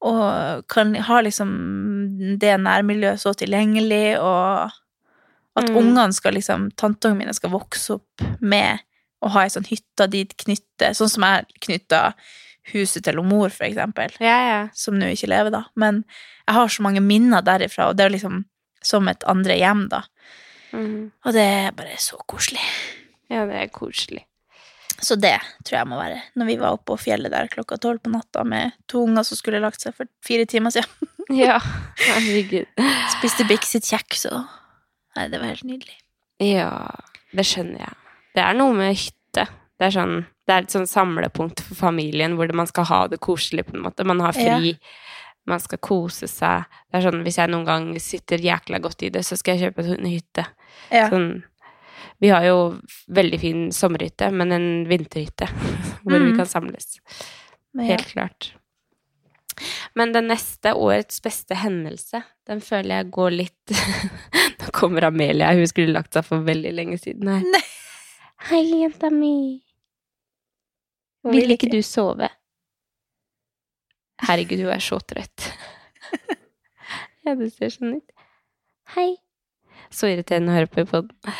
og 0.00 0.66
kan 0.68 0.94
ha 0.94 1.20
liksom 1.20 2.38
det 2.38 2.56
nærmiljøet 2.58 3.20
så 3.20 3.34
tilgjengelig, 3.34 4.18
og 4.18 4.72
at 5.56 5.68
Mm. 5.68 5.76
ungene 5.76 6.12
skal 6.14 6.32
liksom 6.32 6.70
Tanteungene 6.74 7.18
mine 7.18 7.34
skal 7.34 7.50
vokse 7.50 7.90
opp 7.94 8.40
med 8.40 8.80
å 9.22 9.28
ha 9.30 9.40
ei 9.42 9.48
sånn 9.48 9.66
hytte 9.66 10.08
dit 10.08 10.34
knytte 10.36 10.94
Sånn 10.94 11.10
som 11.10 11.22
jeg 11.22 11.46
knytta 11.60 12.14
huset 12.72 13.04
til 13.04 13.20
mor, 13.24 13.50
for 13.54 13.66
eksempel 13.68 14.12
Ja, 14.22 14.36
ja. 14.48 14.60
som 14.74 14.98
nå 14.98 15.10
ikke 15.14 15.30
lever, 15.30 15.50
da. 15.54 15.64
Men 15.76 16.02
jeg 16.46 16.54
har 16.58 16.68
så 16.72 16.82
mange 16.86 17.00
minner 17.04 17.42
derifra, 17.44 17.88
og 17.90 17.96
det 17.98 18.06
er 18.06 18.14
liksom 18.16 18.44
som 18.84 19.08
et 19.10 19.24
andre 19.26 19.56
hjem, 19.58 19.88
da. 19.92 20.02
Mm. 20.72 21.10
Og 21.24 21.32
det 21.34 21.42
er 21.44 21.72
bare 21.76 21.96
så 21.98 22.18
koselig. 22.28 22.62
Ja, 23.30 23.44
det 23.48 23.56
er 23.60 23.70
koselig. 23.72 24.24
Så 24.98 25.14
det 25.14 25.36
tror 25.64 25.76
jeg 25.78 25.86
må 25.90 25.98
være. 26.00 26.20
Når 26.34 26.46
vi 26.48 26.56
var 26.58 26.74
oppe 26.74 26.88
på 26.90 26.96
fjellet 27.04 27.30
der 27.30 27.46
klokka 27.52 27.76
tolv 27.78 28.00
på 28.02 28.10
natta 28.10 28.42
med 28.44 28.72
to 28.90 29.04
unger 29.06 29.22
som 29.26 29.38
skulle 29.38 29.60
lagt 29.62 29.80
seg 29.84 29.94
for 29.94 30.10
fire 30.26 30.46
timer 30.48 30.74
siden. 30.74 31.14
Ja, 31.28 31.58
herregud. 32.00 32.64
Spiste 33.12 33.44
Bix 33.44 33.74
sitt 33.74 33.84
kjeks 33.84 34.22
og 34.30 34.46
Nei, 35.18 35.26
det 35.28 35.36
var 35.42 35.50
helt 35.50 35.66
nydelig. 35.68 35.96
Ja, 36.40 36.70
det 37.36 37.44
skjønner 37.44 37.82
jeg. 37.82 37.96
Det 38.38 38.40
er 38.46 38.56
noe 38.56 38.72
med 38.72 38.94
hytte. 38.96 39.44
Det 39.76 39.88
er, 39.90 39.92
sånn, 39.92 40.14
det 40.48 40.54
er 40.56 40.64
et 40.64 40.72
sånn 40.72 40.88
samlepunkt 40.88 41.60
for 41.60 41.76
familien 41.76 42.34
hvor 42.38 42.48
man 42.56 42.66
skal 42.70 42.86
ha 42.88 43.02
det 43.12 43.20
koselig, 43.20 43.66
på 43.68 43.76
en 43.76 43.82
måte. 43.84 44.06
Man 44.08 44.22
har 44.24 44.32
fri, 44.36 44.72
man 45.48 45.60
skal 45.60 45.78
kose 45.84 46.26
seg. 46.28 46.64
Det 46.88 46.98
er 46.98 47.04
sånn, 47.04 47.20
hvis 47.26 47.36
jeg 47.40 47.52
noen 47.52 47.66
gang 47.68 47.90
sitter 48.00 48.40
jækla 48.40 48.80
godt 48.84 49.04
i 49.04 49.10
det, 49.12 49.22
så 49.28 49.36
skal 49.36 49.56
jeg 49.58 49.68
kjøpe 49.70 49.84
en 49.94 50.08
hytte. 50.08 50.46
Ja. 50.92 51.06
Sånn, 51.12 51.30
vi 52.18 52.32
har 52.32 52.42
jo 52.48 52.56
veldig 53.14 53.38
fin 53.44 53.66
sommerhytte, 53.76 54.30
men 54.34 54.52
en 54.56 54.68
vinterhytte 54.90 55.46
hvor 56.02 56.16
vi 56.18 56.32
Mm. 56.32 56.36
kan 56.40 56.46
samles. 56.50 56.96
Ja. 57.76 57.84
Helt 57.92 58.08
klart. 58.14 58.52
Men 59.98 60.12
den 60.14 60.28
neste 60.30 60.72
årets 60.78 61.20
beste 61.22 61.56
hendelse, 61.58 62.22
den 62.46 62.60
føler 62.62 63.00
jeg 63.02 63.10
går 63.14 63.30
litt 63.34 63.72
Nå 64.62 64.72
kommer 64.72 65.04
Amelia, 65.08 65.52
hun 65.54 65.66
skulle 65.70 65.92
lagt 65.94 66.14
seg 66.14 66.24
for 66.26 66.44
veldig 66.46 66.72
lenge 66.76 66.98
siden 67.00 67.28
her. 67.30 67.42
Nei. 67.52 67.64
Hei, 68.50 68.62
jenta 68.84 69.10
mi. 69.10 69.32
Vil 71.26 71.50
ikke 71.56 71.70
du 71.72 71.80
sove? 71.82 72.28
Herregud, 74.26 74.60
hun 74.64 74.72
er 74.74 74.82
så 74.82 74.98
trøtt. 75.06 75.48
ja, 77.26 77.34
det 77.38 77.50
ser 77.54 77.70
sånn 77.74 77.96
ut. 77.98 78.14
Hei. 78.96 79.10
Så 79.94 80.08
irriterende 80.10 80.52
å 80.52 80.56
høre 80.58 80.70
på 80.72 80.82
i 80.82 80.88
podden. 80.88 81.34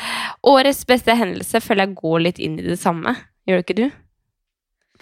Årets 0.46 0.84
beste 0.88 1.14
hendelse 1.18 1.60
føler 1.64 1.86
jeg 1.88 1.98
går 2.00 2.20
litt 2.26 2.38
inn 2.42 2.58
i 2.60 2.64
det 2.66 2.78
samme. 2.80 3.14
Gjør 3.48 3.60
det 3.60 3.64
ikke 3.66 3.78
du? 3.80 3.88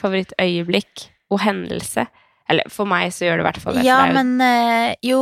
Favorittøyeblikk 0.01 1.07
og 1.35 1.43
hendelse. 1.45 2.07
Eller 2.51 2.69
for 2.71 2.89
meg 2.89 3.11
så 3.15 3.27
gjør 3.27 3.41
det 3.41 3.45
i 3.45 3.49
hvert 3.49 3.63
fall 3.63 3.79
det. 3.79 3.85
Ja, 3.87 4.01
jo- 4.07 4.17
men 4.17 4.33
øh, 4.41 4.95
jo 5.03 5.21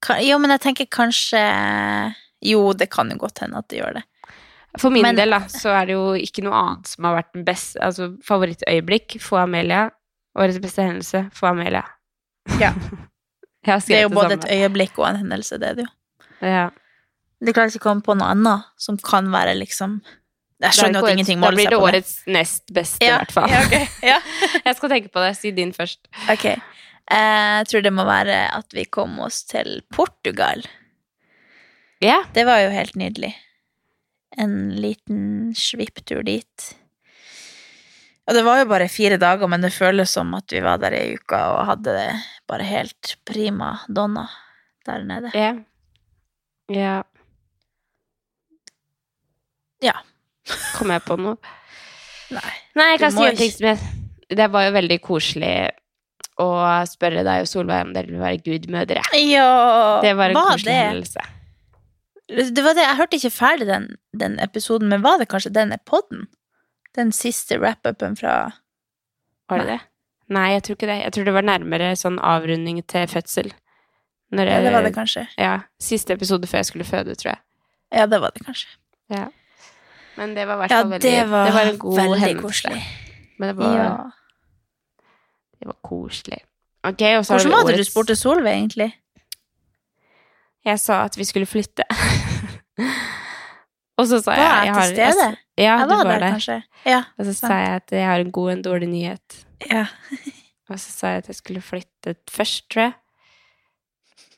Ka- 0.00 0.20
Jo, 0.24 0.38
men 0.40 0.48
jeg 0.54 0.62
tenker 0.64 0.86
kanskje 0.88 1.40
Jo, 2.48 2.70
det 2.72 2.86
kan 2.90 3.10
jo 3.12 3.18
godt 3.20 3.42
hende 3.44 3.58
at 3.60 3.68
det 3.68 3.82
gjør 3.82 3.98
det. 3.98 4.04
For 4.78 4.90
min 4.94 5.02
men- 5.02 5.16
del 5.18 5.30
da, 5.34 5.40
så 5.50 5.72
er 5.80 5.86
det 5.86 5.94
jo 5.96 6.12
ikke 6.14 6.44
noe 6.46 6.54
annet 6.54 6.86
som 6.86 7.04
har 7.08 7.16
vært 7.16 7.32
den 7.34 7.44
beste 7.44 7.80
Altså 7.82 8.12
favorittøyeblikk 8.22 9.16
for 9.20 9.40
Amelia. 9.42 9.88
Årets 10.38 10.60
beste 10.62 10.82
hendelse 10.86 11.24
for 11.34 11.48
Amelia. 11.50 11.82
Ja. 12.60 12.72
Det 13.66 13.92
er 13.92 14.06
jo 14.06 14.08
både 14.14 14.38
et 14.38 14.46
øyeblikk 14.48 14.96
og 14.98 15.04
en 15.10 15.16
hendelse, 15.20 15.58
det 15.60 15.68
er 15.68 15.74
det 15.76 15.82
jo. 15.84 15.90
Ja. 16.48 16.70
Det 17.44 17.52
klarer 17.52 17.68
ikke 17.68 17.82
å 17.82 17.88
komme 17.90 18.00
på 18.06 18.14
noe 18.16 18.30
annet 18.32 18.64
som 18.80 18.96
kan 18.96 19.26
være 19.32 19.52
liksom 19.58 19.98
Jeg 20.64 20.72
skjønner 20.78 21.00
jo 21.02 21.06
at 21.06 21.12
ingenting 21.12 21.40
Da 21.42 21.44
måler 21.44 21.58
seg 21.60 21.66
på 21.66 21.70
det 21.70 21.76
blir 21.76 21.76
det. 21.76 21.90
årets 21.90 22.14
nest 22.26 22.72
beste, 22.72 23.04
i 23.04 23.08
Ja, 23.10 23.18
hvert 23.20 23.34
fall. 23.36 23.50
ja, 23.52 23.60
okay. 23.66 23.86
Ja. 24.06 24.16
Jeg 24.64 24.76
skal 24.78 24.88
tenke 24.94 25.12
på 25.12 25.20
det. 25.26 25.34
Si 25.36 25.50
din 25.56 25.72
først. 25.76 26.00
Ok. 26.32 26.46
Jeg 27.10 27.68
tror 27.68 27.82
det 27.84 27.92
må 27.92 28.04
være 28.08 28.38
at 28.56 28.72
vi 28.72 28.84
kom 28.88 29.18
oss 29.20 29.42
til 29.44 29.82
Portugal. 29.92 30.64
Ja. 32.00 32.22
Det 32.32 32.46
var 32.48 32.62
jo 32.64 32.70
helt 32.72 32.96
nydelig. 32.96 33.34
En 34.38 34.76
liten 34.78 35.50
svipptur 35.58 36.22
dit. 36.26 36.66
Og 38.30 38.36
det 38.36 38.44
var 38.46 38.60
jo 38.60 38.68
bare 38.70 38.86
fire 38.86 39.16
dager, 39.18 39.48
men 39.50 39.64
det 39.64 39.72
føles 39.74 40.12
som 40.14 40.30
at 40.38 40.52
vi 40.54 40.60
var 40.62 40.78
der 40.78 40.94
ei 40.94 41.16
uke 41.18 41.38
og 41.50 41.64
hadde 41.66 41.94
det 41.96 42.10
bare 42.50 42.66
helt 42.68 43.16
prima 43.26 43.72
donna 43.88 44.28
der 44.86 45.02
nede. 45.06 45.32
Ja. 45.34 45.54
ja. 46.70 47.00
Ja. 49.82 49.96
Kom 50.76 50.92
jeg 50.94 51.02
på 51.06 51.16
noe? 51.18 51.40
Nei. 52.36 52.54
Nei, 52.78 52.92
jeg 52.92 53.02
kan 53.02 53.16
si 53.16 53.26
en 53.26 53.38
ting 53.38 53.50
som 53.50 53.66
jeg 53.72 53.80
Det 54.30 54.46
var 54.54 54.68
jo 54.68 54.74
veldig 54.76 55.00
koselig 55.02 55.54
å 56.40 56.48
spørre 56.86 57.24
deg 57.26 57.42
og 57.42 57.48
Solveig 57.50 57.88
om 57.88 57.92
dere 57.96 58.12
vil 58.12 58.22
være 58.22 58.38
gudmødre. 58.46 59.02
Ja, 59.18 59.98
Det 60.04 60.14
var 60.16 60.30
en 60.30 60.38
koselig 60.38 60.76
hendelse. 60.76 61.24
Det 62.30 62.62
var 62.62 62.74
det, 62.78 62.82
Jeg 62.84 62.96
hørte 62.96 63.16
ikke 63.18 63.30
ferdig 63.34 63.66
den, 63.66 63.86
den 64.20 64.38
episoden, 64.40 64.88
men 64.88 65.02
var 65.02 65.18
det 65.18 65.28
kanskje 65.28 65.50
den 65.54 65.72
podden? 65.86 66.28
Den 66.94 67.10
siste 67.12 67.58
wrap-upen 67.58 68.16
fra 68.18 68.52
Var 69.50 69.58
det 69.58 69.66
det? 69.66 69.80
Nei, 70.30 70.52
jeg 70.52 70.62
tror 70.62 70.76
ikke 70.76 70.86
det. 70.86 70.98
Jeg 71.02 71.12
tror 71.12 71.24
det 71.26 71.34
var 71.34 71.42
nærmere 71.42 71.88
sånn 71.98 72.20
avrunding 72.22 72.76
til 72.86 73.06
fødsel. 73.10 73.48
Når 74.30 74.46
Ja, 74.46 74.60
det 74.62 74.72
var 74.72 74.82
det 74.86 74.92
kanskje. 74.94 75.24
Ja, 75.38 75.56
siste 75.82 76.14
episode 76.14 76.46
før 76.46 76.58
jeg 76.62 76.66
skulle 76.68 76.84
føde, 76.86 77.16
tror 77.18 77.32
jeg. 77.32 77.40
Ja, 77.92 78.04
det 78.06 78.20
var 78.22 78.30
det 78.30 78.44
kanskje. 78.46 78.68
Ja. 79.10 79.24
Men 80.16 80.36
det 80.36 80.46
var 80.46 80.54
i 80.54 80.58
hvert 80.62 80.70
Ja, 80.70 80.82
veldig 80.84 81.00
det 81.02 81.30
var, 81.30 81.44
det 81.46 81.54
var 81.54 81.66
en 81.72 81.78
god 81.78 81.98
hendelse. 81.98 82.42
koselig. 82.42 82.82
Men 83.38 83.48
det 83.48 83.56
var, 83.56 83.74
Ja. 83.74 83.96
det 85.58 85.66
var 85.66 85.76
koselig. 85.82 86.38
Ok, 86.84 87.02
og 87.18 87.24
så 87.26 87.34
Hvordan 87.34 87.50
var 87.64 87.72
det 87.72 87.78
du 87.78 87.84
spurte 87.90 88.16
Solveig, 88.16 88.54
egentlig? 88.54 88.92
Jeg 90.64 90.78
sa 90.80 91.02
at 91.04 91.16
vi 91.18 91.24
skulle 91.24 91.46
flytte. 91.46 91.82
og 94.00 94.06
så 94.08 94.20
sa 94.22 94.30
Var 94.30 94.40
jeg, 94.40 94.50
jeg 94.50 94.66
jeg 94.66 94.74
til 94.74 94.96
stede? 94.96 95.28
Ja, 95.58 95.74
Jeg 95.78 95.88
du 95.88 95.94
var 95.94 96.04
var 96.08 96.18
der, 96.24 96.38
der. 96.46 96.62
Ja. 96.86 97.02
Og 97.18 97.24
så 97.28 97.34
sa 97.36 97.54
jeg 97.60 97.74
at 97.82 97.92
jeg 97.92 98.06
har 98.06 98.20
en 98.24 98.32
god 98.32 98.50
og 98.50 98.52
en 98.52 98.62
dårlig 98.64 98.88
nyhet. 98.88 99.44
ja. 99.70 99.86
Og 100.70 100.78
så 100.78 100.92
sa 100.94 101.08
jeg 101.08 101.16
at 101.24 101.26
jeg 101.28 101.34
skulle 101.34 101.60
flytte 101.60 102.12
først, 102.30 102.68
tror 102.70 102.82
jeg. 102.82 102.92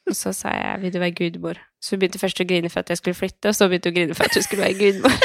Og 0.08 0.16
så 0.16 0.32
sa 0.32 0.48
jeg 0.48 0.80
'vil 0.80 0.92
du 0.94 0.98
være 0.98 1.12
gudmor'? 1.20 1.60
Så 1.82 1.90
hun 1.92 2.00
begynte 2.00 2.18
først 2.18 2.40
å 2.40 2.46
grine 2.48 2.70
for 2.70 2.80
at 2.80 2.88
jeg 2.88 2.96
skulle 2.96 3.14
flytte, 3.14 3.48
og 3.48 3.54
så 3.54 3.68
begynte 3.68 3.90
hun 3.90 3.92
å 3.92 3.98
grine 3.98 4.14
for 4.14 4.24
at 4.24 4.34
hun 4.34 4.42
skulle 4.42 4.62
være 4.64 4.78
gudmor. 4.78 5.12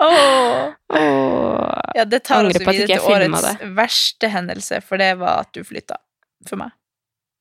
Åh. 0.00 0.70
Åh. 0.94 1.80
Ja, 1.96 2.04
det 2.04 2.22
tar 2.22 2.44
oss 2.46 2.60
videre 2.60 2.86
til 2.86 3.00
årets 3.00 3.44
årets 3.44 3.76
verste 3.76 4.28
hendelse, 4.28 4.80
for 4.80 4.96
det 4.96 5.18
var 5.18 5.40
at 5.42 5.50
du 5.54 5.64
flytta. 5.64 5.98
For 6.46 6.56
meg. 6.56 6.70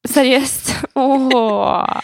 Seriøst? 0.08 0.74
Åh. 0.96 2.02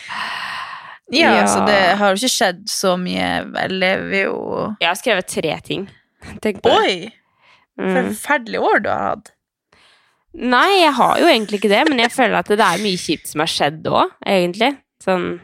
Ja, 1.14 1.34
Ja. 1.40 1.46
så 1.48 1.66
det 1.68 1.80
har 2.00 2.14
jo 2.14 2.20
ikke 2.22 2.34
skjedd 2.38 2.64
så 2.70 2.96
mye. 2.98 3.28
Jeg 3.54 3.70
lever 3.72 4.24
jo 4.26 4.76
Jeg 4.82 4.88
har 4.90 4.96
skrevet 5.00 5.28
tre 5.28 5.60
ting. 5.64 5.88
Tenk 6.42 6.62
på. 6.64 6.72
Oi! 6.72 7.12
Mm. 7.80 7.96
Forferdelig 8.14 8.60
år 8.62 8.84
du 8.84 8.90
har 8.90 9.04
hatt. 9.16 9.32
Nei, 10.34 10.80
jeg 10.82 10.94
har 10.98 11.18
jo 11.22 11.26
egentlig 11.30 11.60
ikke 11.60 11.70
det, 11.70 11.84
men 11.90 12.00
jeg 12.02 12.10
føler 12.14 12.40
at 12.40 12.48
det 12.50 12.60
er 12.66 12.82
mye 12.82 12.98
kjipt 12.98 13.28
som 13.30 13.44
har 13.44 13.50
skjedd 13.54 13.84
òg, 13.86 14.14
egentlig. 14.26 14.72
Sånn 15.04 15.40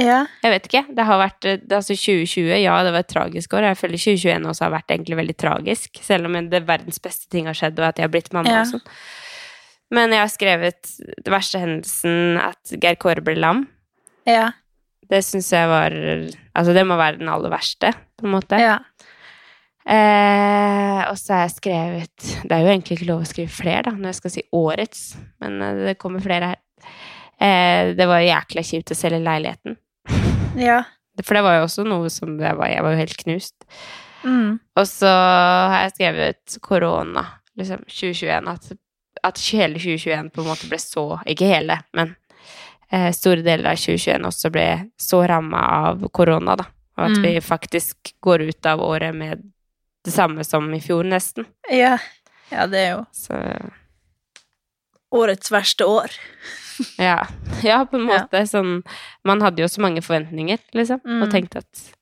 Ja. 0.00 0.24
Jeg 0.42 0.50
vet 0.54 0.66
ikke. 0.70 0.94
Det 0.96 1.04
har 1.04 1.18
vært 1.20 1.44
eh, 1.44 1.56
det, 1.60 1.76
altså 1.76 1.92
2020, 1.94 2.54
ja, 2.62 2.78
det 2.86 2.92
var 2.94 3.00
et 3.04 3.08
tragisk 3.12 3.52
år. 3.52 3.66
Jeg 3.68 3.76
føler 3.76 3.98
2021 4.00 4.46
også 4.48 4.64
har 4.64 4.70
vært 4.72 4.94
egentlig 4.94 5.18
veldig 5.18 5.36
tragisk, 5.36 6.00
selv 6.02 6.26
om 6.30 6.38
det 6.48 6.62
verdens 6.66 6.98
beste 7.04 7.28
ting 7.28 7.46
har 7.50 7.54
skjedd, 7.58 7.78
og 7.78 7.84
at 7.90 7.98
jeg 8.00 8.04
har 8.08 8.14
blitt 8.14 8.32
mamma 8.32 8.48
Ja. 8.50 8.60
og 8.62 8.66
sånn. 8.72 8.86
Men 9.92 10.10
jeg 10.14 10.20
har 10.22 10.30
skrevet 10.32 10.90
den 11.24 11.32
verste 11.34 11.58
hendelsen 11.60 12.38
at 12.40 12.72
Geir 12.80 12.96
Kåre 12.96 13.20
ble 13.22 13.34
lam. 13.36 13.66
Ja. 14.26 14.52
Det 15.10 15.22
syns 15.26 15.50
jeg 15.52 15.66
var 15.70 15.94
Altså, 15.94 16.74
det 16.76 16.84
må 16.86 16.98
være 16.98 17.18
den 17.18 17.30
aller 17.32 17.52
verste, 17.52 17.92
på 18.18 18.28
en 18.28 18.34
måte. 18.36 18.60
ja. 18.60 18.78
Eh, 19.90 20.98
og 21.08 21.16
så 21.16 21.32
har 21.32 21.46
jeg 21.46 21.54
skrevet 21.54 22.24
Det 22.44 22.52
er 22.52 22.60
jo 22.60 22.68
egentlig 22.68 22.98
ikke 22.98 23.08
lov 23.08 23.22
å 23.24 23.28
skrive 23.30 23.50
flere, 23.50 23.86
da, 23.88 23.94
når 23.96 24.12
jeg 24.12 24.18
skal 24.18 24.32
si 24.34 24.42
årets, 24.54 25.00
men 25.40 25.56
eh, 25.64 25.80
det 25.88 25.96
kommer 25.98 26.22
flere 26.22 26.52
her. 26.52 26.60
Eh, 27.40 27.94
det 27.96 28.06
var 28.06 28.20
jækla 28.22 28.64
kjipt 28.66 28.92
å 28.92 28.98
selge 28.98 29.22
leiligheten. 29.24 29.78
Ja. 30.60 30.82
For 31.24 31.36
det 31.36 31.44
var 31.46 31.58
jo 31.58 31.64
også 31.66 31.84
noe 31.88 32.10
som 32.12 32.36
Jeg 32.40 32.56
var, 32.58 32.68
jeg 32.70 32.84
var 32.84 32.94
jo 32.94 33.00
helt 33.00 33.18
knust. 33.24 33.56
Mm. 34.22 34.60
Og 34.76 34.86
så 34.88 35.10
har 35.10 35.86
jeg 35.86 35.94
skrevet 35.96 36.58
korona, 36.64 37.24
liksom 37.58 37.82
2021, 37.88 38.50
at, 38.52 38.70
at 39.26 39.44
hele 39.48 39.80
2021 39.80 40.30
på 40.34 40.44
en 40.44 40.50
måte 40.52 40.68
ble 40.68 40.80
så 40.80 41.04
Ikke 41.28 41.48
hele, 41.48 41.80
men 41.96 42.14
eh, 42.92 43.10
store 43.12 43.42
deler 43.42 43.70
av 43.72 43.76
2021 43.76 44.24
også 44.26 44.50
ble 44.52 44.90
så 44.98 45.22
ramma 45.28 45.60
av 45.88 46.08
korona, 46.10 46.56
da. 46.56 46.64
Og 46.98 47.04
at 47.06 47.16
Mm. 47.16 47.22
vi 47.22 47.40
faktisk 47.40 48.12
går 48.22 48.48
ut 48.48 48.66
av 48.66 48.80
året 48.80 49.14
med 49.14 49.42
det 50.04 50.12
samme 50.12 50.44
som 50.44 50.72
i 50.74 50.80
fjor, 50.80 51.04
nesten. 51.04 51.46
ja. 51.70 51.98
Ja, 52.50 52.66
det 52.66 52.78
er 52.78 52.90
jo 52.96 53.06
Så 53.12 53.70
årets 55.14 55.50
verste 55.52 55.84
år. 55.86 56.10
ja. 56.98 57.26
Ja, 57.62 57.84
på 57.86 57.96
en 57.96 58.08
Ja. 58.08 58.18
måte 58.24 58.42
sånn 58.46 58.82
Man 59.24 59.40
hadde 59.40 59.62
jo 59.62 59.68
så 59.68 59.80
mange 59.80 60.02
forventninger, 60.02 60.58
liksom, 60.74 61.00
og 61.04 61.28
Mm. 61.28 61.30
tenkte 61.30 61.58
at 61.58 61.92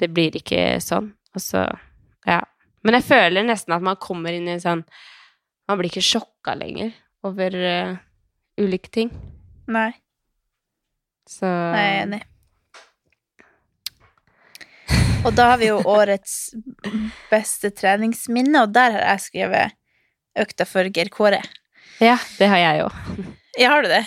det 0.00 0.12
blir 0.14 0.32
ikke 0.32 0.76
sånn. 0.80 1.12
Og 1.34 1.40
så 1.40 1.78
Ja. 2.26 2.40
Men 2.84 2.94
jeg 2.94 3.04
føler 3.04 3.44
nesten 3.44 3.74
at 3.74 3.82
man 3.82 3.96
kommer 3.96 4.30
inn 4.32 4.48
i 4.48 4.52
en 4.52 4.60
sånn 4.60 4.84
Man 5.68 5.78
blir 5.78 5.90
ikke 5.90 6.02
sjokka 6.02 6.58
lenger 6.58 6.92
over 7.24 7.46
uh, 7.54 7.96
ulike 8.58 8.90
ting. 8.90 9.10
Nei, 9.70 9.92
Så 11.28 11.46
jeg 11.46 11.82
er 11.86 12.02
enig. 12.02 12.22
Og 15.22 15.34
da 15.38 15.52
har 15.52 15.60
vi 15.60 15.68
jo 15.70 15.76
årets 15.98 16.32
beste 17.30 17.70
treningsminne, 17.78 18.64
og 18.64 18.72
der 18.74 18.96
har 18.96 19.04
jeg 19.14 19.24
skrevet 19.28 19.76
økta 20.42 20.66
for 20.66 20.88
Geir 20.90 21.10
Kåre. 21.12 21.38
Ja, 22.02 22.16
det 22.40 22.48
har 22.50 22.58
jeg 22.58 22.82
òg. 22.88 22.98
Ja, 23.60 23.68
har 23.76 23.84
du 23.86 23.90
det? 23.92 24.02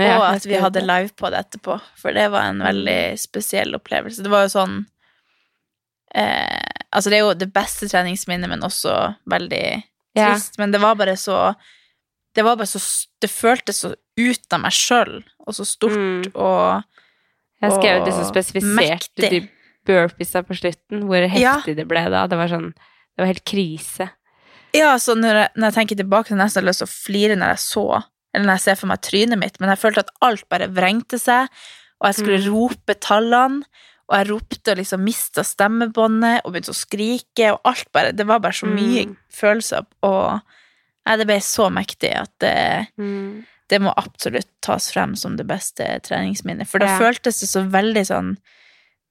Ja, 0.00 0.14
og 0.20 0.26
at 0.36 0.46
vi 0.48 0.56
hadde 0.60 0.80
live 0.86 1.10
på 1.18 1.28
det 1.32 1.40
etterpå, 1.42 1.74
for 1.98 2.14
det 2.16 2.28
var 2.32 2.46
en 2.48 2.62
veldig 2.62 3.00
spesiell 3.20 3.74
opplevelse. 3.76 4.22
Det 4.24 4.30
var 4.32 4.46
jo 4.46 4.52
sånn 4.54 4.76
eh, 6.14 6.66
Altså, 6.90 7.10
det 7.12 7.18
er 7.18 7.24
jo 7.26 7.34
det 7.38 7.50
beste 7.54 7.86
treningsminnet, 7.90 8.48
men 8.50 8.64
også 8.66 8.94
veldig 9.30 9.64
Ja. 10.16 10.30
trist. 10.32 10.56
Men 10.58 10.72
det 10.74 10.80
var 10.82 10.94
bare 10.98 11.16
så 11.20 11.54
Det 12.34 12.42
var 12.42 12.56
bare 12.58 12.66
så 12.66 12.80
Det 13.22 13.28
føltes 13.30 13.78
så 13.84 13.92
ut 14.28 14.52
av 14.52 14.60
meg 14.64 14.72
sjøl, 14.76 15.22
og 15.46 15.54
så 15.56 15.64
stort, 15.66 15.96
Mm. 15.96 16.32
og 16.34 16.84
Jeg 17.62 17.72
skrev 17.72 18.04
det 18.04 18.14
så 18.14 18.62
mektig. 18.76 19.30
de 19.30 19.48
burpeesa 19.86 20.42
på 20.46 20.54
slutten, 20.56 21.04
hvor 21.08 21.26
heftig 21.28 21.40
Ja. 21.40 21.60
det 21.74 21.86
ble 21.88 22.04
da. 22.10 22.26
Det 22.26 22.36
var 22.38 22.48
sånn 22.48 22.72
Det 23.16 23.18
var 23.18 23.26
helt 23.26 23.44
krise. 23.44 24.10
Ja, 24.72 24.94
så 24.96 25.14
når 25.14 25.34
jeg, 25.34 25.48
når 25.56 25.72
jeg 25.72 25.74
tenker 25.74 25.96
tilbake, 25.98 26.28
så 26.28 26.30
har 26.30 26.38
jeg 26.38 26.46
nesten 26.46 26.64
lyst 26.64 26.78
til 26.78 26.86
å 26.86 26.94
flire 27.04 27.36
når 27.36 27.48
jeg 27.48 27.58
så 27.58 28.04
Eller 28.32 28.46
når 28.46 28.52
jeg 28.54 28.60
ser 28.60 28.76
for 28.76 28.86
meg 28.86 29.00
trynet 29.02 29.38
mitt, 29.38 29.60
men 29.60 29.68
jeg 29.70 29.78
følte 29.80 29.98
at 29.98 30.10
alt 30.22 30.48
bare 30.48 30.68
vrengte 30.68 31.18
seg, 31.18 31.48
og 32.00 32.06
jeg 32.06 32.14
skulle 32.24 32.38
Mm. 32.46 32.52
rope 32.54 32.94
tallene, 33.00 33.64
og 34.08 34.16
jeg 34.16 34.28
ropte 34.28 34.70
og 34.70 34.78
liksom 34.78 35.00
mista 35.04 35.42
stemmebåndet 35.42 36.40
og 36.44 36.52
begynte 36.54 36.70
å 36.70 36.78
skrike, 36.86 37.52
og 37.52 37.60
alt 37.64 37.90
bare 37.92 38.12
Det 38.12 38.24
var 38.26 38.38
bare 38.38 38.52
så 38.52 38.66
mye 38.72 39.06
Mm. 39.06 39.16
følelser, 39.32 39.84
og 40.04 40.40
nei, 41.06 41.16
det 41.16 41.26
ble 41.26 41.36
så 41.40 41.68
mektig 41.72 42.14
at 42.16 42.30
det, 42.38 42.86
Mm. 42.98 43.44
Det 43.70 43.78
må 43.82 43.92
absolutt 43.96 44.48
tas 44.66 44.90
frem 44.92 45.14
som 45.18 45.36
det 45.38 45.46
beste 45.48 45.86
treningsminnet. 46.06 46.66
For 46.68 46.82
da 46.82 46.86
Ja. 46.90 46.98
føltes 46.98 47.40
det 47.40 47.48
så 47.48 47.62
veldig 47.70 48.02
sånn 48.08 48.32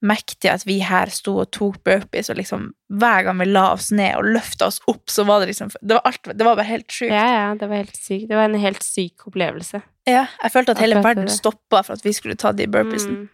mektig 0.02 0.48
at 0.48 0.64
vi 0.64 0.78
her 0.80 1.10
sto 1.12 1.34
og 1.42 1.50
tok 1.52 1.82
burpees, 1.84 2.30
og 2.32 2.36
liksom 2.38 2.70
hver 2.90 3.24
gang 3.26 3.38
vi 3.40 3.46
la 3.50 3.72
oss 3.74 3.90
ned 3.92 4.14
og 4.16 4.24
løfta 4.24 4.66
oss 4.70 4.80
opp, 4.88 5.06
så 5.12 5.26
var 5.28 5.40
det 5.40 5.50
liksom 5.52 5.70
Det 5.82 5.92
var, 5.98 6.02
alt, 6.04 6.22
det 6.24 6.44
var 6.46 6.56
bare 6.56 6.64
helt 6.70 6.88
sjukt. 6.88 7.12
Ja, 7.12 7.26
ja, 7.34 7.54
det 7.54 7.68
var 7.68 7.76
helt 7.76 7.96
sykt. 7.96 8.28
Det 8.28 8.36
var 8.36 8.44
en 8.48 8.60
helt 8.60 8.82
syk 8.82 9.26
opplevelse. 9.28 9.82
Ja, 10.08 10.26
jeg 10.42 10.52
følte 10.52 10.70
at 10.70 10.78
hele 10.78 11.02
verden 11.04 11.28
stoppa 11.28 11.82
for 11.84 11.92
at 11.92 12.04
vi 12.04 12.12
skulle 12.12 12.36
ta 12.36 12.52
de 12.52 12.66
burpeesene. 12.66 13.26
Mm. 13.26 13.28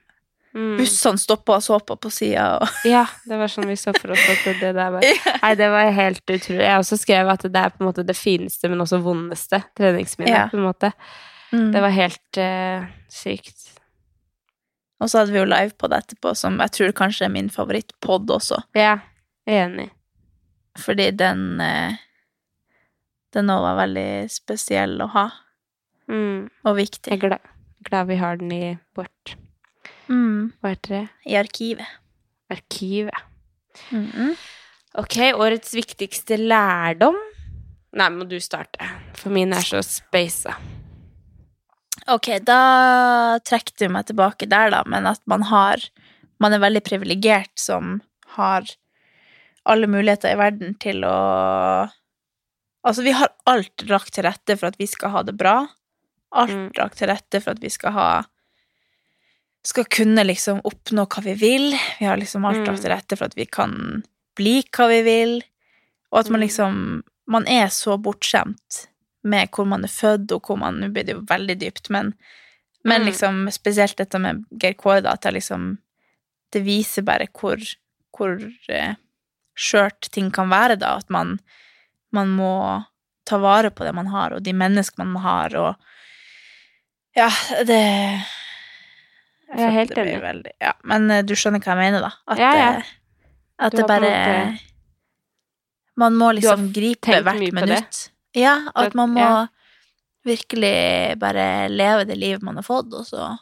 Mm. 0.57 0.79
Bussene 0.79 1.21
stoppa 1.21 1.59
og 1.59 1.63
så 1.67 1.77
på 1.85 1.99
på 2.01 2.09
sida, 2.11 2.45
og 2.63 2.87
Ja, 2.89 3.03
det 3.29 3.37
var 3.37 3.51
sånn 3.53 3.67
vi 3.69 3.75
så 3.77 3.93
for 3.93 4.15
oss 4.15 4.23
at 4.33 4.45
det 4.63 4.71
der 4.73 4.91
var 4.95 5.05
Nei, 5.43 5.51
det 5.59 5.67
var 5.69 5.91
helt 5.93 6.23
utrolig. 6.25 6.63
Jeg 6.65 6.79
også 6.81 6.97
skrev 7.03 7.29
at 7.29 7.45
det 7.45 7.61
er 7.61 7.75
på 7.75 7.83
en 7.85 7.91
måte 7.91 8.05
det 8.09 8.17
fineste, 8.17 8.71
men 8.73 8.81
også 8.81 9.03
vondeste 9.05 9.61
treningsminnet, 9.77 10.33
Ja. 10.33 10.47
på 10.49 10.57
en 10.57 10.65
måte. 10.65 10.93
Mm. 11.53 11.69
Det 11.77 11.83
var 11.85 11.93
helt 11.95 12.41
uh, 12.41 12.87
sykt. 13.13 13.67
Og 15.01 15.11
så 15.13 15.21
hadde 15.21 15.35
vi 15.37 15.43
jo 15.43 15.45
live 15.51 15.77
på 15.77 15.91
det 15.93 15.99
etterpå, 16.07 16.33
som 16.41 16.57
jeg 16.65 16.73
tror 16.73 16.93
kanskje 17.05 17.27
er 17.29 17.35
min 17.37 17.51
favorittpod 17.53 18.33
også, 18.33 18.63
Ja, 18.75 18.97
enig. 19.47 19.91
fordi 20.81 21.11
den 21.17 21.61
uh, 21.61 21.93
Den 23.37 23.51
òg 23.53 23.61
var 23.61 23.77
veldig 23.85 24.31
spesiell 24.33 24.97
å 25.05 25.11
ha, 25.13 25.27
Mm. 26.09 26.49
og 26.65 26.79
Jeg 26.79 26.89
er 27.11 27.17
glad, 27.19 27.41
glad 27.85 28.07
vi 28.07 28.17
har 28.17 28.37
den 28.39 28.53
i 28.53 28.79
vårt, 28.97 29.35
Mm. 30.09 30.53
Hva 30.63 30.73
heter 30.75 30.95
det? 30.95 31.05
I 31.27 31.37
arkivet. 31.41 31.87
Arkivet. 32.53 33.25
Mm. 33.93 34.35
Ok, 34.97 35.17
årets 35.37 35.75
viktigste 35.77 36.39
lærdom? 36.41 37.19
Nei, 37.97 38.09
må 38.13 38.27
du 38.29 38.37
starte, 38.41 38.87
for 39.17 39.33
min 39.35 39.53
er 39.57 39.65
så 39.65 39.81
spaisa. 39.85 40.55
Ok, 42.13 42.29
da 42.47 43.39
trekker 43.45 43.75
du 43.81 43.89
meg 43.93 44.07
tilbake 44.09 44.47
der, 44.49 44.71
da, 44.71 44.83
men 44.87 45.09
at 45.11 45.23
man 45.27 45.43
har 45.51 45.83
Man 46.39 46.53
er 46.53 46.61
veldig 46.61 46.83
privilegert 46.85 47.55
som 47.57 48.03
har 48.37 48.67
alle 49.65 49.87
muligheter 49.89 50.35
i 50.35 50.37
verden 50.37 50.75
til 50.77 51.01
å 51.09 51.15
Altså, 52.87 53.03
vi 53.03 53.15
har 53.17 53.33
alt 53.49 53.87
lagt 53.89 54.13
til 54.15 54.27
rette 54.29 54.55
for 54.61 54.69
at 54.69 54.77
vi 54.79 54.87
skal 54.87 55.11
ha 55.11 55.23
det 55.27 55.33
bra. 55.41 55.67
Alt 56.37 56.53
Mm. 56.53 56.69
lagt 56.77 56.99
til 57.01 57.09
rette 57.09 57.41
for 57.43 57.57
at 57.57 57.63
vi 57.65 57.71
skal 57.73 57.93
ha 57.97 58.09
Skal 59.67 59.85
kunne 59.91 60.23
liksom 60.27 60.61
oppnå 60.69 61.05
hva 61.11 61.23
vi 61.25 61.35
vil. 61.41 61.73
Vi 61.99 62.07
har 62.07 62.17
liksom 62.21 62.45
alt 62.47 62.61
Mm. 62.63 62.67
lagt 62.69 62.83
til 62.85 62.91
rette 62.93 63.17
for 63.19 63.25
at 63.27 63.35
vi 63.37 63.47
kan 63.47 64.05
bli 64.39 64.61
hva 64.63 64.87
vi 64.89 65.01
vil. 65.03 65.43
Og 66.13 66.21
at 66.21 66.31
man 66.31 66.41
Mm. 66.41 66.47
liksom 66.47 67.03
Man 67.29 67.47
er 67.49 67.67
så 67.75 67.97
bortskjemt 67.99 68.87
med 69.25 69.51
hvor 69.51 69.67
man 69.67 69.83
er 69.83 69.89
født, 69.91 70.31
og 70.31 70.43
hvor 70.47 70.57
man 70.57 70.79
Nå 70.79 70.93
blir 70.93 71.05
det 71.05 71.15
jo 71.17 71.23
veldig 71.27 71.59
dypt, 71.59 71.91
men, 71.91 72.15
men 72.85 73.01
Mm. 73.03 73.07
liksom 73.09 73.51
spesielt 73.51 73.97
dette 73.97 74.19
med 74.21 74.45
Geir 74.57 74.75
Kåre, 74.75 75.03
da, 75.03 75.11
at 75.15 75.23
jeg 75.25 75.33
liksom 75.35 75.79
Det 76.53 76.63
viser 76.65 77.03
bare 77.03 77.27
hvor, 77.35 77.57
hvor 78.17 78.39
eh, 78.69 78.95
skjørt 79.57 80.09
ting 80.13 80.31
kan 80.31 80.49
være, 80.49 80.79
da. 80.79 80.97
At 80.99 81.11
man, 81.11 81.41
man 82.13 82.29
må 82.29 82.85
ta 83.27 83.39
vare 83.39 83.71
på 83.73 83.85
det 83.85 83.93
man 83.95 84.07
har, 84.07 84.33
og 84.33 84.43
de 84.45 84.53
menneskene 84.53 85.07
man 85.13 85.23
har, 85.23 85.57
og 85.57 85.75
Ja, 87.17 87.31
det 87.65 88.23
Jeg 89.49 89.63
er 89.67 89.71
helt 89.71 89.95
det 89.95 89.99
enig. 90.03 90.21
Veldig, 90.23 90.53
ja, 90.61 90.73
men 90.85 91.11
eh, 91.11 91.23
du 91.23 91.35
skjønner 91.39 91.63
hva 91.63 91.75
jeg 91.75 91.79
mener, 91.85 92.01
da? 92.03 92.11
At, 92.27 92.39
Ja, 92.43 92.53
ja. 92.59 92.71
eh, 92.79 92.95
at 93.59 93.73
det 93.79 93.87
bare 93.87 94.01
måte- 94.11 94.61
Man 95.97 96.17
må 96.21 96.33
liksom 96.37 96.73
gripe 96.75 97.23
hvert 97.25 97.53
minutt. 97.57 98.01
Ja, 98.35 98.57
at 98.75 98.95
man 98.95 99.15
må 99.15 99.49
virkelig 100.27 101.19
bare 101.19 101.69
leve 101.69 102.05
det 102.05 102.17
livet 102.19 102.43
man 102.43 102.57
har 102.57 102.67
fått, 102.67 102.93
og 102.93 103.07
så 103.07 103.39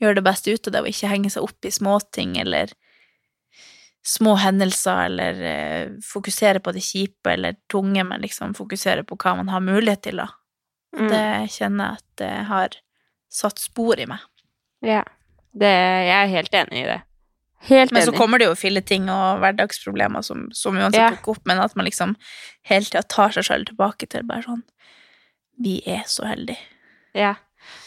gjøre 0.00 0.14
det 0.20 0.24
beste 0.24 0.52
ut 0.54 0.68
av 0.68 0.72
det, 0.72 0.80
og 0.84 0.90
ikke 0.92 1.08
henge 1.10 1.30
seg 1.32 1.42
opp 1.42 1.64
i 1.64 1.72
småting 1.74 2.36
eller 2.38 2.70
små 4.06 4.36
hendelser, 4.38 5.06
eller 5.08 5.40
uh, 5.42 5.96
fokusere 6.04 6.60
på 6.64 6.72
det 6.72 6.84
kjipe 6.84 7.32
eller 7.32 7.56
tunge, 7.72 8.04
men 8.06 8.22
liksom 8.22 8.54
fokusere 8.56 9.02
på 9.04 9.16
hva 9.20 9.34
man 9.40 9.48
har 9.52 9.60
mulighet 9.64 10.02
til, 10.06 10.20
da. 10.22 10.28
Mm. 10.96 11.08
Det 11.10 11.24
kjenner 11.56 11.84
jeg 11.90 11.98
at 11.98 12.06
det 12.22 12.30
har 12.48 12.76
satt 13.28 13.58
spor 13.60 13.98
i 14.00 14.06
meg. 14.08 14.22
Ja. 14.84 15.02
Det, 15.58 15.68
jeg 15.70 16.14
er 16.14 16.32
helt 16.32 16.54
enig 16.54 16.82
i 16.82 16.88
det. 16.88 17.00
Helt 17.68 17.90
Men 17.92 18.04
så 18.06 18.12
kommer 18.14 18.38
det 18.38 18.46
jo 18.46 18.54
filleting 18.54 19.08
og 19.10 19.40
hverdagsproblemer 19.42 20.22
som, 20.22 20.46
som 20.54 20.76
uansett 20.78 21.00
Ja. 21.00 21.10
dukker 21.10 21.34
opp, 21.34 21.46
men 21.50 21.58
at 21.58 21.74
man 21.74 21.88
liksom 21.88 22.14
hele 22.68 22.86
tida 22.86 23.02
tar 23.02 23.34
seg 23.34 23.44
selv 23.48 23.66
tilbake 23.72 24.06
til 24.06 24.22
bare 24.28 24.44
sånn 24.46 24.62
Vi 25.58 25.80
er 25.90 26.04
så 26.06 26.28
heldige. 26.28 26.60
Ja. 27.18 27.34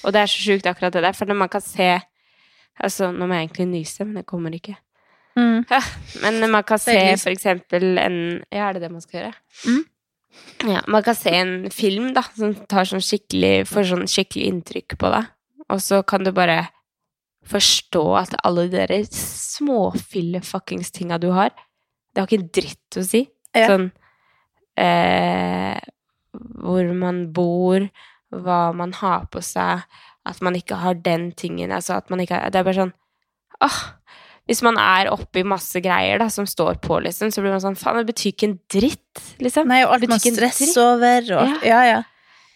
Og 0.04 0.12
det 0.12 0.22
er 0.26 0.28
så 0.28 0.44
sjukt 0.44 0.68
akkurat 0.68 0.92
det 0.92 1.06
der, 1.06 1.16
for 1.16 1.26
når 1.26 1.40
man 1.46 1.50
kan 1.50 1.62
se 1.64 2.02
Altså, 2.82 3.12
nå 3.12 3.28
må 3.28 3.36
jeg 3.36 3.48
egentlig 3.50 3.68
nyse, 3.68 4.06
men 4.08 4.16
det 4.16 4.26
kommer 4.26 4.54
ikke. 4.56 4.76
Mm. 5.36 5.66
Men 6.24 6.52
man 6.52 6.64
kan 6.68 6.80
se 6.80 6.94
for 7.22 7.32
eksempel 7.32 7.98
en 8.02 8.44
Ja, 8.52 8.68
er 8.68 8.74
det 8.74 8.82
det 8.82 8.92
man 8.92 9.02
skal 9.04 9.20
gjøre? 9.22 9.34
Mm. 9.68 9.84
Ja, 10.72 10.82
man 10.88 11.04
kan 11.04 11.16
se 11.16 11.30
en 11.36 11.70
film, 11.72 12.14
da, 12.16 12.24
som 12.36 12.56
tar 12.68 12.88
sånn 12.88 13.04
skikkelig 13.04 13.68
Får 13.68 13.88
sånn 13.88 14.08
skikkelig 14.12 14.48
inntrykk 14.52 14.98
på 15.00 15.12
deg, 15.14 15.30
og 15.70 15.80
så 15.84 16.02
kan 16.04 16.24
du 16.28 16.32
bare 16.36 16.66
forstå 17.48 18.04
at 18.20 18.36
alle 18.46 18.68
de 18.70 18.78
der 18.78 19.06
småfille-fuckings 19.08 20.92
tinga 20.94 21.18
du 21.22 21.32
har, 21.36 21.52
det 22.14 22.22
har 22.22 22.28
ikke 22.30 22.42
en 22.42 22.52
dritt 22.54 22.98
å 23.00 23.04
si. 23.08 23.26
Ja. 23.56 23.68
Sånn 23.68 23.90
eh, 24.80 25.80
Hvor 26.32 26.92
man 26.96 27.26
bor, 27.36 27.84
hva 28.32 28.60
man 28.76 28.94
har 29.02 29.26
på 29.32 29.42
seg, 29.44 29.84
at 30.24 30.40
man 30.46 30.56
ikke 30.56 30.78
har 30.80 30.96
den 31.04 31.32
tingen, 31.36 31.74
altså 31.76 31.98
at 31.98 32.08
man 32.14 32.22
ikke 32.24 32.38
har 32.38 32.54
Det 32.54 32.62
er 32.62 32.68
bare 32.68 32.78
sånn 32.78 32.94
Åh, 33.66 33.80
Hvis 34.48 34.62
man 34.64 34.80
er 34.80 35.10
oppi 35.12 35.44
masse 35.44 35.82
greier 35.84 36.22
da, 36.22 36.30
som 36.32 36.48
står 36.48 36.80
på, 36.84 37.02
liksom, 37.04 37.34
så 37.34 37.44
blir 37.44 37.52
man 37.52 37.64
sånn 37.64 37.76
Faen, 37.80 38.00
det 38.00 38.14
betyr 38.14 38.32
ikke 38.32 38.48
en 38.52 38.56
dritt, 38.72 39.26
liksom. 39.44 39.68
Nei, 39.68 39.82
og 39.84 39.98
alt 39.98 40.08
man 40.14 40.24
stresser 40.24 40.72
over, 40.86 41.28
og 41.42 41.52
Ja, 41.52 41.60
Ja, 41.68 41.84
ja. 41.90 42.00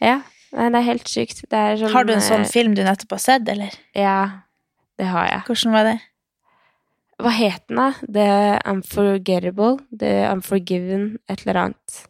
Ja. 0.03 0.15
Nei, 0.55 0.69
det 0.71 0.79
er 0.79 0.85
helt 0.87 1.09
sykt. 1.11 1.41
Det 1.51 1.59
er 1.59 1.75
sånn 1.79 1.91
Har 1.91 2.07
du 2.07 2.13
en 2.15 2.23
sånn 2.23 2.45
eh, 2.45 2.51
film 2.51 2.75
du 2.77 2.83
nettopp 2.85 3.17
har 3.17 3.23
sett, 3.25 3.49
eller? 3.51 3.75
Ja, 3.97 4.44
det 4.99 5.07
har 5.11 5.29
jeg. 5.29 5.45
Hvordan 5.49 5.75
var 5.75 5.87
det? 5.89 5.95
Hva 7.21 7.31
het 7.31 7.63
den, 7.69 7.79
da? 7.79 7.91
The 8.11 8.27
Unforgettable? 8.67 9.77
The 9.91 10.11
Unforgiven? 10.31 11.07
Et 11.31 11.45
eller 11.45 11.61
annet. 11.61 12.01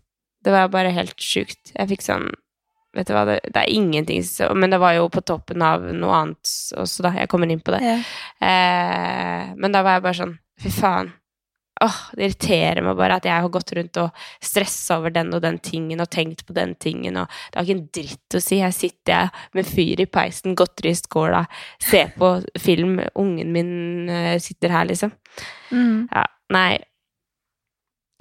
Det 0.45 0.53
var 0.53 0.71
bare 0.73 0.93
helt 0.93 1.21
sjukt. 1.21 1.73
Jeg 1.73 1.93
fikk 1.93 2.05
sånn 2.05 2.31
Vet 2.95 3.09
du 3.09 3.11
hva, 3.11 3.25
det, 3.27 3.41
det 3.51 3.59
er 3.59 3.73
ingenting 3.75 4.21
Men 4.55 4.71
det 4.71 4.77
var 4.79 4.93
jo 4.95 5.09
på 5.11 5.19
toppen 5.27 5.59
av 5.65 5.83
noe 5.83 6.15
annet 6.15 6.51
også, 6.79 7.03
da. 7.03 7.11
Jeg 7.19 7.27
kommer 7.27 7.51
inn 7.51 7.59
på 7.59 7.73
det. 7.75 7.81
Ja. 7.83 7.97
Eh, 8.39 9.49
men 9.59 9.75
da 9.75 9.81
var 9.83 9.97
jeg 9.97 10.05
bare 10.05 10.19
sånn 10.21 10.35
Fy 10.63 10.71
faen. 10.71 11.09
Åh, 11.83 11.95
det 12.15 12.23
irriterer 12.29 12.79
meg 12.85 12.95
bare 12.95 13.17
at 13.19 13.25
jeg 13.27 13.35
har 13.43 13.49
gått 13.51 13.73
rundt 13.75 13.97
og 13.99 14.11
stressa 14.43 14.95
over 15.01 15.11
den 15.11 15.33
og 15.35 15.41
den 15.43 15.57
tingen 15.59 15.99
og 15.99 16.07
tenkt 16.09 16.45
på 16.47 16.53
den 16.55 16.71
tingen, 16.79 17.17
og 17.19 17.27
det 17.51 17.59
har 17.59 17.65
ikke 17.67 17.75
en 17.75 17.89
dritt 17.97 18.37
å 18.37 18.41
si. 18.41 18.59
Her 18.63 18.71
sitter 18.71 19.11
jeg 19.11 19.29
med 19.59 19.67
fyr 19.67 19.99
i 19.99 20.05
peisen, 20.07 20.55
godteri 20.55 20.93
i 20.93 20.95
skåla, 20.95 21.43
ser 21.83 22.13
på 22.15 22.29
film, 22.63 23.01
ungen 23.19 23.51
min 23.51 24.09
eh, 24.09 24.39
sitter 24.39 24.69
her, 24.71 24.85
liksom. 24.87 25.11
Mm. 25.71 26.07
Ja, 26.11 26.25
nei 26.55 26.79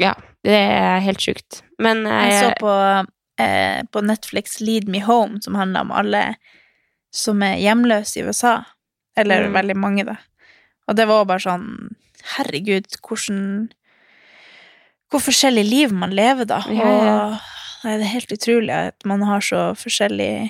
Ja, 0.02 0.14
det 0.42 0.56
er 0.58 0.98
helt 1.06 1.22
sjukt. 1.22 1.60
Men 1.78 2.02
jeg, 2.10 2.30
Jeg 2.32 2.42
så 2.42 2.52
på, 2.58 2.72
eh, 3.38 3.82
på 3.94 4.02
Netflix 4.02 4.58
Lead 4.60 4.88
Me 4.90 4.98
Home, 5.06 5.38
som 5.42 5.54
handler 5.54 5.86
om 5.86 5.92
alle 5.94 6.24
som 7.14 7.42
er 7.46 7.60
hjemløse 7.62 8.18
i 8.18 8.24
USA. 8.26 8.64
Eller 9.16 9.46
Mm. 9.46 9.52
veldig 9.54 9.76
mange, 9.78 10.04
da. 10.04 10.16
Og 10.88 10.96
det 10.96 11.06
var 11.06 11.24
bare 11.24 11.38
sånn 11.38 11.94
Herregud, 12.34 12.88
hvordan 13.04 13.72
Hvor 15.12 15.20
forskjellig 15.22 15.64
liv 15.68 15.92
man 15.94 16.14
lever, 16.16 16.48
da. 16.48 16.62
Ja, 16.72 16.90
ja. 16.90 17.16
Og 17.28 17.84
nei, 17.84 17.96
det 18.00 18.06
er 18.06 18.14
helt 18.14 18.32
utrolig 18.34 18.72
at 18.74 19.04
man 19.06 19.22
har 19.22 19.44
så 19.44 19.66
forskjellige 19.78 20.48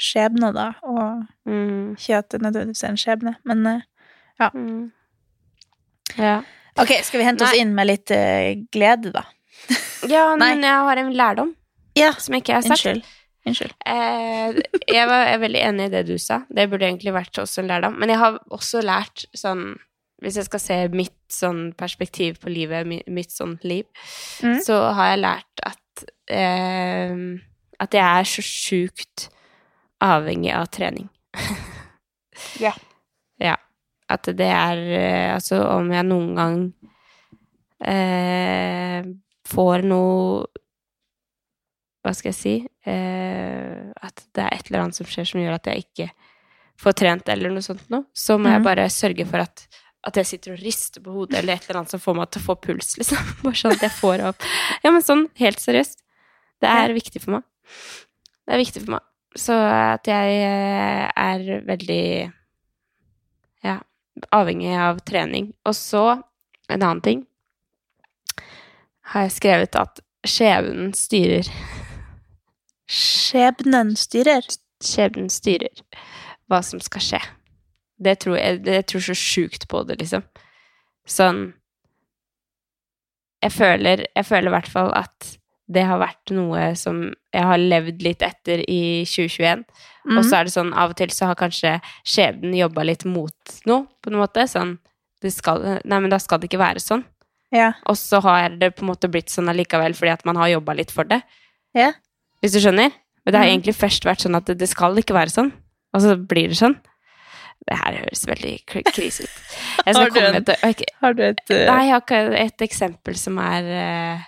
skjebner, 0.00 0.52
da. 0.56 0.70
Og 0.82 1.26
mm, 1.46 1.94
ikke 1.94 2.18
at 2.18 2.30
det 2.32 2.42
nødvendigvis 2.42 2.82
er 2.82 2.94
en 2.94 3.00
skjebne, 3.00 3.34
men 3.44 3.66
ja. 4.40 4.48
mm. 4.54 4.90
Ja. 6.16 6.40
Ok, 6.80 6.92
skal 7.04 7.20
vi 7.20 7.26
hente 7.28 7.46
oss 7.46 7.56
inn 7.56 7.72
med 7.76 7.88
litt 7.88 8.12
uh, 8.12 8.52
glede, 8.72 9.12
da? 9.14 9.24
ja, 10.14 10.28
men 10.38 10.64
jeg 10.64 10.88
har 10.88 11.00
en 11.00 11.14
lærdom 11.16 11.54
Ja, 11.96 12.10
som 12.20 12.36
ikke 12.36 12.58
har 12.58 12.66
sagt. 12.66 12.84
unnskyld. 12.84 13.06
Unnskyld. 13.46 13.74
Eh, 13.86 14.58
jeg 14.90 15.06
var 15.08 15.22
jeg 15.22 15.34
er 15.36 15.42
veldig 15.44 15.60
enig 15.68 15.86
i 15.86 15.92
det 15.94 16.02
du 16.08 16.16
sa. 16.20 16.40
Det 16.50 16.66
burde 16.70 16.88
egentlig 16.88 17.14
vært 17.14 17.38
også 17.38 17.62
en 17.62 17.70
lærdom. 17.70 17.94
Men 18.00 18.10
jeg 18.12 18.18
har 18.20 18.40
også 18.52 18.82
lært 18.84 19.24
sånn 19.38 19.76
Hvis 20.22 20.36
jeg 20.36 20.44
skal 20.46 20.60
se 20.60 20.76
mitt 20.88 21.12
sånn 21.28 21.74
perspektiv 21.76 22.38
på 22.40 22.48
livet, 22.48 22.86
mitt 23.06 23.30
sånn 23.30 23.58
liv, 23.62 23.84
Mm. 24.42 24.60
så 24.64 24.92
har 24.94 25.10
jeg 25.16 25.20
lært 25.24 25.60
at 25.66 26.04
eh, 26.28 27.16
At 27.78 27.92
jeg 27.92 28.02
er 28.04 28.24
så 28.24 28.42
sjukt 28.42 29.28
avhengig 30.00 30.52
av 30.54 30.66
trening. 30.70 31.08
Ja. 32.60 32.72
Ja. 33.40 33.56
At 34.08 34.22
det 34.24 34.40
er 34.46 34.76
eh, 34.76 35.34
Altså, 35.34 35.56
om 35.72 35.90
jeg 35.90 36.04
noen 36.04 36.34
gang 36.36 36.58
eh, 37.84 39.02
får 39.48 39.84
noe 39.86 40.46
Hva 42.04 42.12
skal 42.14 42.30
jeg 42.32 42.38
si 42.38 42.54
eh, 42.86 43.88
At 44.04 44.22
det 44.36 44.44
er 44.44 44.52
et 44.56 44.68
eller 44.70 44.84
annet 44.86 44.98
som 45.00 45.08
skjer 45.10 45.26
som 45.28 45.40
gjør 45.42 45.56
at 45.58 45.70
jeg 45.72 45.86
ikke 45.88 46.10
får 46.76 46.92
trent, 47.00 47.28
eller 47.32 47.48
noe 47.54 47.64
sånt 47.64 47.86
noe, 47.88 48.04
så 48.12 48.34
må 48.36 48.50
jeg 48.52 48.60
Mhm. 48.60 48.64
bare 48.68 48.82
sørge 48.92 49.24
for 49.26 49.40
at 49.40 49.62
at 50.06 50.18
jeg 50.20 50.28
sitter 50.28 50.54
og 50.54 50.62
rister 50.62 51.02
på 51.02 51.14
hodet, 51.14 51.38
eller 51.40 51.56
et 51.56 51.66
eller 51.66 51.80
annet 51.80 51.94
som 51.94 52.02
får 52.02 52.16
meg 52.18 52.30
til 52.30 52.42
å 52.42 52.46
få 52.46 52.56
puls, 52.68 52.94
liksom. 53.00 53.32
Bare 53.44 53.58
sånn 53.58 53.76
at 53.76 53.84
jeg 53.86 53.96
får 53.96 54.24
opp 54.30 54.48
Ja, 54.84 54.92
men 54.92 55.04
sånn, 55.04 55.26
helt 55.40 55.62
seriøst. 55.62 56.02
Det 56.62 56.70
er 56.72 56.94
viktig 56.96 57.22
for 57.22 57.36
meg. 57.36 57.46
Det 58.46 58.54
er 58.54 58.62
viktig 58.62 58.84
for 58.84 58.96
meg. 58.96 59.06
Så 59.36 59.56
at 59.56 60.08
jeg 60.08 60.36
eh, 60.46 61.04
er 61.12 61.64
veldig 61.66 62.04
ja, 63.66 63.76
avhengig 64.32 64.72
av 64.80 65.02
trening. 65.08 65.50
Og 65.68 65.76
så, 65.76 66.04
en 66.70 66.80
annen 66.80 67.02
ting, 67.04 67.24
har 69.12 69.26
jeg 69.26 69.36
skrevet 69.36 69.78
at 69.78 70.00
skjebnen 70.26 70.94
styrer. 70.96 71.50
Skjebnen 72.90 73.94
styrer. 73.98 74.46
Skjebnen 74.82 75.28
styrer 75.32 75.84
hva 76.50 76.62
som 76.64 76.80
skal 76.82 77.04
skje. 77.04 77.20
Det 78.02 78.18
tror 78.20 78.36
jeg, 78.36 78.64
jeg 78.66 78.86
tror 78.86 79.00
så 79.00 79.14
sjukt 79.16 79.68
på 79.68 79.86
det, 79.88 79.98
liksom. 80.00 80.22
Sånn 81.08 81.54
Jeg 83.44 83.52
føler 83.54 84.04
Jeg 84.16 84.26
føler 84.26 84.50
i 84.50 84.54
hvert 84.56 84.70
fall 84.72 84.92
at 84.96 85.34
det 85.66 85.82
har 85.82 85.98
vært 85.98 86.30
noe 86.30 86.76
som 86.78 87.00
jeg 87.34 87.42
har 87.42 87.58
levd 87.58 88.04
litt 88.06 88.20
etter 88.22 88.60
i 88.70 89.02
2021. 89.02 89.64
Mm. 90.06 90.12
Og 90.14 90.20
så 90.22 90.36
er 90.38 90.46
det 90.46 90.52
sånn, 90.54 90.68
av 90.78 90.92
og 90.92 90.96
til 91.00 91.10
så 91.10 91.26
har 91.26 91.34
kanskje 91.40 91.72
skjebnen 92.06 92.54
jobba 92.54 92.84
litt 92.86 93.02
mot 93.04 93.56
noe, 93.66 93.88
på 93.98 94.12
en 94.12 94.18
måte. 94.20 94.44
Sånn 94.46 94.76
det 95.24 95.32
skal, 95.34 95.64
Nei, 95.82 95.98
men 95.98 96.12
da 96.12 96.20
skal 96.22 96.38
det 96.38 96.46
ikke 96.52 96.60
være 96.62 96.78
sånn. 96.84 97.02
Ja. 97.50 97.72
Og 97.90 97.98
så 97.98 98.20
har 98.22 98.54
det 98.60 98.76
på 98.76 98.84
en 98.86 98.92
måte 98.92 99.10
blitt 99.10 99.32
sånn 99.34 99.50
allikevel 99.50 99.98
fordi 99.98 100.12
at 100.14 100.22
man 100.28 100.38
har 100.38 100.52
jobba 100.54 100.76
litt 100.78 100.94
for 100.94 101.02
det. 101.10 101.18
Ja. 101.74 101.90
Hvis 102.44 102.54
du 102.54 102.60
skjønner? 102.62 102.94
Men 103.24 103.34
det 103.34 103.40
har 103.40 103.46
Mhm. 103.50 103.54
egentlig 103.58 103.74
først 103.74 104.06
vært 104.06 104.22
sånn 104.22 104.36
at 104.38 104.46
det, 104.46 104.58
det 104.58 104.68
skal 104.70 104.94
ikke 104.94 105.18
være 105.18 105.34
sånn. 105.34 105.50
Og 105.94 106.00
så 106.00 106.14
blir 106.14 106.46
det 106.54 106.62
sånn. 106.62 106.78
Det 107.66 107.76
her 107.80 107.96
høres 107.98 108.20
veldig 108.30 108.52
kr- 108.70 108.86
krise 108.94 109.24
ut. 109.26 109.38
Har 109.86 110.10
du 110.14 110.20
en- 110.20 110.32
med 110.36 110.48
et, 110.48 110.64
ok, 110.68 110.82
Har 111.02 111.14
du 111.18 111.22
et 111.26 111.40
uh... 111.50 111.56
Nei, 111.66 111.80
jeg 111.88 111.94
har 111.96 112.04
ikke 112.04 112.20
et 112.44 112.62
eksempel 112.68 113.16
som 113.18 113.38
er 113.42 113.66
uh, 113.72 114.20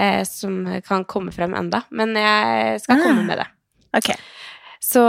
uh, 0.00 0.22
Som 0.24 0.62
kan 0.86 1.04
komme 1.04 1.32
frem 1.36 1.52
enda. 1.58 1.82
Men 1.90 2.14
jeg 2.16 2.80
skal 2.80 2.96
Ah. 2.96 3.04
komme 3.10 3.26
med 3.28 3.38
det. 3.42 3.46
Ok. 4.00 4.10
Så 4.86 5.02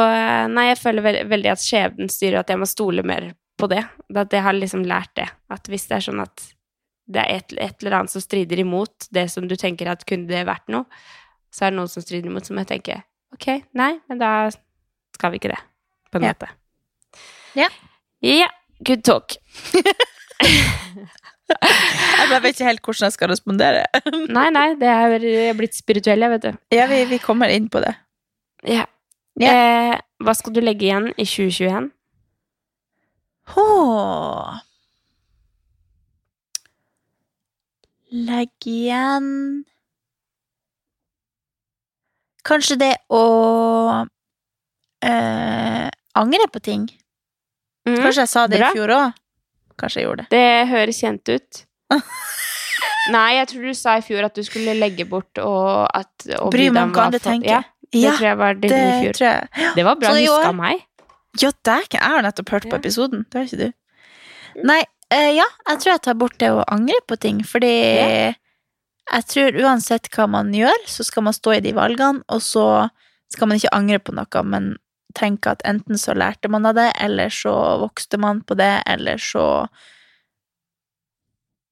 nei, 0.49 0.67
jeg 0.71 0.77
føler 0.81 1.03
veld, 1.05 1.27
veldig 1.29 1.51
at 1.51 1.61
skjebnen 1.63 2.09
styrer, 2.09 2.39
at 2.41 2.49
jeg 2.49 2.57
må 2.59 2.65
stole 2.67 3.03
mer 3.05 3.29
på 3.59 3.67
det. 3.71 3.83
At 4.15 4.31
jeg 4.33 4.41
har 4.43 4.53
liksom 4.57 4.83
lært 4.87 5.11
det. 5.19 5.27
At 5.53 5.67
hvis 5.71 5.87
det 5.87 5.97
er 5.99 6.05
sånn 6.07 6.21
at 6.23 6.43
det 7.07 7.21
er 7.23 7.37
et, 7.39 7.53
et 7.63 7.83
eller 7.83 7.99
annet 8.01 8.11
som 8.11 8.21
strider 8.23 8.59
imot 8.59 9.07
det 9.15 9.27
som 9.31 9.45
du 9.47 9.55
tenker 9.55 9.87
at 9.91 10.03
kunne 10.07 10.27
det 10.27 10.43
vært 10.49 10.67
noe, 10.73 10.83
så 11.53 11.67
er 11.67 11.71
det 11.71 11.77
noe 11.79 11.87
som 11.91 12.03
strider 12.03 12.27
imot, 12.27 12.45
som 12.49 12.57
jeg 12.59 12.67
tenker 12.67 13.03
ok, 13.35 13.47
nei, 13.79 13.93
men 14.09 14.19
da 14.19 14.31
skal 15.15 15.31
vi 15.31 15.39
ikke 15.39 15.53
det. 15.53 15.59
På 16.11 16.19
en 16.19 16.25
måte. 16.27 16.49
Ja. 16.51 16.57
Ja, 17.57 18.49
good 18.85 19.03
talk. 19.07 19.37
Jeg 21.47 22.41
vet 22.43 22.57
ikke 22.57 22.67
helt 22.67 22.83
hvordan 22.83 23.07
jeg 23.07 23.13
skal 23.15 23.29
respondere. 23.31 23.85
Nei, 24.35 24.49
nei, 24.51 24.65
det 24.79 24.89
er 24.91 25.53
blitt 25.55 25.77
spirituell, 25.77 26.25
jeg, 26.25 26.33
vet 26.33 26.43
du. 26.43 26.57
Ja, 26.75 26.89
vi, 26.91 27.05
vi 27.07 27.19
kommer 27.23 27.47
inn 27.53 27.69
på 27.71 27.79
det. 27.79 27.93
Ja. 28.67 28.83
Ja. 29.39 29.53
Eh, 29.53 29.93
hva 30.25 30.33
skal 30.35 30.55
du 30.55 30.59
legge 30.59 30.89
igjen 30.89 31.07
i 31.15 31.23
2021? 31.23 31.87
Åh. 33.55 34.57
Legg 38.27 38.67
igjen 38.67 39.27
Kanskje 42.47 42.77
det 42.79 42.93
å 43.11 43.23
eh, 45.03 45.87
angre 46.15 46.47
på 46.51 46.61
ting. 46.63 46.85
Mhm. 47.88 48.01
Kanskje 48.03 48.23
jeg 48.25 48.29
sa 48.33 48.47
det 48.47 48.59
bra. 48.59 48.69
i 48.69 48.77
fjor 48.77 48.93
òg. 48.97 49.13
Kanskje 49.77 50.01
jeg 50.01 50.07
gjorde 50.07 50.23
det. 50.25 50.29
Det 50.29 50.67
høres 50.71 50.99
kjent 51.01 51.29
ut. 51.29 51.63
Nei, 53.13 53.27
jeg 53.38 53.47
tror 53.47 53.61
du 53.69 53.73
sa 53.77 53.95
i 53.97 54.03
fjor 54.03 54.25
at 54.27 54.35
du 54.35 54.43
skulle 54.43 54.73
legge 54.75 55.05
bort 55.07 55.39
og 55.39 55.88
at 55.95 56.25
og 56.41 56.51
Bry 56.51 56.67
meg 56.69 56.89
om 56.89 56.93
hva 56.95 57.05
andre 57.07 57.21
tenker. 57.23 57.47
Ja, 57.49 57.61
det 57.93 58.01
Ja, 58.03 58.11
tror 58.17 58.27
jeg 58.27 58.38
var 58.38 58.53
det, 58.59 58.69
det 58.73 58.79
i 58.81 58.97
fjor. 59.05 59.21
jeg. 59.23 59.71
Det 59.77 59.85
var 59.88 59.95
bra 60.01 60.09
huska 60.17 60.47
av 60.49 60.55
meg. 60.55 60.81
Ja, 61.39 61.51
dæken, 61.63 61.99
jeg 62.01 62.11
har 62.17 62.21
nettopp 62.25 62.49
hørt 62.49 62.63
på 62.67 62.75
Ja. 62.75 62.81
episoden. 62.81 63.25
Det 63.29 63.39
har 63.39 63.45
ikke 63.45 63.57
du. 63.67 64.63
Nei, 64.67 64.81
uh, 65.13 65.31
ja, 65.38 65.45
jeg 65.69 65.79
tror 65.79 65.91
jeg 65.93 66.01
tar 66.01 66.13
bort 66.15 66.38
det 66.41 66.49
å 66.51 66.63
angre 66.67 66.99
på 67.07 67.15
ting, 67.19 67.43
fordi 67.43 67.71
Ja. 67.95 68.33
jeg 69.13 69.25
tror 69.31 69.61
uansett 69.61 70.09
hva 70.11 70.27
man 70.27 70.51
gjør, 70.51 70.75
så 70.88 71.05
skal 71.05 71.23
man 71.23 71.33
stå 71.33 71.55
i 71.57 71.59
de 71.61 71.71
valgene, 71.71 72.23
og 72.27 72.41
så 72.41 72.89
skal 73.29 73.47
man 73.47 73.57
ikke 73.57 73.71
angre 73.71 73.99
på 73.99 74.13
noe, 74.13 74.43
men 74.43 74.75
tenke 75.18 75.51
at 75.55 75.63
enten 75.68 75.97
så 75.99 76.13
lærte 76.18 76.49
man 76.53 76.65
av 76.70 76.76
det, 76.78 76.91
eller 77.01 77.34
så 77.34 77.53
vokste 77.82 78.20
man 78.22 78.43
på 78.47 78.57
det, 78.59 78.72
eller 78.88 79.18
så 79.22 79.45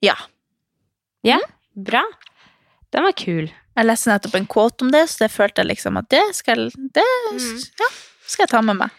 Ja. 0.04 0.16
Ja, 1.26 1.39
Bra. 1.76 2.04
Den 2.93 3.04
var 3.04 3.12
kul. 3.20 3.50
Jeg 3.76 3.86
leste 3.89 4.08
nettopp 4.12 4.36
en 4.38 4.46
quote 4.48 4.86
om 4.86 4.91
det, 4.93 5.02
så 5.12 5.26
det 5.26 5.32
følte 5.34 5.60
jeg 5.64 5.74
liksom 5.74 5.98
at 6.00 6.08
det 6.14 6.22
skal, 6.38 6.70
det, 6.96 7.04
Mm. 7.34 7.58
ja, 7.82 7.88
skal 8.28 8.46
jeg 8.46 8.50
ta 8.54 8.62
med 8.62 8.78
meg. 8.80 8.89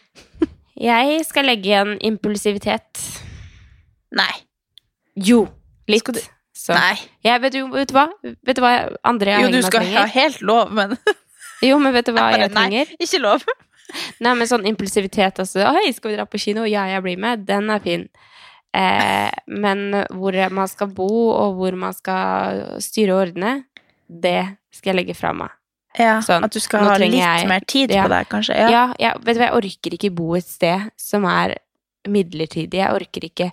Jeg 0.77 1.23
skal 1.25 1.47
legge 1.49 1.71
igjen 1.71 1.95
impulsivitet. 2.05 3.01
Nei. 4.13 4.43
Jo, 5.17 5.47
litt. 5.89 6.05
Du-. 6.13 6.21
Nei. 6.75 6.99
Jeg 7.25 7.41
vet, 7.41 7.55
jo, 7.57 7.71
vet 7.73 7.89
du 7.89 7.95
hva? 7.97 8.03
Vet 8.45 8.59
du 8.59 8.61
hva 8.61 8.73
andre 9.03 9.31
jeg 9.39 9.47
Jo, 9.47 9.49
du 9.55 9.63
skal 9.65 9.87
ha 9.95 10.05
helt 10.13 10.43
lov, 10.45 10.75
men 10.77 10.93
Jo, 11.65 11.79
men 11.81 11.95
vet 11.97 12.05
du 12.05 12.13
hva 12.13 12.27
Jeg 12.35 12.41
jeg 12.45 12.53
nei. 12.53 12.85
ikke 13.01 13.23
lov. 13.25 13.47
Nei, 14.20 14.32
men 14.34 14.49
sånn 14.51 14.66
impulsivitet, 14.68 15.39
altså. 15.43 15.62
Hei, 15.76 15.93
skal 15.95 16.11
vi 16.12 16.16
dra 16.16 16.26
på 16.26 16.41
kino? 16.43 16.64
Ja, 16.68 16.87
jeg 16.91 17.03
blir 17.05 17.18
med. 17.22 17.45
Den 17.49 17.70
er 17.70 17.82
fin. 17.84 18.09
Eh, 18.76 19.30
men 19.47 19.87
hvor 20.12 20.37
man 20.53 20.68
skal 20.68 20.91
bo, 20.93 21.09
og 21.32 21.55
hvor 21.61 21.76
man 21.78 21.95
skal 21.97 22.80
styre 22.84 23.14
og 23.14 23.22
ordne, 23.28 23.53
det 24.09 24.41
skal 24.74 24.93
jeg 24.93 25.01
legge 25.01 25.16
fra 25.18 25.32
meg. 25.37 25.55
Ja, 25.97 26.18
Sånn, 26.20 26.45
At 26.45 26.53
du 26.53 26.61
skal 26.61 26.84
ha 26.84 26.97
litt 27.01 27.14
jeg- 27.16 27.49
mer 27.49 27.61
tid 27.66 27.91
ja. 27.91 28.03
på 28.05 28.11
deg, 28.12 28.28
kanskje. 28.28 28.55
Ja, 28.57 28.68
Ja. 28.70 28.82
ja 29.01 29.12
vet 29.16 29.37
du 29.37 29.41
hva, 29.41 29.47
jeg 29.49 29.57
orker 29.62 29.95
ikke 29.97 30.14
bo 30.14 30.34
et 30.37 30.45
sted 30.45 30.91
som 30.97 31.24
er 31.24 31.57
midlertidig. 32.07 32.74
Jeg 32.82 32.93
orker 32.93 33.24
ikke 33.24 33.51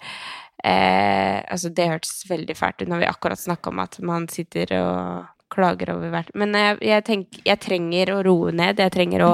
eh, 0.63 1.41
Altså, 1.49 1.69
det 1.73 1.87
hørtes 1.89 2.25
veldig 2.29 2.55
fælt 2.57 2.81
ut 2.83 2.87
når 2.91 2.99
vi 2.99 3.05
akkurat 3.09 3.39
snakka 3.39 3.69
om 3.71 3.79
at 3.79 3.99
man 4.01 4.27
sitter 4.27 4.71
og 4.79 5.25
klager 5.53 5.93
over 5.93 6.09
hvert 6.09 6.31
Men 6.35 6.53
jeg, 6.57 6.77
jeg, 6.81 7.03
tenker, 7.05 7.41
jeg 7.45 7.59
trenger 7.59 8.11
å 8.15 8.23
roe 8.25 8.51
ned. 8.51 8.79
Jeg 8.81 8.91
trenger 8.91 9.21
å 9.27 9.33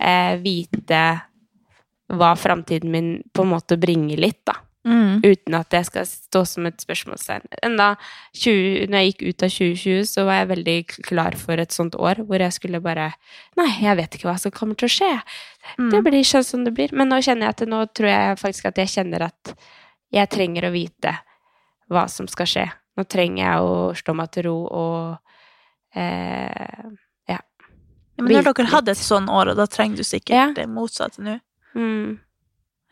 eh, 0.00 0.34
vite 0.42 1.04
hva 2.10 2.32
framtiden 2.38 2.90
min 2.90 3.12
på 3.32 3.44
en 3.44 3.52
måte 3.52 3.78
bringer 3.78 4.18
litt, 4.18 4.42
da. 4.48 4.56
Mm. 4.88 5.20
Uten 5.20 5.54
at 5.58 5.68
det 5.74 5.82
skal 5.90 6.06
stå 6.08 6.40
som 6.48 6.66
et 6.66 6.80
spørsmålstegn. 6.80 7.44
Enda 7.66 7.90
20, 8.32 8.86
når 8.88 9.02
jeg 9.02 9.10
gikk 9.10 9.22
ut 9.26 9.44
av 9.44 9.52
2020, 9.52 10.06
så 10.08 10.24
var 10.24 10.38
jeg 10.38 10.50
veldig 10.54 10.76
klar 11.10 11.36
for 11.36 11.60
et 11.60 11.76
sånt 11.76 11.98
år 12.00 12.22
hvor 12.24 12.40
jeg 12.40 12.56
skulle 12.56 12.80
bare 12.80 13.10
Nei, 13.60 13.68
jeg 13.82 13.98
vet 13.98 14.16
ikke 14.16 14.30
hva 14.30 14.38
som 14.40 14.54
kommer 14.54 14.78
til 14.80 14.88
å 14.88 14.94
skje. 14.94 15.10
Mm. 15.76 15.90
Det 15.92 16.00
blir 16.06 16.24
sånn 16.24 16.46
som 16.48 16.64
det 16.64 16.72
blir. 16.76 16.94
Men 16.96 17.12
nå 17.12 17.20
kjenner 17.20 17.50
jeg 17.50 17.58
at 17.58 17.66
nå 17.68 17.82
tror 17.92 18.08
jeg 18.08 18.40
faktisk 18.40 18.70
at 18.70 18.80
jeg 18.80 18.94
kjenner 18.94 19.28
at 19.28 19.52
jeg 20.16 20.32
trenger 20.32 20.66
å 20.66 20.74
vite 20.74 21.14
hva 21.92 22.06
som 22.08 22.28
skal 22.30 22.48
skje. 22.48 22.66
Nå 22.96 23.04
trenger 23.10 23.44
jeg 23.44 23.68
å 23.68 23.76
slå 24.00 24.16
meg 24.16 24.32
til 24.32 24.48
ro 24.48 24.56
og 24.64 25.98
eh, 25.98 26.88
Ja, 28.20 28.24
men 28.26 28.36
når 28.36 28.50
dere 28.52 28.70
hadde 28.74 28.92
et 28.94 29.00
sånn 29.00 29.28
år, 29.32 29.50
og 29.52 29.56
da 29.60 29.66
trenger 29.66 29.96
du 30.00 30.04
sikkert 30.06 30.36
Ja. 30.36 30.48
det 30.56 30.68
motsatte 30.68 31.22
nå. 31.24 31.38
mm. 31.74 32.18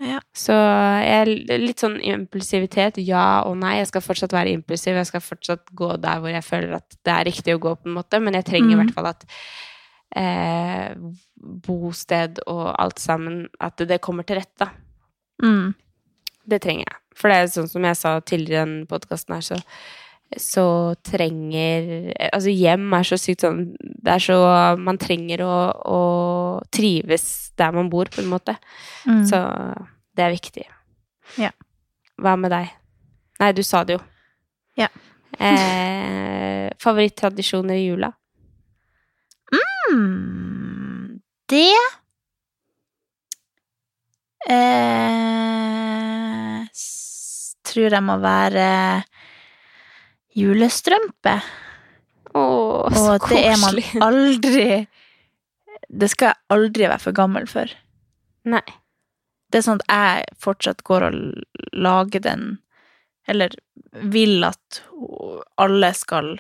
Ja. 0.01 0.21
Så 0.33 0.55
jeg, 0.55 1.27
litt 1.59 1.81
sånn 1.83 1.97
impulsivitet, 2.01 3.01
ja 3.03 3.43
og 3.43 3.57
nei. 3.59 3.79
Jeg 3.81 3.89
skal 3.89 4.01
fortsatt 4.05 4.31
være 4.31 4.53
impulsiv, 4.55 4.95
jeg 4.95 5.09
skal 5.09 5.21
fortsatt 5.25 5.65
gå 5.75 5.89
der 6.01 6.21
hvor 6.23 6.31
jeg 6.31 6.45
føler 6.47 6.77
at 6.77 6.87
det 7.03 7.15
er 7.17 7.25
riktig 7.27 7.57
å 7.57 7.59
gå, 7.59 7.73
på 7.83 7.89
en 7.91 7.97
måte, 7.97 8.21
men 8.23 8.35
jeg 8.39 8.45
trenger 8.47 8.71
i 8.71 8.75
Mhm. 8.77 8.85
hvert 8.85 8.95
fall 8.95 9.07
at 9.11 9.25
eh, 10.17 10.95
bosted 11.67 12.39
og 12.47 12.75
alt 12.81 12.99
sammen 12.99 13.49
At 13.61 13.77
det 13.77 14.01
kommer 14.01 14.23
til 14.25 14.37
rette, 14.41 14.57
da. 14.59 14.71
Mm. 15.43 15.75
Det 16.49 16.63
trenger 16.63 16.85
jeg. 16.87 16.97
For 17.19 17.29
det 17.29 17.37
er 17.37 17.47
sånn 17.53 17.69
som 17.69 17.83
jeg 17.85 17.97
sa 17.97 18.21
tidligere 18.21 18.63
i 18.63 18.71
den 18.71 18.87
podkasten 18.87 19.35
her, 19.35 19.41
så 19.43 19.59
så 20.37 20.93
trenger 21.07 22.11
Altså, 22.29 22.53
hjem 22.53 22.93
er 22.93 23.07
så 23.09 23.17
sykt 23.17 23.47
sånn 23.47 23.63
Det 23.81 24.11
er 24.13 24.21
så 24.21 24.37
Man 24.77 24.99
trenger 25.01 25.41
å, 25.41 25.55
å 25.73 26.01
trives 26.69 27.49
der 27.59 27.73
man 27.75 27.89
bor, 27.91 28.07
på 28.13 28.21
en 28.23 28.29
måte. 28.31 28.53
Mm. 29.09 29.25
Så 29.27 29.39
det 30.15 30.23
er 30.23 30.31
viktig. 30.31 30.63
Ja. 31.43 31.49
Hva 32.23 32.37
med 32.39 32.53
deg? 32.55 32.69
Nei, 33.41 33.49
du 33.57 33.65
sa 33.67 33.81
det 33.87 33.97
jo. 33.97 34.03
Ja. 34.79 34.87
Eh, 35.43 36.71
Favorittradisjoner 36.79 37.75
i 37.75 37.89
jula? 37.89 38.13
Mm, 39.91 41.19
det 41.49 41.73
eh, 44.47 46.63
tror 47.67 47.97
jeg 47.97 48.05
må 48.05 48.19
være 48.23 48.69
julestrømpe. 50.39 51.35
Å, 52.37 52.43
så 52.93 53.05
Og 53.17 53.29
det 53.31 53.43
er 53.43 53.57
man 53.61 53.77
koselig. 53.77 53.87
aldri 54.09 54.67
Det 55.89 56.11
skal 56.13 56.33
jeg 56.33 56.57
aldri 56.57 56.87
være 56.87 57.03
for 57.03 57.17
gammel 57.17 57.49
for. 57.51 57.73
Nei. 58.49 58.65
Det 59.49 59.61
er 59.61 59.65
sånn 59.65 59.81
at 59.87 59.89
jeg 59.89 60.41
fortsatt 60.45 60.85
går 60.85 61.07
og 61.09 61.15
lager 61.73 62.21
den, 62.25 62.43
eller 63.29 63.55
vil 64.13 64.45
at 64.45 64.83
alle 65.57 65.91
skal 65.97 66.35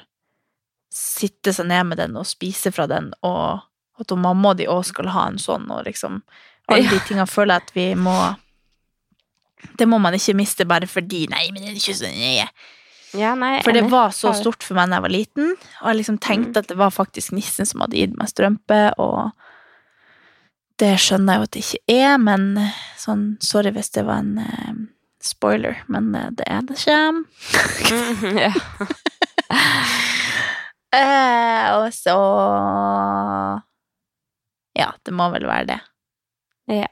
sitte 0.92 1.54
seg 1.54 1.68
ned 1.70 1.88
med 1.88 2.00
den 2.00 2.16
og 2.20 2.28
spise 2.28 2.72
fra 2.74 2.86
den, 2.90 3.10
og 3.24 3.64
at 3.98 4.12
mamma 4.16 4.52
og 4.52 4.60
de 4.60 4.68
òg 4.70 4.84
skal 4.88 5.10
ha 5.14 5.26
en 5.30 5.40
sånn, 5.42 5.66
og 5.72 5.86
liksom 5.88 6.22
Alle 6.68 6.84
de 6.90 6.98
tingene 7.08 7.24
føler 7.26 7.56
jeg 7.56 7.64
at 7.64 7.70
vi 7.72 7.86
må 7.96 8.14
Det 9.80 9.86
må 9.88 9.98
man 9.98 10.14
ikke 10.14 10.36
miste 10.36 10.66
bare 10.68 10.86
fordi 10.86 11.24
Nei, 11.32 11.46
men 11.50 11.64
det 11.64 11.72
er 11.72 11.80
ikke 11.80 11.96
så 11.96 12.10
nøye. 12.12 12.44
Ja, 13.16 13.32
nei, 13.38 13.62
For 13.64 13.72
det 13.72 13.86
var 13.88 14.10
så 14.12 14.34
stort 14.36 14.64
for 14.66 14.76
meg 14.76 14.90
da 14.90 14.98
jeg 14.98 15.06
var 15.06 15.14
liten, 15.14 15.54
og 15.80 15.86
jeg 15.90 16.00
liksom 16.02 16.18
tenkte 16.20 16.60
at 16.60 16.68
det 16.68 16.76
var 16.76 16.92
faktisk 16.92 17.32
nissen 17.32 17.68
som 17.68 17.80
hadde 17.84 17.96
gitt 17.96 18.16
meg 18.18 18.28
strømpe, 18.28 18.80
og 19.00 19.30
det 20.78 20.92
skjønner 21.00 21.34
jeg 21.34 21.40
jo 21.40 21.46
at 21.48 21.54
det 21.56 21.62
ikke 21.64 21.96
er, 22.04 22.18
men 22.22 22.44
sånn, 23.00 23.24
sorry 23.42 23.72
hvis 23.74 23.90
det 23.96 24.04
var 24.06 24.20
en 24.22 24.36
eh, 24.44 24.74
spoiler, 25.24 25.80
men 25.88 26.12
eh, 26.14 26.28
det 26.38 26.46
er 26.46 26.68
det 26.68 26.78
ikke. 26.78 26.98
mm. 28.28 28.60
Eh, 30.88 31.64
og 31.76 31.90
så 31.92 32.14
Ja, 34.78 34.86
det 35.04 35.12
må 35.12 35.26
vel 35.34 35.44
være 35.44 35.66
det. 35.68 35.78
Ja. 36.72 36.88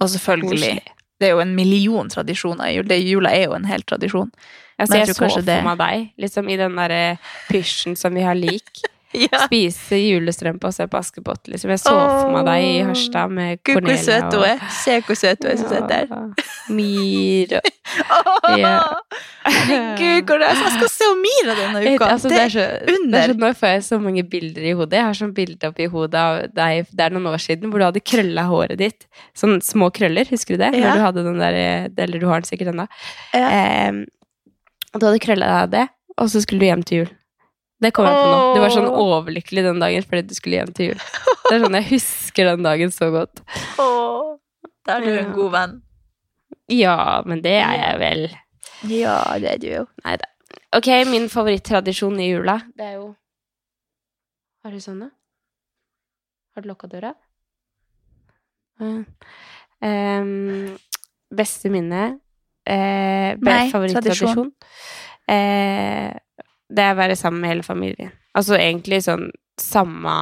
Og 0.00 0.08
selvfølgelig, 0.14 0.78
det 1.20 1.28
er 1.28 1.34
jo 1.34 1.42
en 1.42 1.52
million 1.56 2.08
tradisjoner 2.08 2.70
i 2.70 2.78
jul. 2.78 2.94
Jula 3.04 3.34
er 3.36 3.48
jo 3.48 3.56
en 3.58 3.68
hel 3.68 3.84
tradisjon. 3.84 4.32
Altså, 4.78 4.98
jeg 4.98 5.06
jeg, 5.06 5.14
så 5.14 5.28
for 5.30 5.46
det- 5.46 5.60
meg 5.64 5.78
deg, 5.78 6.10
liksom 6.18 6.50
i 6.50 6.56
den 6.58 6.74
derre 6.76 7.04
pysjen 7.48 7.96
som 7.96 8.14
vi 8.14 8.26
har 8.26 8.34
lik. 8.34 8.70
Ja. 9.14 9.44
Spise 9.46 9.94
julestrømpe 9.94 10.66
og 10.66 10.74
se 10.74 10.88
på 10.90 10.98
Askepott, 10.98 11.46
liksom. 11.46 11.70
Jeg 11.70 11.78
så 11.84 11.92
for 11.94 12.32
meg 12.34 12.48
deg 12.48 12.64
i 12.66 12.80
Harstad 12.82 13.30
med 13.30 13.60
Gud, 13.62 13.76
hvor 13.76 13.84
Cornelia 13.84 14.02
søt 14.02 14.34
hun 14.34 14.42
er. 14.48 14.64
Se 14.74 14.96
hvor 15.06 15.18
søt 15.20 15.44
hun 15.44 15.50
er 15.52 15.60
som 15.60 15.68
sitter 15.70 15.86
der. 15.86 16.08
Myr 16.74 17.54
og. 17.60 17.68
Gud, 20.00 20.26
hvor 20.26 20.42
det 20.42 20.48
er. 20.48 20.58
Jeg 20.64 20.72
skal 20.78 20.90
se 20.96 21.10
Mira 21.20 21.54
denne 21.60 21.82
uka. 21.94 22.08
Altså, 22.08 22.32
det, 22.32 22.40
er 22.40 22.50
så, 22.56 22.64
det 22.88 23.20
er 23.20 23.32
så, 23.32 23.38
nå 23.44 23.52
får 23.60 23.72
jeg 23.76 23.84
så 23.86 24.00
mange 24.02 24.24
bilder 24.34 24.66
i 24.66 24.74
hodet. 24.80 24.98
Jeg 24.98 25.06
har 25.06 25.20
sånn 25.20 25.34
bilde 25.36 25.70
oppi 25.70 25.86
hodet 25.94 26.20
av 26.24 26.40
deg 26.56 26.90
Det 26.90 27.06
er 27.06 27.14
noen 27.14 27.30
år 27.30 27.44
siden 27.46 27.70
hvor 27.70 27.82
du 27.82 27.86
hadde 27.86 28.02
krølla 28.02 28.48
håret 28.50 28.80
ditt. 28.82 29.06
Sånn 29.38 29.60
små 29.64 29.92
krøller, 29.94 30.26
husker 30.34 30.58
du 30.58 30.64
det? 30.64 30.72
Ja. 30.80 30.90
Når 30.90 30.98
du 30.98 31.06
hadde 31.06 31.26
den 31.30 31.40
der 31.44 31.60
Eller 32.08 32.18
du 32.18 32.26
har 32.30 32.42
den 32.42 32.50
sikkert 32.50 32.74
ennå. 32.74 32.88
Ja. 33.30 33.46
Eh, 33.46 34.04
og 34.94 35.00
du 35.02 35.08
hadde 35.08 35.22
krølla 35.22 35.50
deg 35.64 35.72
det, 35.74 35.84
og 36.22 36.30
så 36.30 36.42
skulle 36.44 36.62
du 36.62 36.68
hjem 36.68 36.84
til 36.86 37.02
jul. 37.02 37.12
Det 37.82 37.90
kom 37.92 38.06
jeg 38.06 38.16
på 38.16 38.28
nå. 38.30 38.42
Du 38.54 38.60
var 38.62 38.72
sånn 38.72 38.86
overlykkelig 38.88 39.64
den 39.66 39.82
dagen 39.82 40.06
fordi 40.06 40.22
du 40.30 40.36
skulle 40.36 40.60
hjem 40.60 40.70
til 40.76 40.92
jul. 40.92 41.00
Det 41.44 41.56
er 41.56 41.64
sånn, 41.66 41.76
Jeg 41.80 41.88
husker 41.90 42.48
den 42.52 42.64
dagen 42.64 42.94
så 42.94 43.10
godt. 43.12 43.42
Åh, 43.82 44.30
da 44.86 44.96
er 44.96 45.04
du 45.04 45.10
en 45.18 45.34
god 45.34 45.50
venn. 45.56 45.74
Ja, 46.72 46.96
men 47.26 47.42
det 47.44 47.58
er 47.58 47.74
jeg 47.76 47.98
vel. 48.00 48.24
Ja, 48.88 49.18
det 49.42 49.50
er 49.50 49.60
du 49.60 49.68
jo. 49.68 49.82
Nei 50.06 50.14
da. 50.22 50.30
Ok, 50.78 50.88
min 51.10 51.28
favorittradisjon 51.30 52.16
i 52.22 52.30
jula, 52.30 52.56
det 52.78 52.86
er 52.86 52.96
jo 52.96 53.12
Har 54.64 54.72
du 54.72 54.80
sånn, 54.80 55.04
da? 55.04 55.10
Har 56.54 56.64
du 56.64 56.70
lukka 56.70 56.88
døra? 56.88 57.12
Uh, 58.80 59.04
um, 59.84 60.72
beste 61.34 61.70
minne 61.70 62.14
eh, 62.66 63.34
Nei, 63.40 63.70
Favorittradisjon? 63.72 64.52
Eh, 65.28 66.12
det 66.74 66.84
er 66.84 66.94
å 66.94 66.98
være 66.98 67.16
sammen 67.16 67.40
med 67.44 67.50
hele 67.54 67.66
familien. 67.66 68.12
Altså 68.34 68.56
egentlig 68.58 69.02
sånn 69.04 69.28
samme 69.60 70.14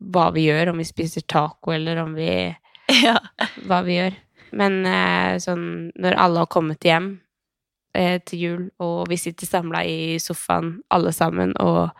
hva 0.00 0.26
vi 0.32 0.46
gjør, 0.48 0.70
om 0.72 0.78
vi 0.80 0.86
spiser 0.88 1.24
taco 1.28 1.72
eller 1.74 1.98
om 2.04 2.14
vi 2.16 2.28
Ja. 3.06 3.16
hva 3.68 3.82
vi 3.86 3.98
gjør. 3.98 4.14
Men 4.58 4.80
eh, 4.86 5.36
sånn 5.42 5.90
når 6.00 6.16
alle 6.18 6.42
har 6.44 6.50
kommet 6.50 6.82
hjem 6.86 7.12
eh, 7.94 8.18
til 8.26 8.38
jul, 8.44 8.64
og 8.82 9.04
vi 9.10 9.18
sitter 9.20 9.46
samla 9.46 9.84
i 9.86 10.16
sofaen 10.22 10.78
alle 10.90 11.12
sammen 11.14 11.52
og 11.62 11.90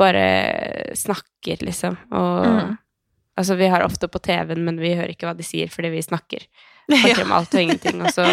bare 0.00 0.94
snakker, 0.96 1.60
liksom. 1.66 1.96
Og 2.16 2.46
Mm. 2.46 2.76
altså, 3.36 3.54
vi 3.56 3.66
har 3.68 3.82
ofte 3.84 4.08
på 4.08 4.18
TV-en, 4.24 4.64
men 4.64 4.78
vi 4.80 4.94
hører 4.96 5.12
ikke 5.12 5.26
hva 5.28 5.36
de 5.36 5.44
sier 5.44 5.68
fordi 5.68 5.90
vi 5.92 6.00
snakker. 6.02 6.46
Snakker 6.90 7.24
om 7.26 7.34
alt 7.38 7.54
og 7.54 7.64
ingenting. 7.64 8.00
Og 8.04 8.14
så 8.14 8.26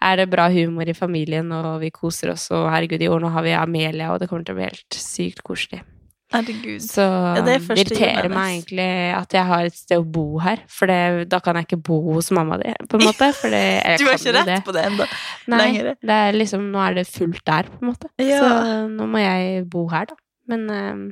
er 0.00 0.20
det 0.20 0.28
bra 0.32 0.48
humor 0.52 0.88
i 0.88 0.96
familien, 0.96 1.50
og 1.52 1.80
vi 1.82 1.92
koser 1.94 2.34
oss. 2.34 2.48
Og 2.56 2.68
herregud, 2.72 3.02
i 3.02 3.08
år 3.10 3.22
nå 3.24 3.32
har 3.34 3.46
vi 3.46 3.56
Amelia, 3.56 4.12
og 4.14 4.20
det 4.22 4.30
kommer 4.30 4.46
til 4.46 4.56
å 4.56 4.60
bli 4.60 4.68
helt 4.70 5.00
sykt 5.00 5.42
koselig. 5.46 5.82
Herregud. 6.30 6.78
Så 6.84 7.02
det 7.42 7.56
er 7.56 7.62
det 7.66 7.78
irriterer 7.82 8.28
meg 8.30 8.52
egentlig 8.54 8.86
at 9.18 9.34
jeg 9.34 9.46
har 9.48 9.66
et 9.66 9.74
sted 9.74 9.98
å 9.98 10.04
bo 10.06 10.38
her. 10.38 10.60
For 10.70 10.86
det, 10.90 11.26
da 11.32 11.40
kan 11.42 11.58
jeg 11.58 11.66
ikke 11.66 11.80
bo 11.90 11.98
hos 12.14 12.30
mamma 12.36 12.60
di, 12.60 12.70
på 12.86 13.00
en 13.00 13.08
måte. 13.08 13.32
Det, 13.42 13.62
Du 13.98 14.06
har 14.06 14.14
ikke 14.14 14.34
rett 14.38 14.50
det. 14.52 14.58
på 14.68 14.74
det 14.76 14.84
ennå. 14.92 15.08
Nei, 15.50 15.70
det 15.82 16.18
er 16.20 16.38
liksom, 16.38 16.68
nå 16.70 16.82
er 16.84 17.00
det 17.00 17.08
fullt 17.10 17.42
der, 17.50 17.66
på 17.72 17.82
en 17.82 17.90
måte. 17.90 18.12
Ja. 18.22 18.44
Så 18.44 18.76
nå 18.94 19.08
må 19.10 19.24
jeg 19.24 19.64
bo 19.72 19.88
her, 19.90 20.06
da. 20.12 20.20
Men 20.50 20.70
um, 20.70 21.02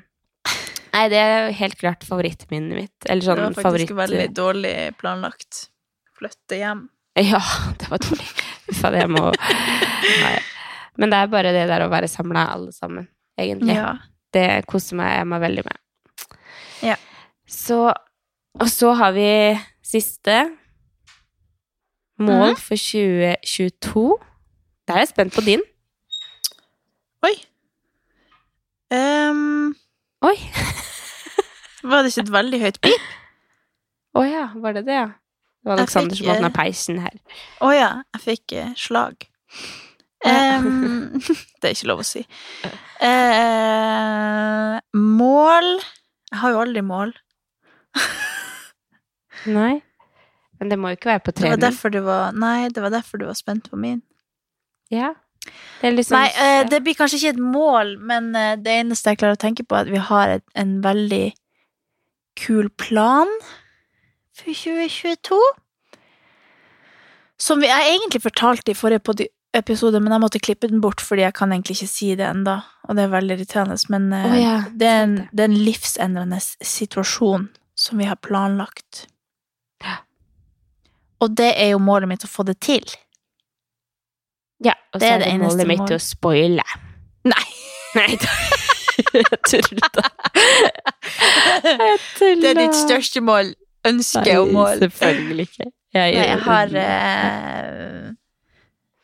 Nei, 0.89 1.03
det 1.13 1.19
er 1.21 1.51
helt 1.55 1.77
klart 1.79 2.07
favorittminnet 2.07 2.79
mitt. 2.79 2.97
Eller 3.07 3.23
Det 3.23 3.29
sånn 3.29 3.43
var 3.43 3.59
faktisk 3.59 3.93
favoritt... 3.93 3.99
veldig 3.99 4.29
dårlig 4.39 4.77
planlagt. 5.03 5.67
Flytte 6.19 6.59
hjem. 6.59 6.85
Ja, 7.19 7.41
det 7.81 7.89
var 7.91 7.99
dårlig. 8.03 8.27
Det 8.69 9.01
jeg 9.01 9.11
må 9.11 9.23
Nei. 10.23 10.37
Men 10.99 11.11
det 11.13 11.19
er 11.19 11.31
bare 11.33 11.53
det 11.55 11.65
der 11.71 11.85
å 11.87 11.91
være 11.91 12.09
samla 12.11 12.45
alle 12.53 12.73
sammen, 12.75 13.07
egentlig. 13.39 13.75
Ja. 13.79 13.93
Det 14.35 14.45
koser 14.69 14.99
meg, 14.99 15.13
jeg 15.17 15.27
meg 15.31 15.41
veldig 15.47 15.65
med. 15.67 15.79
Ja. 16.85 16.97
Så 17.49 17.93
Og 18.59 18.67
så 18.71 18.93
har 18.99 19.13
vi 19.15 19.29
siste 19.87 20.41
Mål 22.19 22.51
Mhm. 22.51 22.57
for 22.59 22.75
2022. 22.75 24.19
Der 24.89 24.95
er 24.95 24.99
jeg 25.05 25.09
spent 25.13 25.35
på 25.35 25.41
din. 25.47 25.61
Oi. 27.23 27.35
Um, 28.91 29.75
Oi! 30.23 30.35
var 31.85 32.03
det 32.03 32.11
ikke 32.11 32.25
et 32.27 32.33
veldig 32.35 32.61
høyt 32.63 32.81
pip? 32.83 33.09
Å 34.19 34.25
ja, 34.27 34.49
var 34.59 34.73
det 34.75 34.85
det, 34.89 34.97
ja? 34.99 35.09
Det 35.77 35.85
var 35.85 35.91
fikk, 35.91 36.17
som 36.17 36.31
åpna 36.33 36.49
eh, 36.49 36.55
peisen 36.55 37.03
her. 37.05 37.19
Å 37.65 37.73
ja, 37.75 37.91
jeg 38.17 38.25
fikk 38.25 38.55
eh, 38.57 38.71
slag. 38.79 39.27
Um, 40.25 41.21
det 41.61 41.69
er 41.69 41.75
ikke 41.75 41.91
lov 41.91 42.01
å 42.03 42.07
si. 42.07 42.25
Uh, 42.99 44.79
mål 44.99 45.69
Jeg 45.79 46.41
har 46.41 46.55
jo 46.55 46.63
aldri 46.65 46.83
mål. 46.83 47.13
Nei. 49.59 49.77
Men 50.59 50.73
det 50.73 50.79
må 50.81 50.91
jo 50.91 50.99
ikke 50.99 51.13
være 51.13 51.23
på 51.23 51.37
Det 51.39 51.53
var 51.53 52.03
var 52.03 52.35
Nei, 52.35 52.69
det 52.75 52.83
var 52.83 52.91
derfor 52.91 53.21
du 53.21 53.29
var 53.29 53.39
spent 53.39 53.71
på 53.71 53.79
min. 53.79 54.03
Ja. 54.91 55.13
Det 55.79 55.93
liksom 55.95 56.19
Nei, 56.19 56.33
uh, 56.35 56.65
det 56.69 56.83
blir 56.83 56.99
kanskje 56.99 57.21
ikke 57.21 57.37
et 57.37 57.45
mål, 57.55 57.95
men 58.03 58.33
det 58.35 58.81
eneste 58.81 59.15
jeg 59.15 59.21
klarer 59.23 59.39
å 59.39 59.45
tenke 59.45 59.63
på, 59.65 59.79
er 59.79 59.87
at 59.87 59.93
vi 59.95 60.03
har 60.11 60.39
et, 60.41 60.47
en 60.59 60.81
veldig 60.83 61.27
kul 62.39 62.69
plan 62.79 63.31
for 64.39 64.55
2022. 64.55 65.41
Som 67.39 67.61
vi, 67.63 67.69
jeg 67.71 67.93
egentlig 67.95 68.23
fortalte 68.23 68.73
i 68.73 68.79
forrige 68.79 69.29
episode, 69.57 70.01
men 70.03 70.13
jeg 70.13 70.23
måtte 70.23 70.43
klippe 70.43 70.71
den 70.71 70.83
bort 70.85 71.03
fordi 71.05 71.25
jeg 71.25 71.37
kan 71.39 71.53
egentlig 71.55 71.79
ikke 71.79 71.91
si 71.91 72.11
det 72.19 72.27
enda, 72.27 72.61
og 72.89 72.99
det 72.99 73.07
er 73.07 73.13
veldig 73.15 73.37
irriterende. 73.39 73.79
Men 73.93 74.09
oh, 74.17 74.35
ja, 74.39 74.57
det, 74.73 74.89
er 74.89 75.05
en, 75.07 75.17
det. 75.31 75.45
er 75.45 75.53
en 75.53 75.61
livsendrende 75.69 76.41
situasjon 76.43 77.49
som 77.79 78.03
vi 78.03 78.09
har 78.11 78.19
planlagt. 78.23 79.07
Ja. 79.85 80.01
Og 81.23 81.37
det 81.39 81.53
er 81.55 81.73
jo 81.75 81.83
målet 81.83 82.11
mitt 82.11 82.27
å 82.27 82.31
få 82.31 82.47
det 82.49 82.59
til. 82.65 82.85
Ja, 84.65 84.75
og 84.93 84.99
det 84.99 85.07
så 85.07 85.15
er 85.15 85.21
er 85.21 85.25
det 85.25 85.31
det 85.31 85.47
målet 85.47 85.71
mitt 85.71 85.95
å 85.95 86.01
spoile. 86.03 86.67
Nei. 87.29 87.47
Nei, 87.97 88.11
jeg 88.13 89.39
tuller. 89.49 89.81
Jeg 91.65 91.99
tuller. 92.19 92.43
Det 92.43 92.51
er 92.51 92.59
ditt 92.59 92.77
største 92.77 93.23
mål. 93.25 93.55
Ønske 93.87 94.39
og 94.41 94.51
mål. 94.53 94.73
Nei, 94.75 94.79
selvfølgelig 94.83 95.47
ikke. 95.49 95.71
Jeg, 95.95 96.15
Nei, 96.15 96.25
jeg 96.27 96.41
har 96.45 96.75
uh, 96.75 98.09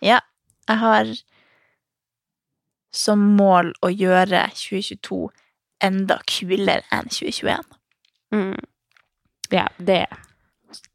Ja, 0.04 0.18
jeg 0.68 0.78
har 0.82 1.12
som 2.94 3.22
mål 3.38 3.72
å 3.82 3.88
gjøre 3.90 4.44
2022 4.54 5.22
enda 5.84 6.18
kulere 6.30 6.84
enn 6.94 7.10
2021. 7.10 7.64
mm. 8.34 8.54
Ja, 9.52 9.66
det 9.78 10.06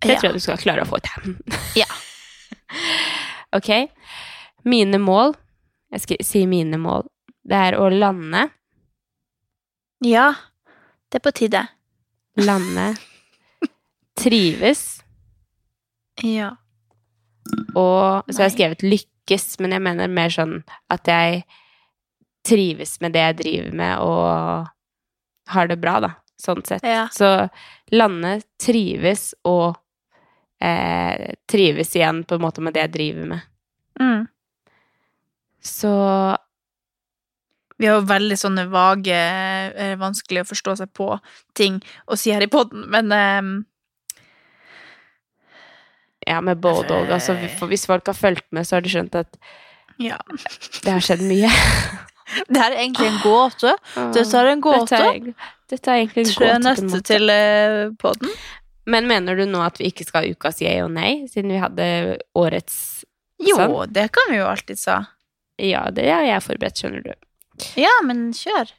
Det 0.02 0.18
tror 0.20 0.26
jeg 0.30 0.34
du 0.34 0.44
skal 0.44 0.58
klare 0.58 0.84
å 0.84 0.90
få 0.90 1.00
til. 1.06 1.36
Ja. 1.82 1.88
ok. 3.56 3.70
Mine 4.66 5.00
mål 5.00 5.36
Jeg 5.92 6.02
skal 6.04 6.26
si 6.26 6.46
mine 6.46 6.78
mål. 6.78 7.08
Det 7.50 7.58
er 7.58 7.78
å 7.80 7.88
lande. 7.90 8.50
Ja, 10.06 10.34
det 11.10 11.18
er 11.18 11.24
på 11.26 11.32
tide. 11.34 11.64
Lande. 12.38 12.92
Trives. 14.20 14.84
Ja. 16.24 16.54
Og 17.78 18.28
så 18.30 18.42
har 18.42 18.50
jeg 18.50 18.58
skrevet 18.58 18.86
lykkes, 18.86 19.60
men 19.64 19.76
jeg 19.76 19.84
mener 19.86 20.12
mer 20.12 20.34
sånn 20.34 20.60
at 20.92 21.08
jeg 21.08 21.44
trives 22.46 22.98
med 23.04 23.16
det 23.16 23.24
jeg 23.24 23.38
driver 23.44 23.78
med, 23.80 24.00
og 24.04 25.54
har 25.54 25.70
det 25.70 25.80
bra, 25.82 26.00
da. 26.04 26.12
Sånn 26.40 26.64
sett. 26.68 26.86
Ja. 26.88 27.08
Så 27.12 27.50
lande, 27.92 28.38
trives 28.62 29.34
og 29.48 29.76
eh, 30.64 31.36
trives 31.52 31.96
igjen 31.98 32.24
på 32.24 32.38
en 32.38 32.46
måte 32.46 32.64
med 32.64 32.78
det 32.78 32.86
jeg 32.86 32.94
driver 32.96 33.34
med. 33.34 33.48
Mm. 34.00 34.28
Så 35.64 35.94
Vi 37.80 37.88
har 37.88 38.02
jo 38.02 38.08
veldig 38.10 38.36
sånne 38.36 38.66
vage, 38.68 39.16
eh, 39.16 39.94
vanskelig 40.00 40.42
å 40.44 40.48
forstå 40.50 40.74
seg 40.82 40.90
på 40.92 41.14
ting 41.56 41.78
å 42.12 42.18
si 42.20 42.34
her 42.36 42.44
i 42.44 42.50
poden, 42.52 42.84
men 42.92 43.14
eh, 43.16 43.52
ja, 46.28 46.42
med 46.42 46.60
både 46.62 46.94
òg. 46.96 47.12
Altså, 47.16 47.36
hvis 47.70 47.86
folk 47.90 48.08
har 48.12 48.18
fulgt 48.18 48.48
med, 48.56 48.68
så 48.68 48.78
har 48.78 48.86
de 48.86 48.92
skjønt 48.92 49.16
at 49.16 49.40
ja. 50.00 50.18
det 50.84 50.92
har 50.92 51.04
skjedd 51.04 51.26
mye. 51.28 51.50
Det 52.30 52.60
her 52.62 52.76
er 52.76 52.84
egentlig 52.84 53.08
en 53.10 53.22
gåte. 53.24 53.72
Dette 54.14 54.38
er 54.38 54.48
en 54.52 54.60
gåte. 54.62 54.86
Dette 54.94 55.32
er, 55.34 55.48
dette 55.72 55.90
er 55.90 56.02
egentlig 56.04 56.28
en 56.28 56.34
Trø 56.36 56.46
gåte. 56.46 56.60
neste 56.62 56.86
måte. 56.86 57.00
til 57.10 57.32
eh, 57.34 57.88
podden. 57.98 58.36
Men 58.86 59.08
mener 59.10 59.40
du 59.40 59.48
nå 59.50 59.64
at 59.66 59.80
vi 59.82 59.88
ikke 59.90 60.06
skal 60.06 60.28
ha 60.28 60.36
ukas 60.36 60.62
yeah 60.62 60.84
og 60.86 60.92
nei, 60.94 61.26
siden 61.32 61.50
vi 61.56 61.58
hadde 61.58 61.88
årets 62.38 62.76
Jo, 63.42 63.56
Sånn. 63.58 63.74
det 63.96 64.12
kan 64.14 64.30
vi 64.30 64.38
jo 64.38 64.46
alltid 64.46 64.78
sa. 64.78 65.00
Ja, 65.58 65.88
det 65.90 66.06
har 66.06 66.22
jeg 66.28 66.46
forberedt, 66.46 66.78
skjønner 66.78 67.08
du. 67.10 67.12
Ja, 67.82 67.96
men 68.06 68.30
kjør. 68.38 68.76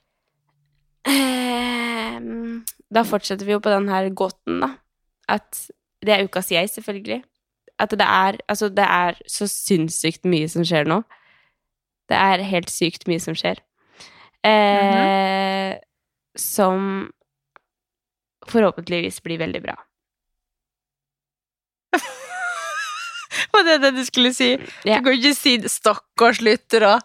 Ehm, 1.10 2.62
Da 2.90 3.02
fortsetter 3.06 3.46
vi 3.46 3.54
jo 3.54 3.60
på 3.62 3.70
den 3.72 3.88
her 3.90 4.08
gåten, 4.14 4.60
da. 4.62 4.72
At 5.30 5.66
det 6.04 6.14
er 6.14 6.24
ukas 6.24 6.50
jeg, 6.52 6.70
selvfølgelig. 6.72 7.22
At 7.80 7.90
det 7.96 8.06
er 8.06 8.38
Altså, 8.48 8.68
det 8.68 8.84
er 8.84 9.16
så 9.28 9.46
sinnssykt 9.48 10.24
mye 10.28 10.48
som 10.48 10.64
skjer 10.64 10.84
nå. 10.88 11.00
Det 12.10 12.16
er 12.18 12.42
helt 12.42 12.70
sykt 12.72 13.06
mye 13.08 13.20
som 13.22 13.34
skjer. 13.38 13.60
Eh, 14.44 15.76
Som 16.38 17.10
forhåpentligvis 18.50 19.20
blir 19.22 19.38
veldig 19.38 19.60
bra. 19.62 19.74
Var 23.52 23.64
det 23.66 23.78
det 23.82 23.90
du 23.98 24.04
skulle 24.06 24.32
si? 24.34 24.52
Ja. 24.86 24.98
Du 24.98 25.04
kan 25.10 25.16
ikke 25.18 25.34
si 25.36 25.56
stakkars 25.70 26.40
lyttere. 26.44 26.96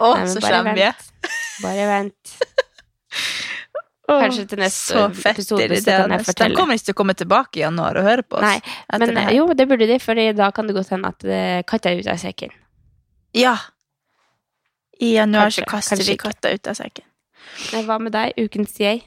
Å, 0.00 0.10
så 0.28 0.40
kommer 0.44 0.74
vi. 0.76 0.88
Bare 1.62 1.86
vent. 1.88 2.34
Kanskje 4.10 4.46
til 4.50 4.60
neste 4.62 4.94
så 4.94 5.02
fett 5.14 5.38
episode 5.38 5.80
så 5.80 5.96
kan 6.02 6.14
jeg 6.14 6.26
fortelle. 6.26 6.54
De 6.54 6.58
kommer 6.58 6.78
ikke 6.78 6.88
til 6.88 6.96
å 6.96 7.00
komme 7.00 7.16
tilbake 7.18 7.60
i 7.60 7.62
januar 7.62 7.98
og 8.00 8.08
høre 8.08 8.24
på 8.26 8.40
oss. 8.40 8.46
Nei, 8.46 8.74
Men 8.92 9.14
det 9.16 9.26
jo, 9.36 9.46
det 9.56 9.66
burde 9.70 9.88
de, 9.90 9.98
for 10.02 10.22
da 10.40 10.50
kan 10.56 10.70
det 10.70 10.76
godt 10.76 10.92
hende 10.94 11.12
at 11.14 11.28
eh, 11.28 11.60
katta 11.68 11.92
er 11.92 12.02
ute 12.02 12.14
av 12.14 12.22
sekken. 12.22 12.54
Ja. 13.36 13.54
I 15.00 15.14
januar 15.14 15.48
Kanskje, 15.48 15.64
så 15.64 15.70
kaster 15.70 15.96
kanskje 15.96 16.12
vi 16.12 16.18
katta 16.20 16.54
ut 16.54 16.72
av 16.72 16.80
sekken. 16.80 17.06
Nei, 17.72 17.84
Hva 17.86 18.00
med 18.02 18.14
deg? 18.16 18.34
Ukens 18.40 18.76
jeg? 18.80 19.04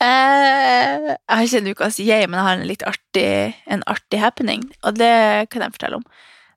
Eh, 0.00 1.06
jeg 1.12 1.16
har 1.28 1.44
ikke 1.44 1.60
en 1.60 1.72
ukas 1.74 2.00
jeg, 2.00 2.28
men 2.28 2.38
jeg 2.38 2.46
har 2.46 2.58
en 2.58 2.68
litt 2.68 2.84
artig, 2.88 3.30
en 3.68 3.84
artig 3.90 4.20
happening, 4.22 4.64
og 4.80 4.96
det 4.96 5.14
kan 5.52 5.64
jeg 5.64 5.76
fortelle 5.76 6.00
om. 6.00 6.06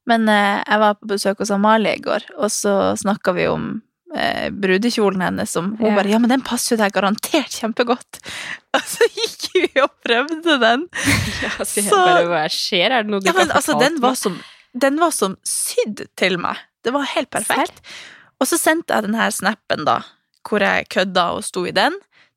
Men 0.09 0.27
eh, 0.31 0.59
jeg 0.63 0.79
var 0.83 0.99
på 0.99 1.09
besøk 1.11 1.43
hos 1.43 1.51
Amalie 1.51 1.97
i 1.97 2.03
går, 2.03 2.29
og 2.37 2.51
så 2.51 2.93
snakka 2.99 3.35
vi 3.35 3.47
om 3.51 3.73
eh, 4.15 4.49
brudekjolen 4.49 5.21
hennes, 5.21 5.51
som 5.51 5.75
hun 5.77 5.89
Ja. 5.89 5.95
bare 5.95 6.09
'Ja, 6.09 6.19
men 6.19 6.29
den 6.29 6.41
passer 6.41 6.75
jo 6.75 6.83
deg 6.83 6.93
garantert 6.93 7.51
kjempegodt'. 7.59 8.19
Og 8.73 8.81
så 8.81 9.07
gikk 9.13 9.49
vi 9.53 9.81
og 9.81 9.91
prøvde 10.05 10.59
den. 10.59 10.87
Ja, 11.43 11.49
jeg 11.59 11.67
Så- 11.89 11.89
bare, 11.91 12.25
hva 12.27 12.43
skjer? 12.49 12.91
Er 12.91 13.03
det 13.03 13.11
noe 13.11 13.19
du 13.19 13.27
Ja, 13.27 13.33
men 13.33 13.47
kan 13.47 13.57
altså, 13.57 13.77
den 13.79 13.99
var 14.01 14.15
som, 14.15 14.39
den 14.77 14.97
var 14.99 15.11
som 15.11 15.37
sydd 15.43 16.07
til 16.17 16.37
meg. 16.37 16.57
Det 16.83 16.91
var 16.93 17.03
helt 17.15 17.29
perfekt. 17.29 17.81
Og 18.41 18.47
så 18.47 18.57
sendte 18.59 18.93
jeg 18.93 19.03
den 19.03 19.15
her 19.15 19.29
snappen, 19.31 19.85
da, 19.85 20.01
hvor 20.43 20.59
jeg 20.59 20.89
kødda 20.89 21.31
og 21.37 21.43
sto 21.43 21.65
i 21.65 21.71
den, 21.71 21.93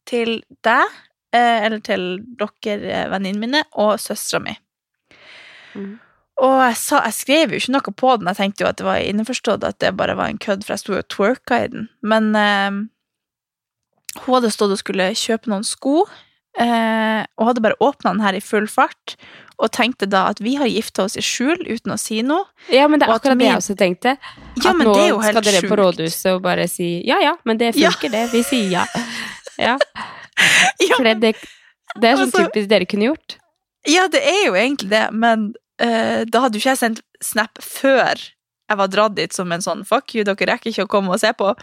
til 0.07 0.43
deg, 0.63 0.85
eh, 1.33 1.65
eller 1.67 1.81
til 1.81 2.21
dere 2.39 2.91
eh, 2.93 3.09
venninnene 3.11 3.41
mine, 3.41 3.63
og 3.75 3.99
søstera 3.99 4.41
mi. 4.45 4.57
Mm. 5.75 5.99
Og 6.45 6.59
jeg, 6.61 6.77
sa, 6.77 7.01
jeg 7.07 7.17
skrev 7.17 7.55
jo 7.55 7.61
ikke 7.63 7.73
noe 7.73 7.95
på 7.97 8.13
den, 8.21 8.29
jeg 8.29 8.37
tenkte 8.41 8.65
jo 8.65 8.69
at 8.69 8.77
det 8.81 8.85
var 8.85 9.01
innforstått 9.01 9.65
at 9.65 9.79
det 9.81 9.95
bare 9.97 10.17
var 10.19 10.29
en 10.29 10.41
kødd, 10.43 10.67
for 10.67 10.75
jeg 10.75 10.83
sto 10.83 10.93
jo 10.93 11.01
og 11.01 11.09
twerka 11.13 11.63
i 11.65 11.71
den. 11.73 11.87
Men 12.05 12.29
eh, 12.37 12.77
hun 14.25 14.37
hadde 14.37 14.53
stått 14.53 14.75
og 14.75 14.81
skulle 14.83 15.09
kjøpe 15.17 15.49
noen 15.53 15.65
sko, 15.65 16.03
eh, 16.61 17.23
og 17.41 17.49
hadde 17.51 17.65
bare 17.65 17.79
åpna 17.81 18.13
den 18.13 18.25
her 18.25 18.37
i 18.37 18.45
full 18.45 18.69
fart, 18.69 19.17
og 19.57 19.73
tenkte 19.73 20.05
da 20.13 20.27
at 20.35 20.43
vi 20.45 20.59
har 20.61 20.69
gifta 20.69 21.07
oss 21.07 21.17
i 21.17 21.25
skjul 21.25 21.63
uten 21.65 21.95
å 21.95 21.99
si 22.01 22.21
noe. 22.21 22.45
Ja, 22.69 22.85
men 22.93 23.01
det 23.01 23.09
er 23.09 23.15
akkurat 23.17 23.39
min... 23.39 23.47
det 23.47 23.53
jeg 23.55 23.63
også 23.63 23.77
tenkte. 23.81 24.17
Ja, 24.61 24.75
at 24.75 24.77
men 24.77 24.91
nå 24.91 24.97
det 24.99 25.09
jo 25.09 25.21
helt 25.25 25.39
skal 25.39 25.47
dere 25.49 25.71
på 25.71 25.79
rådhuset 25.81 26.31
og 26.35 26.43
bare 26.45 26.69
si 26.69 26.91
ja 27.09 27.17
ja, 27.25 27.33
men 27.49 27.57
det 27.61 27.73
Ja. 27.81 27.95
det. 28.03 28.27
Vi 28.35 28.45
sier 28.45 28.69
ja. 28.77 28.85
Ja, 29.57 29.79
Ja, 30.91 30.99
det, 31.01 31.33
det, 31.33 31.33
er 32.05 32.19
sånn 32.19 32.29
Altså- 32.29 32.45
typisk 32.45 32.69
dere 32.69 32.85
kunne 32.85 33.09
gjort. 33.09 33.39
Ja, 33.89 34.05
det 34.13 34.21
er 34.21 34.43
jo 34.51 34.57
egentlig 34.59 34.91
det, 34.91 35.07
men 35.17 35.55
da 35.79 36.41
hadde 36.41 36.57
jo 36.57 36.63
ikke 36.63 36.73
jeg 36.73 36.81
sendt 36.81 37.03
snap 37.21 37.61
før 37.63 38.17
jeg 38.67 38.79
var 38.81 38.91
dratt 38.91 39.17
dit 39.17 39.35
som 39.35 39.53
en 39.55 39.63
sånn 39.63 39.85
fuck 39.87 40.15
you, 40.17 40.25
dere 40.27 40.49
rekker 40.51 40.73
ikke 40.73 40.87
å 40.89 40.93
komme 40.97 41.15
og 41.15 41.23
se 41.23 41.31
på. 41.39 41.53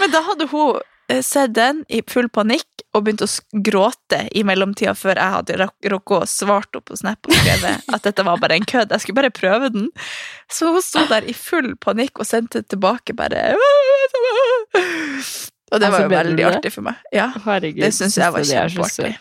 men 0.00 0.12
da 0.12 0.22
hadde 0.26 0.48
hun 0.50 0.80
eh, 1.10 1.22
sett 1.22 1.54
den 1.54 1.84
i 1.88 2.02
full 2.10 2.28
panikk 2.32 2.82
og 2.90 3.04
begynt 3.06 3.22
å 3.22 3.28
gråte 3.68 4.24
i 4.34 4.42
mellomtida 4.46 4.96
før 4.98 5.20
jeg 5.20 5.34
hadde 5.36 5.58
rukket 5.62 6.16
å 6.16 6.26
svart 6.26 6.78
opp 6.78 6.88
på 6.90 6.98
snap 6.98 7.28
og 7.28 7.36
skrevet 7.38 7.86
at 7.94 8.08
dette 8.08 8.26
var 8.26 8.42
bare 8.42 8.58
en 8.58 8.66
kødd. 8.66 8.90
Jeg 8.90 9.04
skulle 9.04 9.20
bare 9.20 9.34
prøve 9.34 9.70
den. 9.76 9.90
Så 10.50 10.72
hun 10.74 10.82
sto 10.82 11.04
der 11.10 11.28
i 11.30 11.36
full 11.36 11.76
panikk 11.78 12.18
og 12.18 12.26
sendte 12.26 12.64
tilbake 12.66 13.14
bare 13.18 13.52
Og 15.70 15.78
det 15.78 15.86
Altså, 15.86 15.94
var 15.94 16.02
jo 16.02 16.10
veldig 16.10 16.44
artig 16.48 16.72
for 16.74 16.82
meg. 16.82 16.98
Ja, 17.14 17.28
det 17.62 17.92
syns 17.94 18.16
jeg 18.18 18.34
var 18.34 18.42
kjempeartig. 18.42 19.14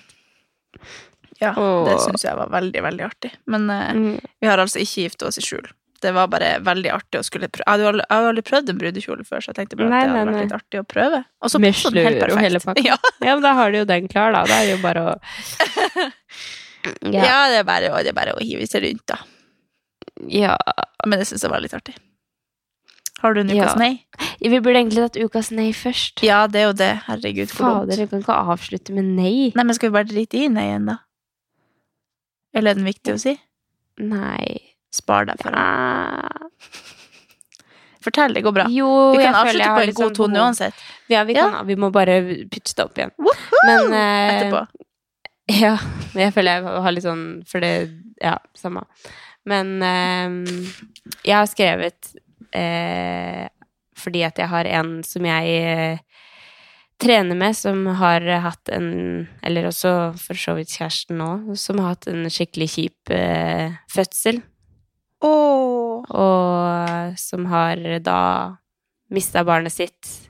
Ja, 1.41 1.53
det 1.87 1.97
syns 2.03 2.23
jeg 2.25 2.35
var 2.35 2.49
veldig, 2.51 2.81
veldig 2.83 3.05
artig. 3.05 3.31
Men 3.47 3.69
eh, 3.69 3.93
Mm. 3.95 4.19
vi 4.41 4.47
har 4.47 4.57
altså 4.59 4.79
ikke 4.81 5.05
gifta 5.07 5.27
oss 5.27 5.37
i 5.39 5.41
skjul. 5.45 5.67
Det 6.01 6.13
var 6.15 6.27
bare 6.31 6.59
veldig 6.63 6.91
artig 6.95 7.19
å 7.19 7.23
skulle 7.27 7.49
prøve. 7.51 7.65
Jeg 7.67 7.71
hadde 7.73 7.83
jo 7.83 7.89
aldri, 7.91 8.03
aldri 8.15 8.41
prøvd 8.47 8.69
en 8.71 8.77
brudekjole 8.79 9.25
før, 9.27 9.41
så 9.43 9.51
jeg 9.51 9.55
tenkte 9.57 9.75
bare 9.79 9.89
Nei, 9.91 9.99
at 9.99 10.07
det 10.07 10.15
hadde 10.15 10.25
nei, 10.31 10.33
vært 10.37 10.45
litt 10.45 10.55
artig 10.59 10.79
å 10.79 10.85
prøve. 10.87 11.19
Og 11.43 11.51
så 11.51 11.59
passet 11.59 11.93
den 11.93 12.05
helt 12.07 12.19
perfekt. 12.23 12.43
hele. 12.45 12.59
Ja, 12.89 12.97
Ja, 13.19 13.33
men 13.35 13.43
da 13.43 13.53
har 13.57 13.71
du 13.71 13.77
jo 13.81 13.85
den 13.89 14.07
klar, 14.07 14.31
da. 14.31 14.45
Da 14.47 14.59
er 14.61 14.69
det 14.69 14.77
jo 14.77 14.81
bare 14.83 15.01
å 15.03 15.15
ja. 17.11 17.23
Ja. 17.23 17.39
det, 17.51 17.57
er 17.59 17.67
bare, 17.67 17.91
det 18.03 18.13
er 18.13 18.15
bare 18.17 18.35
å 18.37 18.43
hive 18.43 18.67
seg 18.69 18.83
rundt, 18.85 19.03
da. 19.11 19.17
ja. 20.31 20.55
Men 21.05 21.19
det 21.21 21.27
syns 21.29 21.43
jeg 21.43 21.51
var 21.51 21.63
litt 21.63 21.75
artig. 21.75 21.95
Har 23.19 23.33
du 23.35 23.41
en 23.41 23.49
Ja. 23.51 23.65
ukas 23.67 23.75
nei? 23.79 24.05
Vi 24.39 24.59
burde 24.63 24.79
egentlig 24.79 25.03
tatt 25.03 25.19
ukas 25.19 25.51
nei 25.51 25.73
først. 25.75 26.23
Ja, 26.23 26.45
det 26.47 26.61
er 26.61 26.67
jo 26.69 26.73
det. 26.79 26.91
Herregud, 27.09 27.51
Fader, 27.51 27.97
vi 27.99 28.07
kan 28.07 28.21
ikke 28.23 28.39
avslutte 28.55 28.95
med 28.95 29.03
nei. 29.17 29.51
Nei, 29.55 29.63
men 29.67 29.75
skal 29.75 29.89
vi 29.91 29.97
bare 29.99 30.07
drite 30.07 30.39
i 30.39 30.47
nei-en, 30.47 30.85
da? 30.93 30.97
Eller 32.55 32.73
er 32.73 32.79
den 32.79 32.87
viktig 32.89 33.13
å 33.15 33.21
si? 33.21 33.35
Nei. 33.99 34.57
Spar 34.95 35.27
deg 35.29 35.41
for. 35.43 35.53
Ah. 35.53 36.49
Fortell, 38.01 38.33
det 38.33 38.41
går 38.45 38.55
bra. 38.55 38.65
Jo, 38.71 38.89
Vi 39.11 39.23
kan 39.23 39.35
avslutte 39.35 39.71
på 39.75 39.83
en 39.83 39.93
god 39.93 40.05
sånn 40.05 40.15
tone 40.17 40.43
uansett. 40.45 40.83
Ja, 41.11 41.25
vi, 41.27 41.35
kan, 41.35 41.59
vi 41.67 41.75
må 41.79 41.89
bare 41.93 42.19
putte 42.47 42.73
det 42.77 42.85
opp 42.85 42.97
igjen. 43.01 43.11
Woohoo! 43.19 43.63
Men 43.67 43.97
eh, 43.97 44.35
Etterpå. 44.37 44.65
Ja, 45.49 45.73
men 46.13 46.27
jeg 46.27 46.33
føler 46.35 46.59
jeg 46.59 46.81
har 46.85 46.93
litt 46.93 47.05
sånn 47.07 47.21
For 47.49 47.57
det 47.63 47.71
Ja, 48.21 48.35
samme. 48.53 48.83
Men 49.49 49.71
eh, 49.81 50.35
jeg 51.25 51.33
har 51.35 51.47
skrevet 51.49 52.11
eh, 52.53 53.47
fordi 53.99 54.21
at 54.27 54.37
jeg 54.39 54.47
har 54.51 54.69
en 54.79 54.99
som 55.03 55.25
jeg 55.27 55.97
trener 56.99 57.37
med, 57.39 57.55
som 57.57 57.85
har 57.99 58.25
hatt 58.43 58.69
en 58.75 59.27
Eller 59.45 59.69
også 59.69 60.13
for 60.19 60.39
så 60.39 60.55
vidt 60.57 60.73
kjæresten 60.75 61.19
nå, 61.19 61.55
som 61.59 61.79
har 61.79 61.95
hatt 61.95 62.09
en 62.11 62.27
skikkelig 62.31 62.69
kjip 62.75 63.13
eh, 63.15 63.77
fødsel. 63.91 64.41
Åh, 65.25 66.03
Og 66.09 67.19
som 67.19 67.45
har 67.51 67.81
da 68.03 68.21
mista 69.09 69.43
barnet 69.43 69.73
sitt 69.73 70.29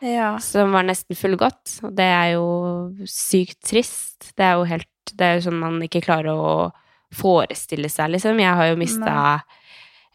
ja. 0.00 0.38
som 0.42 0.72
var 0.72 0.86
nesten 0.86 1.16
fullgodt. 1.18 1.78
Og 1.86 1.94
det 1.96 2.06
er 2.06 2.32
jo 2.36 2.46
sykt 3.08 3.60
trist. 3.66 4.32
Det 4.36 4.44
er 4.44 4.58
jo 4.58 4.66
helt 4.68 4.90
Det 5.06 5.22
er 5.22 5.36
jo 5.36 5.46
sånn 5.46 5.60
man 5.60 5.78
ikke 5.86 6.02
klarer 6.02 6.34
å 6.34 6.54
forestille 7.14 7.88
seg, 7.88 8.10
liksom. 8.16 8.40
Jeg 8.42 8.58
har 8.58 8.72
jo 8.72 8.80
mista 8.80 9.12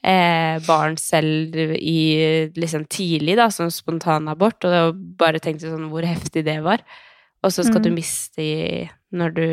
eh, 0.04 0.60
barn 0.66 0.97
selv 0.97 1.56
i 1.78 2.49
liksom 2.58 2.86
tidlig, 2.89 3.36
da, 3.38 3.49
som 3.54 3.70
spontanabort, 3.74 4.66
og 4.66 5.02
bare 5.18 5.39
tenkte 5.39 5.70
sånn 5.72 5.89
hvor 5.91 6.06
heftig 6.08 6.45
det 6.47 6.60
var. 6.66 6.82
Og 7.43 7.52
så 7.54 7.64
skal 7.66 7.82
Mm. 7.82 7.84
du 7.84 7.91
miste 7.91 8.41
i 8.41 8.89
når 9.14 9.34
du 9.34 9.45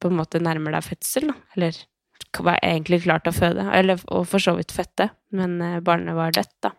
på 0.00 0.08
en 0.10 0.16
måte 0.16 0.40
nærmer 0.42 0.72
deg 0.76 0.84
fødsel, 0.84 1.28
da. 1.28 1.34
Eller 1.56 1.72
var 2.38 2.58
egentlig 2.62 3.02
klar 3.02 3.22
til 3.24 3.32
å 3.32 3.36
føde. 3.36 3.64
Eller, 3.72 4.00
og 4.12 4.26
for 4.28 4.38
så 4.38 4.54
vidt 4.56 4.72
fødte, 4.74 5.10
men 5.32 5.60
eh, 5.62 5.80
barnet 5.80 6.14
var 6.14 6.32
dødt, 6.36 6.52
da. 6.62 6.70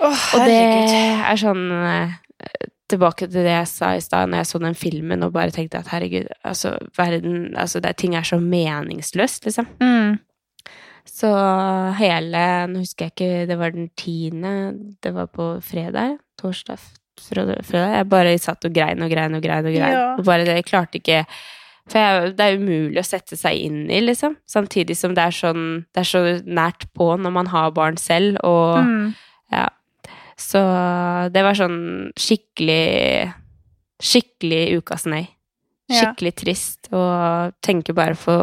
Oh, 0.00 0.14
Og 0.36 0.44
det 0.46 0.54
er 1.26 1.38
sånn 1.40 1.64
eh, 1.74 2.12
Tilbake 2.88 3.26
til 3.26 3.42
det 3.44 3.50
jeg 3.50 3.68
sa 3.68 3.88
i 3.96 4.00
stad, 4.00 4.30
når 4.30 4.38
jeg 4.38 4.48
så 4.48 4.58
den 4.62 4.76
filmen 4.78 5.24
og 5.26 5.32
bare 5.34 5.50
tenkte 5.52 5.80
at 5.82 5.90
herregud, 5.92 6.28
altså 6.46 6.70
verden 6.96 7.50
Altså, 7.58 7.82
det, 7.84 7.96
ting 8.00 8.14
er 8.16 8.22
så 8.24 8.38
meningsløst, 8.40 9.44
liksom. 9.44 9.66
Mm. 9.82 10.14
Så 11.08 11.28
hele 11.98 12.40
Nå 12.70 12.82
husker 12.84 13.08
jeg 13.08 13.14
ikke, 13.16 13.46
det 13.48 13.56
var 13.58 13.72
den 13.74 13.88
tiende 13.98 14.50
Det 15.02 15.12
var 15.16 15.26
på 15.32 15.50
fredag? 15.64 16.18
Torsdag? 16.40 16.78
Fredag? 17.18 17.62
Jeg 17.96 18.08
bare 18.12 18.34
satt 18.38 18.66
og 18.68 18.74
grein 18.76 19.00
og 19.02 19.10
grein 19.10 19.34
og 19.34 19.42
grein 19.42 19.66
og 19.66 19.72
grein. 19.74 19.94
Ja. 19.96 20.04
Og 20.18 20.24
bare 20.28 20.44
det, 20.46 20.54
jeg 20.60 20.68
klarte 20.68 21.00
ikke 21.00 21.22
For 21.88 21.98
jeg, 21.98 22.34
det 22.38 22.44
er 22.46 22.58
umulig 22.60 23.00
å 23.00 23.06
sette 23.08 23.34
seg 23.40 23.56
inn 23.64 23.80
i, 23.90 23.98
liksom. 24.04 24.36
Samtidig 24.46 24.94
som 25.00 25.16
det 25.16 25.24
er 25.24 25.34
sånn 25.34 25.64
Det 25.94 26.04
er 26.04 26.10
så 26.12 26.22
nært 26.46 26.84
på 26.94 27.08
når 27.18 27.34
man 27.40 27.50
har 27.54 27.72
barn 27.74 27.96
selv, 27.98 28.38
og 28.44 28.84
Mm. 28.84 29.14
ja. 29.56 29.66
Så 30.38 30.60
det 31.34 31.42
var 31.42 31.56
sånn 31.58 32.12
skikkelig 32.14 33.32
Skikkelig 33.98 34.78
ukas 34.78 35.06
nei. 35.10 35.24
Ja. 35.90 35.96
Skikkelig 36.12 36.34
trist. 36.38 36.86
Og 36.94 37.54
tenker 37.66 37.96
bare 37.98 38.14
på 38.14 38.36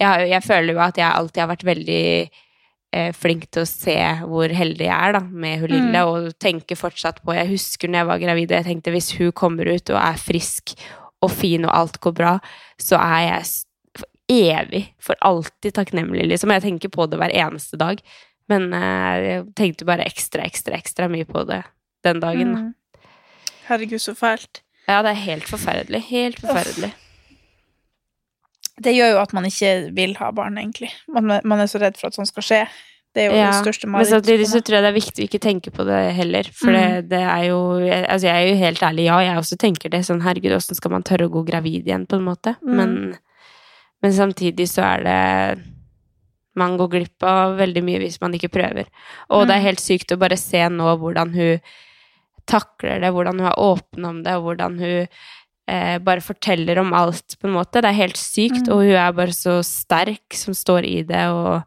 jeg, 0.00 0.28
jeg 0.30 0.42
føler 0.42 0.72
jo 0.74 0.80
at 0.84 0.96
jeg 0.98 1.10
alltid 1.10 1.40
har 1.42 1.48
vært 1.52 1.64
veldig 1.68 2.30
eh, 2.94 3.12
flink 3.12 3.46
til 3.50 3.62
å 3.64 3.68
se 3.68 3.96
hvor 4.24 4.48
heldig 4.54 4.86
jeg 4.86 4.94
er 5.08 5.16
da, 5.18 5.20
med 5.20 5.60
hun 5.64 5.68
lille, 5.72 6.02
Mm. 6.04 6.08
og 6.08 6.38
tenker 6.38 6.76
fortsatt 6.78 7.22
på 7.24 7.34
Jeg 7.34 7.48
husker 7.52 7.88
når 7.90 7.98
jeg 8.02 8.06
var 8.12 8.18
gravid, 8.22 8.50
og 8.52 8.58
jeg 8.60 8.68
tenkte 8.70 8.92
hvis 8.94 9.12
hun 9.18 9.32
kommer 9.32 9.66
ut 9.70 9.90
og 9.90 9.98
er 10.00 10.18
frisk 10.20 10.74
og 11.22 11.30
fin, 11.32 11.64
og 11.64 11.72
alt 11.74 12.00
går 12.04 12.12
bra, 12.12 12.34
så 12.78 12.98
er 13.00 13.20
jeg 13.28 13.44
evig, 14.28 14.86
for 15.00 15.14
alltid 15.20 15.74
takknemlig, 15.76 16.26
liksom. 16.30 16.50
Jeg 16.54 16.62
tenker 16.64 16.88
på 16.92 17.06
det 17.10 17.18
hver 17.20 17.32
eneste 17.32 17.76
dag. 17.80 18.00
Men 18.48 18.70
eh, 18.76 19.16
jeg 19.24 19.44
tenkte 19.56 19.86
bare 19.88 20.04
ekstra, 20.04 20.44
ekstra, 20.44 20.76
ekstra 20.76 21.08
mye 21.12 21.24
på 21.28 21.44
det 21.48 21.62
den 22.04 22.20
dagen. 22.20 22.52
da. 22.54 22.60
Mm. 22.60 22.74
Herregud, 23.68 24.00
så 24.04 24.12
fælt. 24.16 24.60
Ja, 24.88 24.98
det 25.04 25.14
er 25.14 25.20
helt 25.24 25.48
forferdelig. 25.48 26.02
Helt 26.10 26.40
forferdelig. 26.40 26.90
Det 28.82 28.90
gjør 28.96 29.12
jo 29.14 29.20
at 29.22 29.32
man 29.36 29.44
ikke 29.46 29.92
vil 29.94 30.16
ha 30.18 30.30
barn, 30.34 30.56
egentlig. 30.58 30.90
Man, 31.08 31.30
man 31.44 31.60
er 31.62 31.66
så 31.70 31.78
redd 31.78 31.96
for 32.00 32.08
at 32.08 32.16
sånt 32.18 32.28
skal 32.32 32.42
skje. 32.42 32.62
Det 33.14 33.22
er 33.22 33.28
jo 33.30 33.36
Ja, 33.38 33.50
det 33.52 33.60
største 33.62 33.86
Men 33.86 34.04
samtidig 34.10 34.48
så 34.50 34.58
tror 34.58 34.74
jeg 34.74 34.82
det 34.82 34.88
er 34.90 34.96
viktig 34.96 35.22
å 35.22 35.28
ikke 35.28 35.38
tenke 35.44 35.70
på 35.70 35.84
det 35.86 36.00
heller. 36.16 36.48
For 36.50 36.74
det, 36.74 37.04
det 37.12 37.20
er 37.22 37.44
jo 37.46 37.60
Altså, 37.78 38.26
jeg 38.26 38.34
er 38.34 38.48
jo 38.48 38.56
helt 38.58 38.82
ærlig, 38.82 39.04
ja, 39.06 39.18
jeg 39.22 39.36
også 39.38 39.58
tenker 39.62 39.92
det 39.92 40.00
sånn 40.08 40.24
Herregud, 40.24 40.56
åssen 40.56 40.74
skal 40.74 40.90
man 40.90 41.06
tørre 41.06 41.28
å 41.28 41.30
gå 41.30 41.44
gravid 41.46 41.86
igjen, 41.86 42.08
på 42.10 42.18
en 42.18 42.26
måte? 42.26 42.56
Mm. 42.66 42.74
Men, 42.74 42.96
men 44.02 44.12
samtidig 44.18 44.66
så 44.72 44.82
er 44.88 45.06
det 45.06 45.62
Man 46.58 46.74
går 46.80 46.90
glipp 46.96 47.22
av 47.30 47.54
veldig 47.62 47.84
mye 47.86 48.02
hvis 48.02 48.18
man 48.22 48.34
ikke 48.34 48.50
prøver. 48.50 48.90
Og 49.30 49.46
det 49.46 49.54
er 49.56 49.62
Mm. 49.62 49.68
helt 49.68 49.80
sykt 49.82 50.12
å 50.14 50.18
bare 50.18 50.36
se 50.38 50.66
nå 50.68 50.96
hvordan 50.98 51.32
hun 51.34 51.60
takler 52.46 53.00
det, 53.00 53.10
hvordan 53.14 53.38
hun 53.40 53.48
er 53.48 53.58
åpen 53.58 54.04
om 54.04 54.22
det, 54.22 54.34
og 54.36 54.42
hvordan 54.50 54.78
hun 54.78 55.06
eh, 55.68 55.98
bare 55.98 56.20
forteller 56.20 56.78
om 56.78 56.92
alt, 56.94 57.36
på 57.40 57.48
en 57.48 57.54
måte. 57.56 57.80
Det 57.80 57.90
er 57.90 57.98
helt 58.02 58.16
sykt, 58.20 58.66
Mm. 58.66 58.72
og 58.72 58.82
hun 58.84 58.94
er 58.96 59.12
bare 59.12 59.32
så 59.32 59.58
sterk 59.64 60.34
som 60.34 60.54
står 60.54 60.84
i 60.84 61.02
det, 61.02 61.26
og 61.28 61.62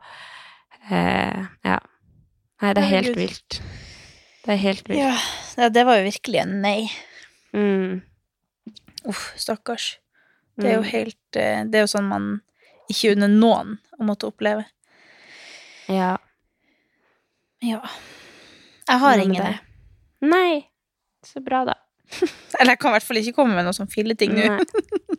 eh, 0.92 1.46
Ja. 1.66 1.80
Nei, 2.62 2.74
det 2.74 2.82
er 2.84 2.88
helt 2.90 3.06
Herregud. 3.08 3.18
vilt. 3.18 3.62
Det 4.46 4.54
er 4.54 4.58
helt 4.58 4.88
vilt. 4.90 5.24
Ja, 5.58 5.70
det 5.70 5.84
var 5.86 5.98
jo 5.98 6.04
virkelig 6.10 6.40
en 6.42 6.62
nei. 6.62 6.90
Mm, 7.54 8.02
Uff, 9.06 9.34
stakkars. 9.38 9.98
Det 10.58 10.66
er 10.66 10.74
jo 10.78 10.82
mm. 10.82 10.90
helt 10.92 11.36
eh, 11.38 11.64
Det 11.66 11.76
er 11.76 11.84
jo 11.86 11.92
sånn 11.92 12.08
man 12.10 12.42
ikke 12.90 13.12
unner 13.14 13.28
noen 13.30 13.78
å 14.00 14.04
måtte 14.08 14.26
oppleve. 14.28 14.66
Ja. 15.88 16.18
Ja. 17.62 17.82
Jeg 18.88 19.00
har 19.00 19.18
ingen, 19.22 19.44
Det. 19.44 19.60
Nei. 20.22 20.68
Så 21.24 21.42
bra, 21.44 21.64
da. 21.66 21.74
Eller 22.60 22.74
jeg 22.74 22.80
kan 22.82 22.92
i 22.92 22.96
hvert 22.98 23.08
fall 23.08 23.20
ikke 23.22 23.36
komme 23.38 23.58
med 23.58 23.68
noen 23.68 23.76
sånn 23.78 23.92
filleting 23.92 24.34
nå. 24.38 24.48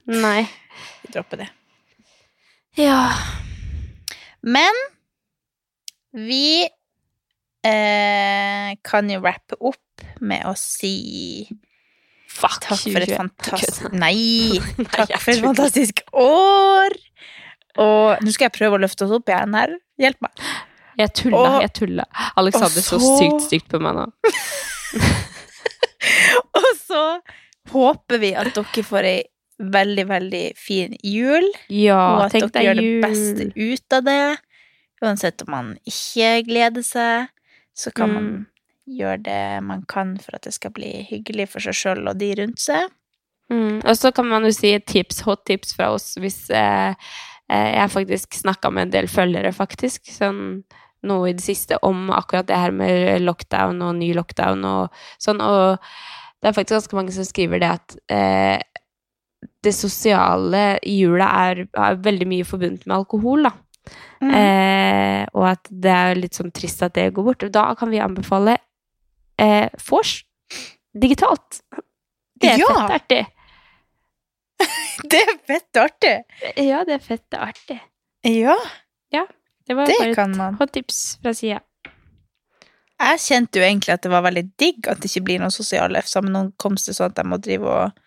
Nei. 0.09 0.21
Nei. 0.23 0.43
Vi 1.05 1.13
dropper 1.15 1.43
det. 1.45 1.49
Ja. 2.79 3.01
Men 4.47 4.77
vi 6.15 6.63
eh, 7.67 8.69
kan 8.87 9.11
jo 9.11 9.19
rappe 9.21 9.59
opp 9.61 10.05
med 10.25 10.47
å 10.49 10.55
si 10.59 11.49
Fuck. 12.31 12.61
takk 12.63 12.79
for 12.85 13.03
et 13.03 13.13
fantastisk 13.19 13.89
Nei! 13.93 14.61
Nei, 14.79 14.87
Takk 14.95 15.17
for 15.19 15.33
et 15.35 15.43
fantastisk 15.43 16.05
år! 16.23 16.95
Og 17.83 18.23
nå 18.25 18.35
skal 18.35 18.49
jeg 18.49 18.57
prøve 18.57 18.79
å 18.79 18.83
løfte 18.83 19.07
oss 19.07 19.15
opp 19.19 19.29
igjen 19.31 19.55
her. 19.55 19.75
Hjelp 20.03 20.23
meg. 20.25 20.47
Jeg 20.99 21.13
tulla, 21.15 21.61
jeg 21.63 21.71
tulla. 21.79 22.07
Alexander 22.41 22.83
så 22.83 22.99
så- 22.99 23.19
sykt 23.21 23.45
stygt 23.47 23.69
på 23.71 23.79
meg 23.83 23.95
nå. 24.01 24.07
Og 26.61 26.69
så 26.81 27.03
håper 27.73 28.19
vi 28.23 28.35
at 28.39 28.53
dere 28.57 28.85
får 28.87 29.09
ei 29.09 29.19
veldig, 29.59 30.05
veldig 30.09 30.45
fin 30.57 30.95
jul. 31.03 31.49
Ja, 31.69 31.99
og 32.21 32.29
at 32.29 32.37
dere 32.39 32.63
gjør 32.69 32.79
det 32.79 33.01
beste 33.03 33.49
ut 33.57 33.97
av 33.97 34.05
det. 34.07 34.21
Uansett 35.03 35.43
om 35.47 35.51
man 35.55 35.73
ikke 35.87 36.31
gleder 36.47 36.85
seg, 36.87 37.29
så 37.75 37.91
kan 37.95 38.11
Mm. 38.11 38.15
man 38.15 38.47
gjøre 38.89 39.23
det 39.23 39.63
man 39.63 39.83
kan 39.91 40.17
for 40.19 40.35
at 40.39 40.43
det 40.47 40.55
skal 40.55 40.71
bli 40.73 41.03
hyggelig 41.11 41.49
for 41.53 41.61
seg 41.61 41.75
sjøl 41.77 42.09
og 42.09 42.19
de 42.19 42.33
rundt 42.39 42.59
seg. 42.63 42.89
Mm. 43.51 43.81
Og 43.85 43.95
så 43.97 44.13
kan 44.15 44.27
man 44.29 44.45
jo 44.45 44.51
si 44.53 44.73
et 44.75 44.87
tips, 44.87 45.21
hot 45.27 45.45
tips 45.49 45.75
fra 45.77 45.91
oss 45.95 46.15
hvis 46.21 46.51
eh, 46.51 46.95
eh, 47.51 47.69
jeg 47.79 47.91
faktisk 47.95 48.35
snakka 48.35 48.71
med 48.71 48.89
en 48.89 48.91
del 48.95 49.09
følgere, 49.09 49.53
faktisk, 49.57 50.07
sånn 50.13 50.63
noe 51.07 51.29
i 51.31 51.33
det 51.37 51.45
siste 51.45 51.79
om 51.87 52.09
akkurat 52.11 52.47
det 52.49 52.57
her 52.59 52.73
med 52.75 53.23
lockdown 53.23 53.79
og 53.87 53.95
ny 54.01 54.11
lockdown 54.17 54.65
og 54.67 54.89
sånn, 55.23 55.41
og 55.41 55.79
det 56.43 56.49
er 56.51 56.55
faktisk 56.57 56.77
ganske 56.77 56.97
mange 56.99 57.13
som 57.15 57.27
skriver 57.27 57.61
det 57.63 57.71
at 57.75 57.97
eh, 58.15 58.61
det 59.65 59.73
sosiale 59.75 60.79
i 60.87 61.01
jula 61.01 61.27
er, 61.49 61.65
er 61.75 61.99
veldig 62.03 62.27
mye 62.31 62.47
forbundet 62.47 62.87
med 62.87 62.97
alkohol, 62.97 63.47
da. 63.49 63.53
Mm. 64.23 64.31
Eh, 64.35 65.23
og 65.35 65.45
at 65.53 65.69
det 65.71 65.93
er 65.95 66.19
litt 66.19 66.39
sånn 66.39 66.53
trist 66.55 66.83
at 66.87 66.95
det 66.99 67.09
går 67.17 67.27
bort. 67.31 67.47
Da 67.55 67.69
kan 67.79 67.91
vi 67.91 68.01
anbefale 68.03 68.57
eh, 69.39 69.69
vors 69.89 70.21
digitalt. 70.95 71.61
Det 72.39 72.53
er 72.55 72.63
Ja. 72.63 72.71
fett 72.71 72.97
artig. 73.01 73.27
Det 75.11 75.21
er 75.23 75.37
fett 75.47 75.79
artig. 75.79 76.17
Ja, 76.59 76.81
det 76.85 76.97
er 76.97 77.03
fett. 77.05 77.35
Artig. 77.39 77.79
Ja, 78.27 78.57
Det 79.69 79.77
var 79.77 79.87
det 79.87 79.95
bare 80.01 80.25
et 80.25 80.59
hot 80.59 80.73
tips 80.75 81.19
fra 81.23 81.31
sida. 81.37 81.61
Jeg 82.99 83.23
kjente 83.23 83.61
jo 83.61 83.65
egentlig 83.65 83.95
at 83.95 84.03
det 84.03 84.11
var 84.11 84.25
veldig 84.27 84.45
digg 84.59 84.89
at 84.91 85.01
det 85.03 85.11
ikke 85.11 85.27
blir 85.29 85.43
noen 85.43 85.55
sosiale 85.55 86.01
F 86.03 86.09
sammen 86.11 86.33
med 86.33 86.39
noen 86.39 86.55
komster, 86.59 86.97
sånn 86.97 87.13
at 87.13 87.21
jeg 87.21 87.31
må 87.31 87.39
drive 87.43 87.71
og 87.71 88.01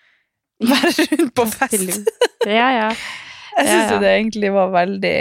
være 0.72 1.08
rundt 1.14 1.36
på 1.38 1.46
fest. 1.54 2.10
Ja, 2.46 2.70
ja. 2.76 2.89
Jeg 3.52 3.68
syns 3.68 3.89
Ja, 3.92 3.98
det 4.00 4.12
egentlig 4.16 4.50
var 4.56 4.70
veldig 4.72 5.16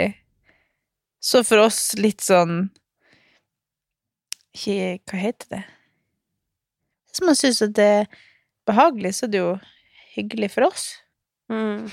Så 1.19 1.41
for 1.43 1.65
oss 1.65 1.79
litt 1.99 2.23
sånn 2.23 2.69
Ikke 4.55 5.01
Hva 5.11 5.19
heter 5.19 5.49
det? 5.51 5.59
Hvis 7.11 7.25
man 7.27 7.35
syns 7.35 7.59
at 7.65 7.73
det 7.75 7.87
er 7.97 8.05
behagelig, 8.69 9.17
så 9.17 9.27
er 9.27 9.33
det 9.33 9.41
jo 9.41 9.49
hyggelig 10.15 10.47
for 10.53 10.69
oss. 10.69 10.85
Mm. 11.51 11.89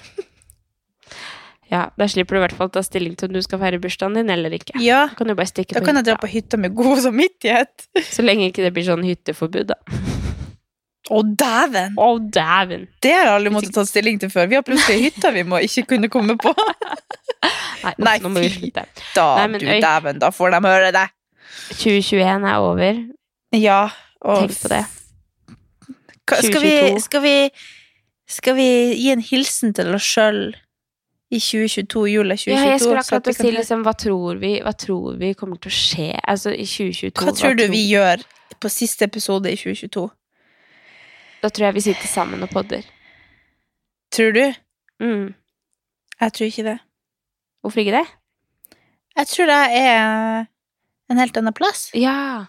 Ja, 1.71 1.91
da 2.01 2.07
slipper 2.09 2.37
du 2.37 2.41
i 2.41 2.45
hvert 2.47 2.57
fall 2.57 2.71
ta 2.73 2.81
stilling 2.83 3.13
til 3.21 3.29
om 3.29 3.35
du 3.37 3.43
skal 3.45 3.59
feire 3.61 3.77
bursdagen 3.83 4.15
din 4.17 4.31
eller 4.33 4.55
ikke. 4.57 4.79
Ja, 4.81 5.03
Da 5.11 5.19
kan 5.19 5.29
du 5.29 5.35
bare 5.37 5.51
stikke 5.51 5.75
da 5.77 5.81
på 5.83 5.89
kan 5.91 5.99
jeg 6.01 6.07
dra 6.07 6.15
hytta. 6.15 6.23
på 6.25 6.31
hytta 6.33 6.57
med 6.63 6.75
god 6.79 7.03
samvittighet. 7.05 7.89
Så 8.15 8.25
lenge 8.25 8.47
ikke 8.49 8.65
det 8.65 8.73
blir 8.77 8.87
sånn 8.89 9.05
hytteforbud, 9.05 9.69
da. 9.75 9.77
Å, 11.09 11.21
dæven! 11.41 11.95
Å, 11.97 12.07
dæven! 12.33 12.87
Det 13.05 13.13
har 13.15 13.25
jeg 13.29 13.35
aldri 13.39 13.53
måttet 13.55 13.73
ta 13.77 13.85
stilling 13.89 14.19
til 14.21 14.29
før. 14.33 14.49
Vi 14.51 14.57
har 14.59 14.65
plutselig 14.67 15.07
hytta 15.07 15.31
vi 15.33 15.45
må 15.49 15.61
ikke 15.65 15.87
kunne 15.95 16.09
komme 16.13 16.35
på. 16.41 16.53
Nei, 17.85 17.93
Nei, 18.05 18.17
nå 18.25 18.29
må 18.33 18.43
vi 18.45 18.51
slutte. 18.53 18.83
Da, 19.15 19.25
Nei, 19.39 19.47
men 19.55 19.63
du 19.63 19.69
øy. 19.71 19.79
dæven, 19.85 20.19
da 20.21 20.29
får 20.35 20.53
de 20.57 20.61
høre 20.67 20.91
det. 20.97 21.07
2021 21.79 22.45
er 22.49 22.59
over. 22.65 22.99
Ja, 23.57 23.81
og 24.21 24.43
Tenk 24.49 24.59
på 24.65 24.73
det. 24.75 24.83
Hva- 26.29 26.41
Skal 26.45 26.61
vi, 26.65 26.73
skal 27.01 27.23
vi 27.25 27.35
Skal 28.29 28.57
vi 28.59 28.67
gi 29.01 29.13
en 29.15 29.23
hilsen 29.25 29.73
til 29.77 29.95
oss 29.97 30.05
sjøl 30.05 30.43
i 31.31 31.41
2022, 31.41 32.07
jula 32.09 32.37
2022? 32.37 32.55
Ja, 32.57 32.71
jeg 32.73 32.81
skulle 32.81 33.03
akkurat 33.03 33.37
si 33.37 33.51
liksom, 33.53 33.83
hva 33.85 33.93
tror 34.01 34.39
vi, 34.41 34.53
hva 34.65 34.73
tror 34.73 35.19
vi 35.21 35.35
kommer 35.37 35.61
til 35.61 35.69
å 35.73 35.77
skje 35.77 36.13
altså 36.23 36.55
i 36.55 36.65
2022? 36.65 37.13
Hva 37.21 37.35
tror 37.37 37.59
du 37.59 37.67
vi 37.73 37.83
gjør 37.91 38.25
på 38.59 38.71
siste 38.73 39.05
episode 39.09 39.53
i 39.53 39.59
2022? 39.61 40.07
Da 41.43 41.51
tror 41.53 41.69
jeg 41.69 41.77
vi 41.77 41.85
sitter 41.91 42.11
sammen 42.11 42.43
og 42.43 42.51
podder. 42.51 42.87
Tror 44.15 44.33
du? 44.35 44.45
Mm. 45.05 45.35
Jeg 46.19 46.33
tror 46.35 46.49
ikke 46.49 46.65
det. 46.67 46.79
Hvorfor 47.61 47.85
ikke 47.85 47.99
det? 48.01 48.07
Jeg 49.19 49.27
tror 49.35 49.53
jeg 49.53 49.83
er 49.83 50.47
en 51.13 51.21
helt 51.21 51.37
annen 51.37 51.55
plass. 51.55 51.89
Ja. 51.95 52.47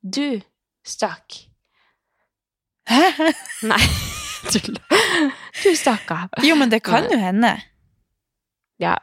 Du 0.00 0.40
stakk. 0.86 1.42
Hæ? 2.90 3.32
Nei, 3.70 3.82
tull. 4.52 4.78
Du 5.62 5.74
stakk 5.76 6.14
av. 6.14 6.38
Jo, 6.46 6.54
men 6.56 6.70
det 6.72 6.82
kan 6.86 7.10
jo 7.10 7.18
hende. 7.20 7.56
Ja. 8.80 8.96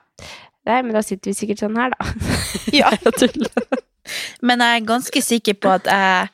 Nei, 0.67 0.81
men 0.83 0.91
da 0.95 1.01
sitter 1.05 1.31
vi 1.31 1.37
sikkert 1.37 1.61
sånn 1.63 1.77
her, 1.79 1.93
da. 1.95 2.11
Ja. 2.79 2.91
Men 4.47 4.61
jeg 4.63 4.79
er 4.79 4.85
ganske 4.87 5.21
sikker 5.23 5.57
på 5.59 5.71
at 5.73 5.87
jeg 5.91 6.29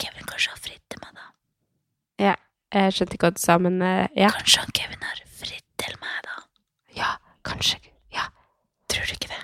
Kevin 0.00 0.26
kanskje 0.28 0.52
har 0.52 0.60
fritt 0.60 0.82
til 0.92 1.00
meg, 1.02 1.14
da. 1.16 1.24
Ja. 2.22 2.34
Jeg 2.72 2.94
skjønte 2.96 3.16
ikke 3.16 3.28
hva 3.28 3.36
du 3.36 3.40
sa, 3.42 3.56
men 3.60 3.80
eh, 3.84 4.06
ja. 4.16 4.30
Kanskje 4.32 4.62
han 4.62 4.74
Kevin 4.76 5.02
har 5.04 5.22
fritt 5.40 5.66
til 5.82 5.96
meg, 6.00 6.18
da. 6.28 6.36
Ja, 6.96 7.10
kanskje. 7.48 7.80
Ja. 8.14 8.28
Tror 8.92 9.08
du 9.08 9.14
ikke 9.16 9.32
det? 9.32 9.42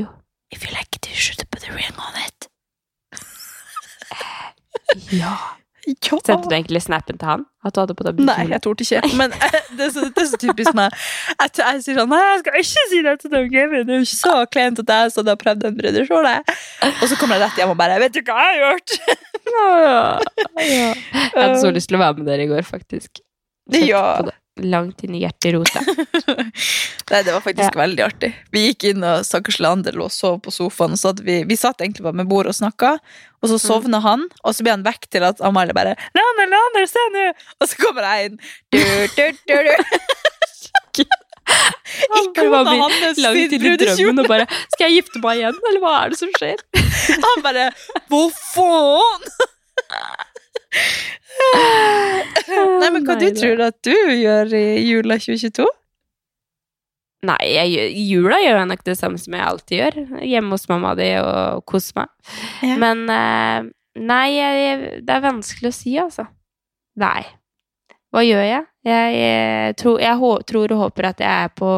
Jo. 0.00 0.06
If 0.52 0.64
you 0.64 0.72
like 0.72 0.96
it, 0.96 1.10
you 1.10 1.16
should 1.16 1.42
put 1.50 1.68
a 1.68 1.74
ring 1.74 1.96
on 2.00 2.20
it. 2.24 2.48
Ja. 5.12 5.34
Ja. 5.86 6.18
Sendte 6.26 6.48
du 6.50 6.54
egentlig 6.56 6.80
snappen 6.82 7.18
til 7.20 7.28
han? 7.28 7.44
At 7.66 7.74
du 7.74 7.80
hadde 7.80 7.94
på 7.98 8.04
deg 8.06 8.18
Nei, 8.26 8.46
jeg 8.50 8.58
torde 8.64 8.82
ikke. 8.82 9.02
Men 9.18 9.34
eh, 9.36 9.56
det 9.78 9.84
er 9.86 9.92
så, 9.94 10.06
det 10.10 10.22
er 10.24 10.28
så 10.32 10.40
typisk 10.42 10.74
meg. 10.78 10.94
Jeg, 11.36 11.52
jeg 11.60 11.82
sier 11.84 12.00
sånn 12.00 12.10
Nei, 12.10 12.22
jeg 12.32 12.40
skal 12.42 12.58
ikke 12.62 12.86
si 12.90 13.02
det 13.06 13.14
til 13.22 13.32
deg, 13.34 13.46
Kevin. 13.54 13.84
Det 13.86 13.94
er 13.94 14.00
jo 14.02 14.06
ikke 14.08 14.18
så 14.18 14.34
kleint 14.50 14.82
at 14.82 14.92
jeg 14.96 15.14
har 15.30 15.38
prøvd 15.42 15.62
den 15.62 15.76
brødreskjole. 15.78 16.34
Og 16.90 17.04
så 17.10 17.18
kommer 17.20 17.38
jeg 17.38 17.44
rett 17.46 17.60
hjem 17.62 17.74
og 17.74 17.78
bare 17.80 18.00
Vet 18.02 18.16
du 18.16 18.22
hva 18.26 18.48
jeg 18.48 18.56
har 18.56 18.64
gjort? 18.64 18.96
Ja, 19.46 19.68
ja. 20.58 20.90
Jeg 21.06 21.30
hadde 21.36 21.60
så 21.62 21.70
lyst 21.74 21.90
til 21.92 21.98
å 21.98 22.02
være 22.02 22.18
med 22.18 22.26
dere 22.32 22.46
i 22.48 22.50
går, 22.50 22.66
faktisk. 22.66 23.22
Kjente 23.70 23.86
Ja. 23.86 24.02
Langt 24.64 25.02
inn 25.04 25.14
i 25.14 25.20
hjerterota. 25.20 25.82
Nei, 27.10 27.18
det 27.22 27.32
var 27.32 27.42
faktisk 27.44 27.76
veldig 27.76 28.02
artig. 28.06 28.30
Vi 28.54 28.62
gikk 28.70 28.86
inn, 28.88 29.04
og 29.04 29.26
stakkars 29.28 29.58
Leander 29.60 29.96
lå 29.98 30.06
og 30.08 30.14
sov 30.14 30.38
på 30.46 30.52
sofaen. 30.54 30.96
Så 30.96 31.12
vi, 31.20 31.42
vi 31.44 31.58
satt 31.60 31.84
egentlig 31.84 32.06
bare 32.06 32.16
med 32.16 32.30
bordet 32.30 32.54
og 32.54 32.58
snakka, 32.62 32.94
og 33.44 33.50
så 33.52 33.58
sovna 33.60 34.00
han. 34.00 34.24
Og 34.48 34.56
så 34.56 34.64
ble 34.64 34.72
han 34.78 34.86
vekk 34.86 35.10
til 35.12 35.26
at 35.28 35.42
Amalie 35.44 35.76
bare 35.76 35.92
'Leander, 36.16 36.48
Leander, 36.54 36.88
se 36.88 37.04
nå!' 37.12 37.28
Og 37.60 37.68
så 37.68 37.82
kommer 37.84 38.08
jeg 38.08 38.30
inn. 38.30 38.40
Du, 38.72 38.80
du, 39.18 39.24
du, 39.44 39.56
du. 39.68 41.04
Hans 42.80 43.20
Langt 43.22 43.36
sin 43.36 43.52
inn 43.52 43.52
i 43.52 43.58
brudekjole. 43.60 43.76
drømmen 43.84 44.24
og 44.24 44.30
bare 44.30 44.46
Skal 44.72 44.88
jeg 44.88 45.02
gifte 45.02 45.20
meg 45.22 45.42
igjen, 45.42 45.60
eller 45.68 45.84
hva 45.84 45.92
er 46.00 46.14
det 46.14 46.18
som 46.18 46.32
skjer? 46.38 46.64
Han 47.28 47.44
bare 47.44 47.68
'Hva 48.08 48.24
faen?' 48.54 50.34
Nei, 52.46 52.90
men 52.92 53.02
hva 53.04 53.16
Nei, 53.16 53.26
du 53.26 53.40
tror 53.40 53.56
tror 53.56 53.64
at 53.68 53.78
du 53.84 53.94
gjør 53.94 54.54
i 54.56 54.66
jula 54.86 55.18
2022? 55.20 55.66
Nei, 57.26 57.40
jeg, 57.48 57.88
jula 58.06 58.38
gjør 58.42 58.60
jeg 58.60 58.68
nok 58.70 58.84
det 58.86 58.96
samme 58.98 59.18
som 59.20 59.34
jeg 59.34 59.46
alltid 59.46 59.80
gjør. 59.80 59.96
Hjemme 60.22 60.54
hos 60.54 60.68
mamma 60.70 60.92
di 60.98 61.08
og 61.18 61.64
kose 61.68 61.96
meg. 61.96 62.12
Ja. 62.62 62.76
Men 62.82 63.02
eh, 63.12 63.68
nei, 63.98 64.26
jeg, 64.36 65.02
det 65.06 65.16
er 65.16 65.24
vanskelig 65.24 65.72
å 65.72 65.76
si, 65.76 65.96
altså. 66.00 66.26
Nei. 67.00 67.24
Hva 68.14 68.22
gjør 68.24 68.44
jeg? 68.46 68.66
Jeg, 68.86 69.16
jeg, 69.18 69.76
tror, 69.80 69.98
jeg 70.00 70.44
tror 70.52 70.76
og 70.76 70.82
håper 70.84 71.10
at 71.10 71.22
jeg 71.24 71.48
er 71.48 71.54
på 71.56 71.72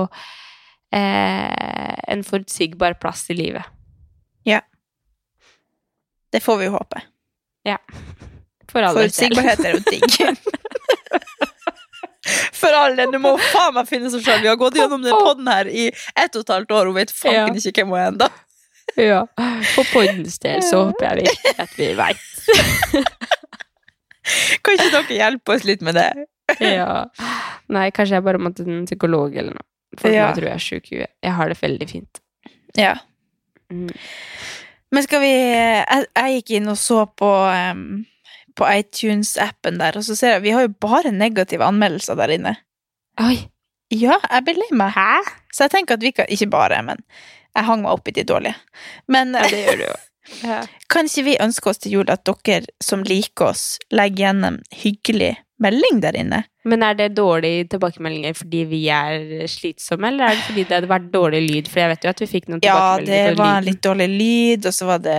eh, 0.95 1.95
en 2.13 2.27
forutsigbar 2.27 2.99
plass 3.01 3.25
i 3.33 3.39
livet. 3.39 3.65
Ja. 4.47 4.61
Det 6.29 6.43
får 6.45 6.61
vi 6.61 6.69
jo 6.69 6.77
håpe. 6.77 7.07
For 8.71 8.85
all. 8.85 8.95
Forutsigbarhet 8.99 9.61
er 9.65 9.77
jo 9.79 9.83
digg. 9.89 10.09
For 12.59 12.75
all 12.77 12.97
del, 12.99 13.13
du 13.15 13.19
må 13.23 13.31
faen 13.41 13.73
meg 13.79 13.87
finne 13.89 14.11
seg 14.13 14.21
sjøl. 14.27 14.43
Vi 14.45 14.51
har 14.51 14.59
gått 14.61 14.77
gjennom 14.77 15.01
den 15.05 15.15
podden 15.17 15.49
her 15.49 15.69
i 15.71 15.87
ett 15.89 16.35
og 16.37 16.43
et 16.45 16.53
halvt 16.53 16.75
år, 16.77 16.91
og 16.91 16.99
vet 16.99 17.13
fanken 17.15 17.55
Ja. 17.57 17.63
ikke 17.71 17.81
hvem 17.85 17.95
hun 17.95 17.99
er 18.03 18.11
ennå. 18.13 18.29
Ja. 18.99 19.21
For 19.75 19.85
poddens 19.93 20.39
del 20.43 20.61
så 20.67 20.83
håper 20.89 21.07
jeg 21.07 21.29
virkelig 21.29 21.55
at 21.65 21.73
vi 21.79 21.89
veit. 21.97 22.21
Kan 24.65 24.75
ikke 24.77 24.91
dere 24.93 25.17
hjelpe 25.23 25.55
oss 25.57 25.65
litt 25.69 25.85
med 25.87 25.97
det? 25.97 26.09
Ja. 26.65 27.05
Nei, 27.73 27.87
kanskje 27.95 28.19
jeg 28.19 28.25
bare 28.27 28.41
må 28.43 28.53
til 28.57 28.69
en 28.73 28.85
psykolog 28.89 29.37
eller 29.37 29.55
noe. 29.57 29.65
For 29.99 30.13
Ja. 30.13 30.29
nå 30.29 30.37
tror 30.37 30.49
jeg 30.51 30.55
er 30.59 30.65
sjuk 30.65 30.93
i 30.93 30.97
huet. 31.01 31.13
Jeg 31.25 31.33
har 31.39 31.49
det 31.49 31.59
veldig 31.63 31.89
fint. 31.91 32.21
Ja. 32.77 32.95
Mm. 33.73 33.89
Men 34.93 35.03
skal 35.05 35.21
vi 35.21 35.29
Jeg, 35.33 36.07
jeg 36.17 36.37
gikk 36.43 36.51
inn 36.57 36.69
og 36.73 36.77
så 36.81 37.03
på 37.17 37.29
em, 37.53 38.07
På 38.59 38.67
iTunes-appen 38.67 39.79
der, 39.79 39.97
og 40.01 40.05
så 40.07 40.17
ser 40.19 40.37
jeg 40.37 40.43
Vi 40.49 40.55
har 40.57 40.67
jo 40.67 40.73
bare 40.83 41.13
negative 41.15 41.65
anmeldelser 41.67 42.19
der 42.19 42.35
inne. 42.35 42.57
Oi. 43.23 43.37
Ja, 43.95 44.19
jeg 44.29 44.45
ble 44.45 44.59
lei 44.59 44.69
meg. 44.77 44.93
Hæ? 44.99 45.23
Så 45.55 45.65
jeg 45.65 45.73
tenker 45.79 45.97
at 45.97 46.03
vi 46.05 46.11
kan 46.13 46.29
Ikke 46.29 46.51
bare, 46.53 46.83
men 46.85 47.01
jeg 47.57 47.65
hang 47.65 47.81
meg 47.87 47.95
opp 47.95 48.11
i 48.11 48.15
de 48.19 48.27
dårlige. 48.29 48.55
Men 49.09 49.33
Ja, 49.39 49.47
det 49.49 49.65
gjør 49.65 49.81
du 49.83 49.89
jo. 49.89 49.97
Ja. 50.45 50.59
kan 50.93 51.07
ikke 51.09 51.23
vi 51.25 51.35
ønske 51.41 51.71
oss 51.71 51.79
til 51.81 51.95
jul 51.95 52.11
at 52.13 52.21
dere 52.29 52.67
som 52.85 53.01
liker 53.01 53.47
oss, 53.47 53.79
legger 53.89 54.35
en 54.35 54.59
hyggelig 54.77 55.31
melding 55.59 56.03
der 56.05 56.19
inne? 56.21 56.43
Men 56.69 56.85
er 56.85 56.99
det 56.99 57.15
dårlige 57.17 57.65
tilbakemeldinger 57.73 58.37
fordi 58.37 58.61
vi 58.69 58.83
er 58.93 59.47
slitsomme, 59.49 60.11
eller 60.13 60.27
er 60.29 60.37
det 60.37 60.45
fordi 60.51 60.67
det 60.69 60.77
hadde 60.77 60.91
vært 60.91 61.09
dårlig 61.15 61.41
lyd? 61.47 61.71
For 61.73 61.81
jeg 61.81 61.95
vet 61.95 62.05
jo 62.05 62.11
at 62.13 62.21
vi 62.21 62.29
fikk 62.35 62.51
noen 62.53 62.61
tilbakemeldinger. 62.61 63.23
Ja, 63.25 63.31
det 63.33 63.39
var 63.41 63.65
litt 63.71 63.81
dårlig 63.89 64.09
lyd, 64.13 64.69
og 64.69 64.77
så 64.77 64.91
var 64.91 65.01
det 65.09 65.17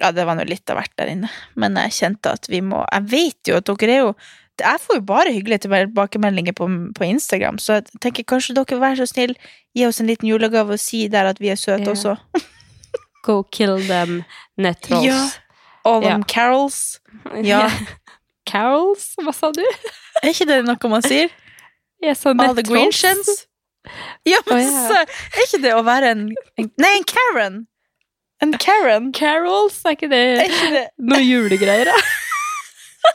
Ja, 0.00 0.10
det 0.16 0.24
var 0.24 0.38
nå 0.38 0.46
litt 0.48 0.70
av 0.72 0.78
hvert 0.80 0.92
der 0.96 1.10
inne. 1.12 1.30
Men 1.60 1.76
jeg 1.76 1.92
kjente 1.98 2.32
at 2.32 2.48
vi 2.48 2.62
må 2.64 2.84
Jeg 2.88 3.08
vet 3.12 3.50
jo 3.50 3.58
at 3.60 3.68
dere 3.68 3.92
er 3.92 4.00
jo 4.06 4.12
Jeg 4.60 4.80
får 4.84 4.98
jo 4.98 5.04
bare 5.08 5.34
hyggelige 5.34 5.64
tilbakemeldinger 5.66 6.56
på, 6.56 6.68
på 6.96 7.04
Instagram, 7.08 7.58
så 7.60 7.78
jeg 7.78 8.00
tenker 8.04 8.26
kanskje 8.28 8.56
dere 8.58 8.68
vil 8.74 8.82
være 8.82 9.00
så 9.00 9.06
snill, 9.08 9.32
gi 9.76 9.86
oss 9.88 10.00
en 10.02 10.10
liten 10.10 10.28
julegave 10.28 10.76
og 10.76 10.82
si 10.82 11.06
der 11.08 11.30
at 11.30 11.40
vi 11.40 11.48
er 11.48 11.56
søte 11.56 11.86
yeah. 11.86 11.94
også. 11.94 12.16
Go 13.24 13.42
kill 13.52 13.80
them 13.88 14.22
nettrolls. 14.60 15.06
Ja. 15.06 15.20
All 15.88 16.02
Ja. 16.04 16.10
them 16.10 16.24
carols. 16.24 17.00
Ja. 17.44 17.68
Carols? 18.50 19.14
Hva 19.20 19.32
sa 19.36 19.52
du? 19.54 19.62
Er 20.22 20.32
ikke 20.32 20.48
det 20.48 20.60
noe 20.66 20.90
man 20.92 21.04
sier? 21.04 21.30
Jeg 22.02 22.16
sa 22.16 22.32
All 22.32 22.56
the 22.56 22.64
greenshens. 22.66 23.46
Ja, 24.28 24.40
men 24.48 24.66
oh, 24.68 24.92
er 24.92 25.44
ikke 25.46 25.60
det 25.62 25.72
å 25.76 25.82
være 25.86 26.12
en, 26.14 26.24
en 26.60 26.68
Nei, 26.80 26.90
en 26.98 27.06
Karen! 27.08 27.60
En 28.42 28.52
Karen. 28.58 29.10
Carols, 29.12 29.80
er 29.84 29.90
ikke 29.96 30.08
det 30.10 30.20
Er 30.40 30.46
ikke 30.48 30.70
det, 30.74 30.84
noe 31.12 31.20
julegreier, 31.20 31.90
da? 31.90 31.96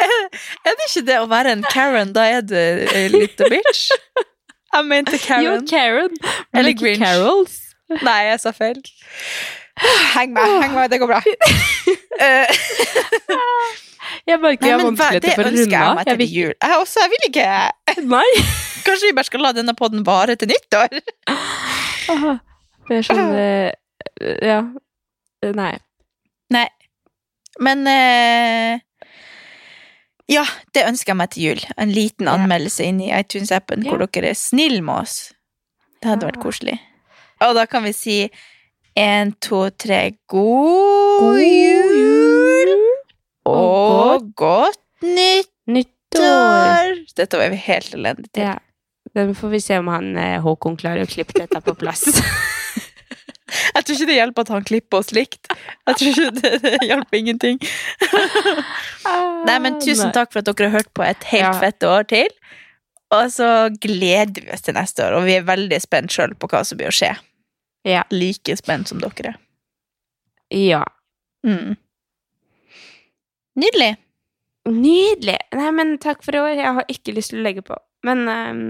er 0.00 0.74
det 0.74 0.86
ikke 0.88 1.04
det 1.06 1.18
å 1.22 1.28
være 1.30 1.52
en 1.56 1.62
Karen? 1.70 2.10
Da 2.16 2.24
er 2.38 2.42
du 2.46 2.56
ei 2.58 3.06
lita 3.12 3.46
bitch. 3.52 3.90
Jeg 4.70 4.86
mente 4.86 5.18
Karen. 5.22 5.44
Jo, 5.46 5.54
Karen. 5.70 6.16
Eller 6.54 6.74
Grinch. 6.78 7.02
Carols. 7.02 7.56
Nei, 8.02 8.18
jeg 8.30 8.40
sa 8.42 8.52
feil. 8.54 8.78
Heng 10.14 10.34
meg, 10.36 10.50
heng 10.62 10.74
meg, 10.76 10.90
det 10.92 11.00
går 11.02 11.10
bra. 11.14 11.22
Eh, 12.20 12.50
Jeg 14.28 14.36
merker 14.42 14.66
jeg 14.66 14.74
har 14.74 14.82
vanskeligheter 14.84 15.32
for 15.38 15.46
å 15.48 15.52
runde 15.54 15.62
jeg 15.72 15.80
av. 15.80 16.00
Jeg 16.04 16.18
vil- 16.20 16.32
jul. 16.34 16.50
Jeg 16.60 16.76
også, 16.82 17.00
jeg 17.00 17.10
vil 17.14 17.22
ikke 17.30 17.46
Nei. 18.10 18.26
Kanskje 18.84 19.08
vi 19.08 19.12
bare 19.16 19.28
skal 19.30 19.40
la 19.46 19.52
denne 19.56 19.72
podden 19.78 20.02
vare 20.04 20.34
til 20.36 20.50
nyttår? 20.50 20.98
Aha. 21.32 22.34
Det 22.90 22.98
er 22.98 23.06
sånn 23.08 23.32
eh, 23.38 23.70
Ja. 24.20 24.60
Nei. 25.56 25.72
Nei. 26.52 26.66
Men 27.60 27.86
eh, 27.88 28.80
Ja, 30.30 30.44
det 30.76 30.84
ønsker 30.86 31.12
jeg 31.14 31.18
meg 31.18 31.32
til 31.34 31.46
jul. 31.48 31.62
En 31.80 31.90
liten 31.94 32.28
anmeldelse 32.30 32.84
inn 32.86 33.00
i 33.02 33.10
iTunes-appen 33.16 33.86
hvor 33.88 34.04
dere 34.04 34.30
er 34.30 34.38
snille 34.38 34.82
med 34.84 35.06
oss. 35.06 35.16
Det 36.00 36.12
hadde 36.12 36.28
vært 36.28 36.42
koselig. 36.42 36.76
Og 37.44 37.56
da 37.56 37.64
kan 37.68 37.84
vi 37.86 37.92
si 37.96 38.18
én, 38.98 39.32
to, 39.40 39.66
tre 39.80 40.02
God, 40.28 41.24
God 41.24 41.40
jul 41.40 42.74
og 43.48 44.28
godt 44.36 44.80
nyttår! 45.02 45.48
Nyttår! 45.70 47.04
Dette 47.16 47.38
var 47.38 47.52
vi 47.52 47.58
helt 47.64 47.94
elendige 47.94 48.32
til. 48.34 48.48
Ja. 48.50 48.56
Den 49.14 49.34
får 49.34 49.48
vi 49.54 49.60
se 49.62 49.78
om 49.78 49.88
han 49.90 50.12
eh, 50.18 50.38
Håkon 50.42 50.76
klarer 50.78 51.06
å 51.06 51.10
klippe 51.10 51.38
dette 51.38 51.60
på 51.64 51.74
plass. 51.78 52.06
Jeg 53.50 53.84
tror 53.84 53.96
ikke 53.96 54.08
det 54.10 54.16
hjelper 54.18 54.46
at 54.46 54.52
han 54.54 54.66
klipper 54.68 55.00
oss 55.02 55.12
likt. 55.16 55.50
Jeg 55.88 55.98
tror 56.00 56.10
ikke 56.10 56.30
det, 56.40 56.52
det 56.64 56.74
hjelper 56.88 57.18
ingenting. 57.20 57.58
Nei, 59.48 59.56
men 59.64 59.78
tusen 59.82 60.12
takk 60.14 60.32
for 60.32 60.42
at 60.42 60.50
dere 60.50 60.68
har 60.70 60.78
hørt 60.80 60.92
på 60.96 61.04
et 61.06 61.24
helt 61.32 61.48
Ja. 61.48 61.52
fett 61.62 61.86
år 61.86 62.06
til. 62.10 62.28
Og 63.10 63.26
så 63.34 63.48
gleder 63.82 64.44
vi 64.44 64.52
oss 64.54 64.62
til 64.62 64.76
neste 64.76 65.02
år, 65.02 65.16
og 65.18 65.24
vi 65.26 65.34
er 65.40 65.46
veldig 65.48 65.80
spent 65.82 66.14
sjøl 66.14 66.36
på 66.38 66.46
hva 66.52 66.60
som 66.66 66.78
blir 66.78 66.92
å 66.92 66.94
skje. 66.94 67.10
Ja. 67.88 68.04
Like 68.14 68.54
spent 68.60 68.90
som 68.92 69.00
dere. 69.02 69.34
Ja. 70.54 70.84
Mm. 71.46 71.74
Nydelig. 73.58 73.96
Nydelig. 74.70 75.38
Nei, 75.56 75.70
men 75.74 75.96
takk 76.02 76.22
for 76.22 76.36
i 76.36 76.42
år. 76.42 76.54
Jeg 76.60 76.76
har 76.76 76.86
ikke 76.92 77.14
lyst 77.16 77.32
til 77.34 77.40
å 77.40 77.46
legge 77.48 77.64
på. 77.66 77.74
Men 78.06 78.22
ehm, 78.30 78.62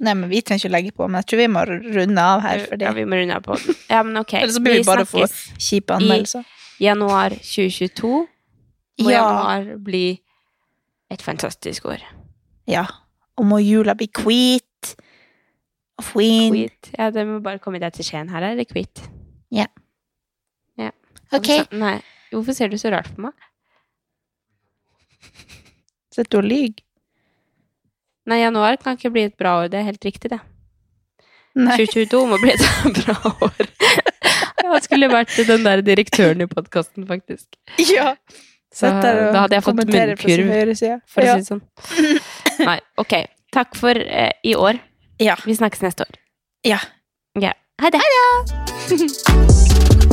Nei, 0.00 0.14
men 0.16 0.30
Vi 0.30 0.40
trenger 0.40 0.62
ikke 0.64 0.70
å 0.70 0.72
legge 0.72 0.92
på, 0.96 1.06
men 1.06 1.20
jeg 1.20 1.26
tror 1.30 1.38
vi 1.42 1.46
må 1.52 1.62
runde 1.68 2.22
av 2.24 2.40
her. 2.42 2.62
Fordi... 2.70 2.84
ja, 2.86 2.92
vi 2.96 3.04
må 3.04 3.18
runde 3.20 3.36
av 3.36 3.42
på 3.44 3.58
den. 3.60 3.76
Ja, 3.90 4.00
men 4.02 4.16
ok. 4.22 4.32
Eller 4.40 4.54
så 4.54 4.62
blir 4.64 4.78
vi 4.80 4.86
bare 4.88 5.04
få 5.06 5.26
kjipe 5.60 5.94
anmeldelser. 5.98 6.46
I 6.80 6.86
januar 6.88 7.36
2022. 7.36 8.10
Må 9.02 9.10
Ja. 9.12 9.20
januar 9.20 9.76
bli 9.84 10.20
et 11.10 11.22
fantastisk 11.22 11.86
år. 11.92 12.02
ja. 12.66 12.86
Og 13.40 13.46
må 13.48 13.56
jula 13.64 13.94
bli 13.96 14.08
hvit 14.12 14.90
og 15.98 16.04
fin. 16.04 16.52
Quit. 16.52 16.90
Ja, 16.98 17.06
det 17.10 17.22
må 17.26 17.38
bare 17.40 17.58
komme 17.58 17.78
deg 17.80 17.94
til 17.96 18.04
Skien. 18.04 18.28
Her 18.28 18.42
er 18.44 18.56
det 18.58 18.66
quit. 18.68 19.00
Ja. 19.50 19.64
ja. 20.76 20.90
Ok. 21.32 21.48
Nei, 21.72 21.94
hvorfor 22.30 22.52
ser 22.52 22.68
du 22.68 22.76
så 22.76 22.92
rart 22.92 23.08
på 23.16 23.24
meg? 23.24 23.32
Sitter 26.12 26.28
du 26.34 26.38
og 26.42 26.44
lyver? 26.50 26.82
Nei, 28.30 28.38
januar 28.42 28.78
kan 28.82 28.96
ikke 28.98 29.10
bli 29.14 29.26
et 29.30 29.36
bra 29.38 29.56
år. 29.62 29.70
Det 29.72 29.80
er 29.80 29.88
helt 29.88 30.04
riktig, 30.06 30.30
det. 30.30 30.40
Nei. 31.58 31.74
2022 31.76 32.22
må 32.30 32.38
bli 32.40 32.54
et 32.54 32.62
bra 33.02 33.16
år. 33.48 33.68
Jeg 34.72 34.84
skulle 34.86 35.08
vært 35.12 35.34
den 35.48 35.66
der 35.66 35.82
direktøren 35.84 36.40
i 36.40 36.48
podkasten, 36.48 37.04
faktisk. 37.08 37.48
Ja. 37.90 38.14
Så 38.72 38.88
da 38.88 39.42
hadde 39.42 39.58
jeg 39.58 39.64
fått 39.66 39.76
munnkurv, 39.82 40.14
for 40.16 40.72
å 40.72 40.76
si 40.78 40.88
det 40.88 41.44
sånn. 41.44 41.60
Nei, 42.64 42.78
ok. 42.96 43.18
Takk 43.52 43.76
for 43.76 44.00
eh, 44.00 44.32
i 44.48 44.54
år. 44.56 44.80
Ja. 45.20 45.36
Vi 45.44 45.58
snakkes 45.58 45.84
neste 45.84 46.08
år. 46.08 46.16
ja. 46.64 46.80
Ja. 47.40 47.52
Ha 47.82 47.90
det. 47.92 48.00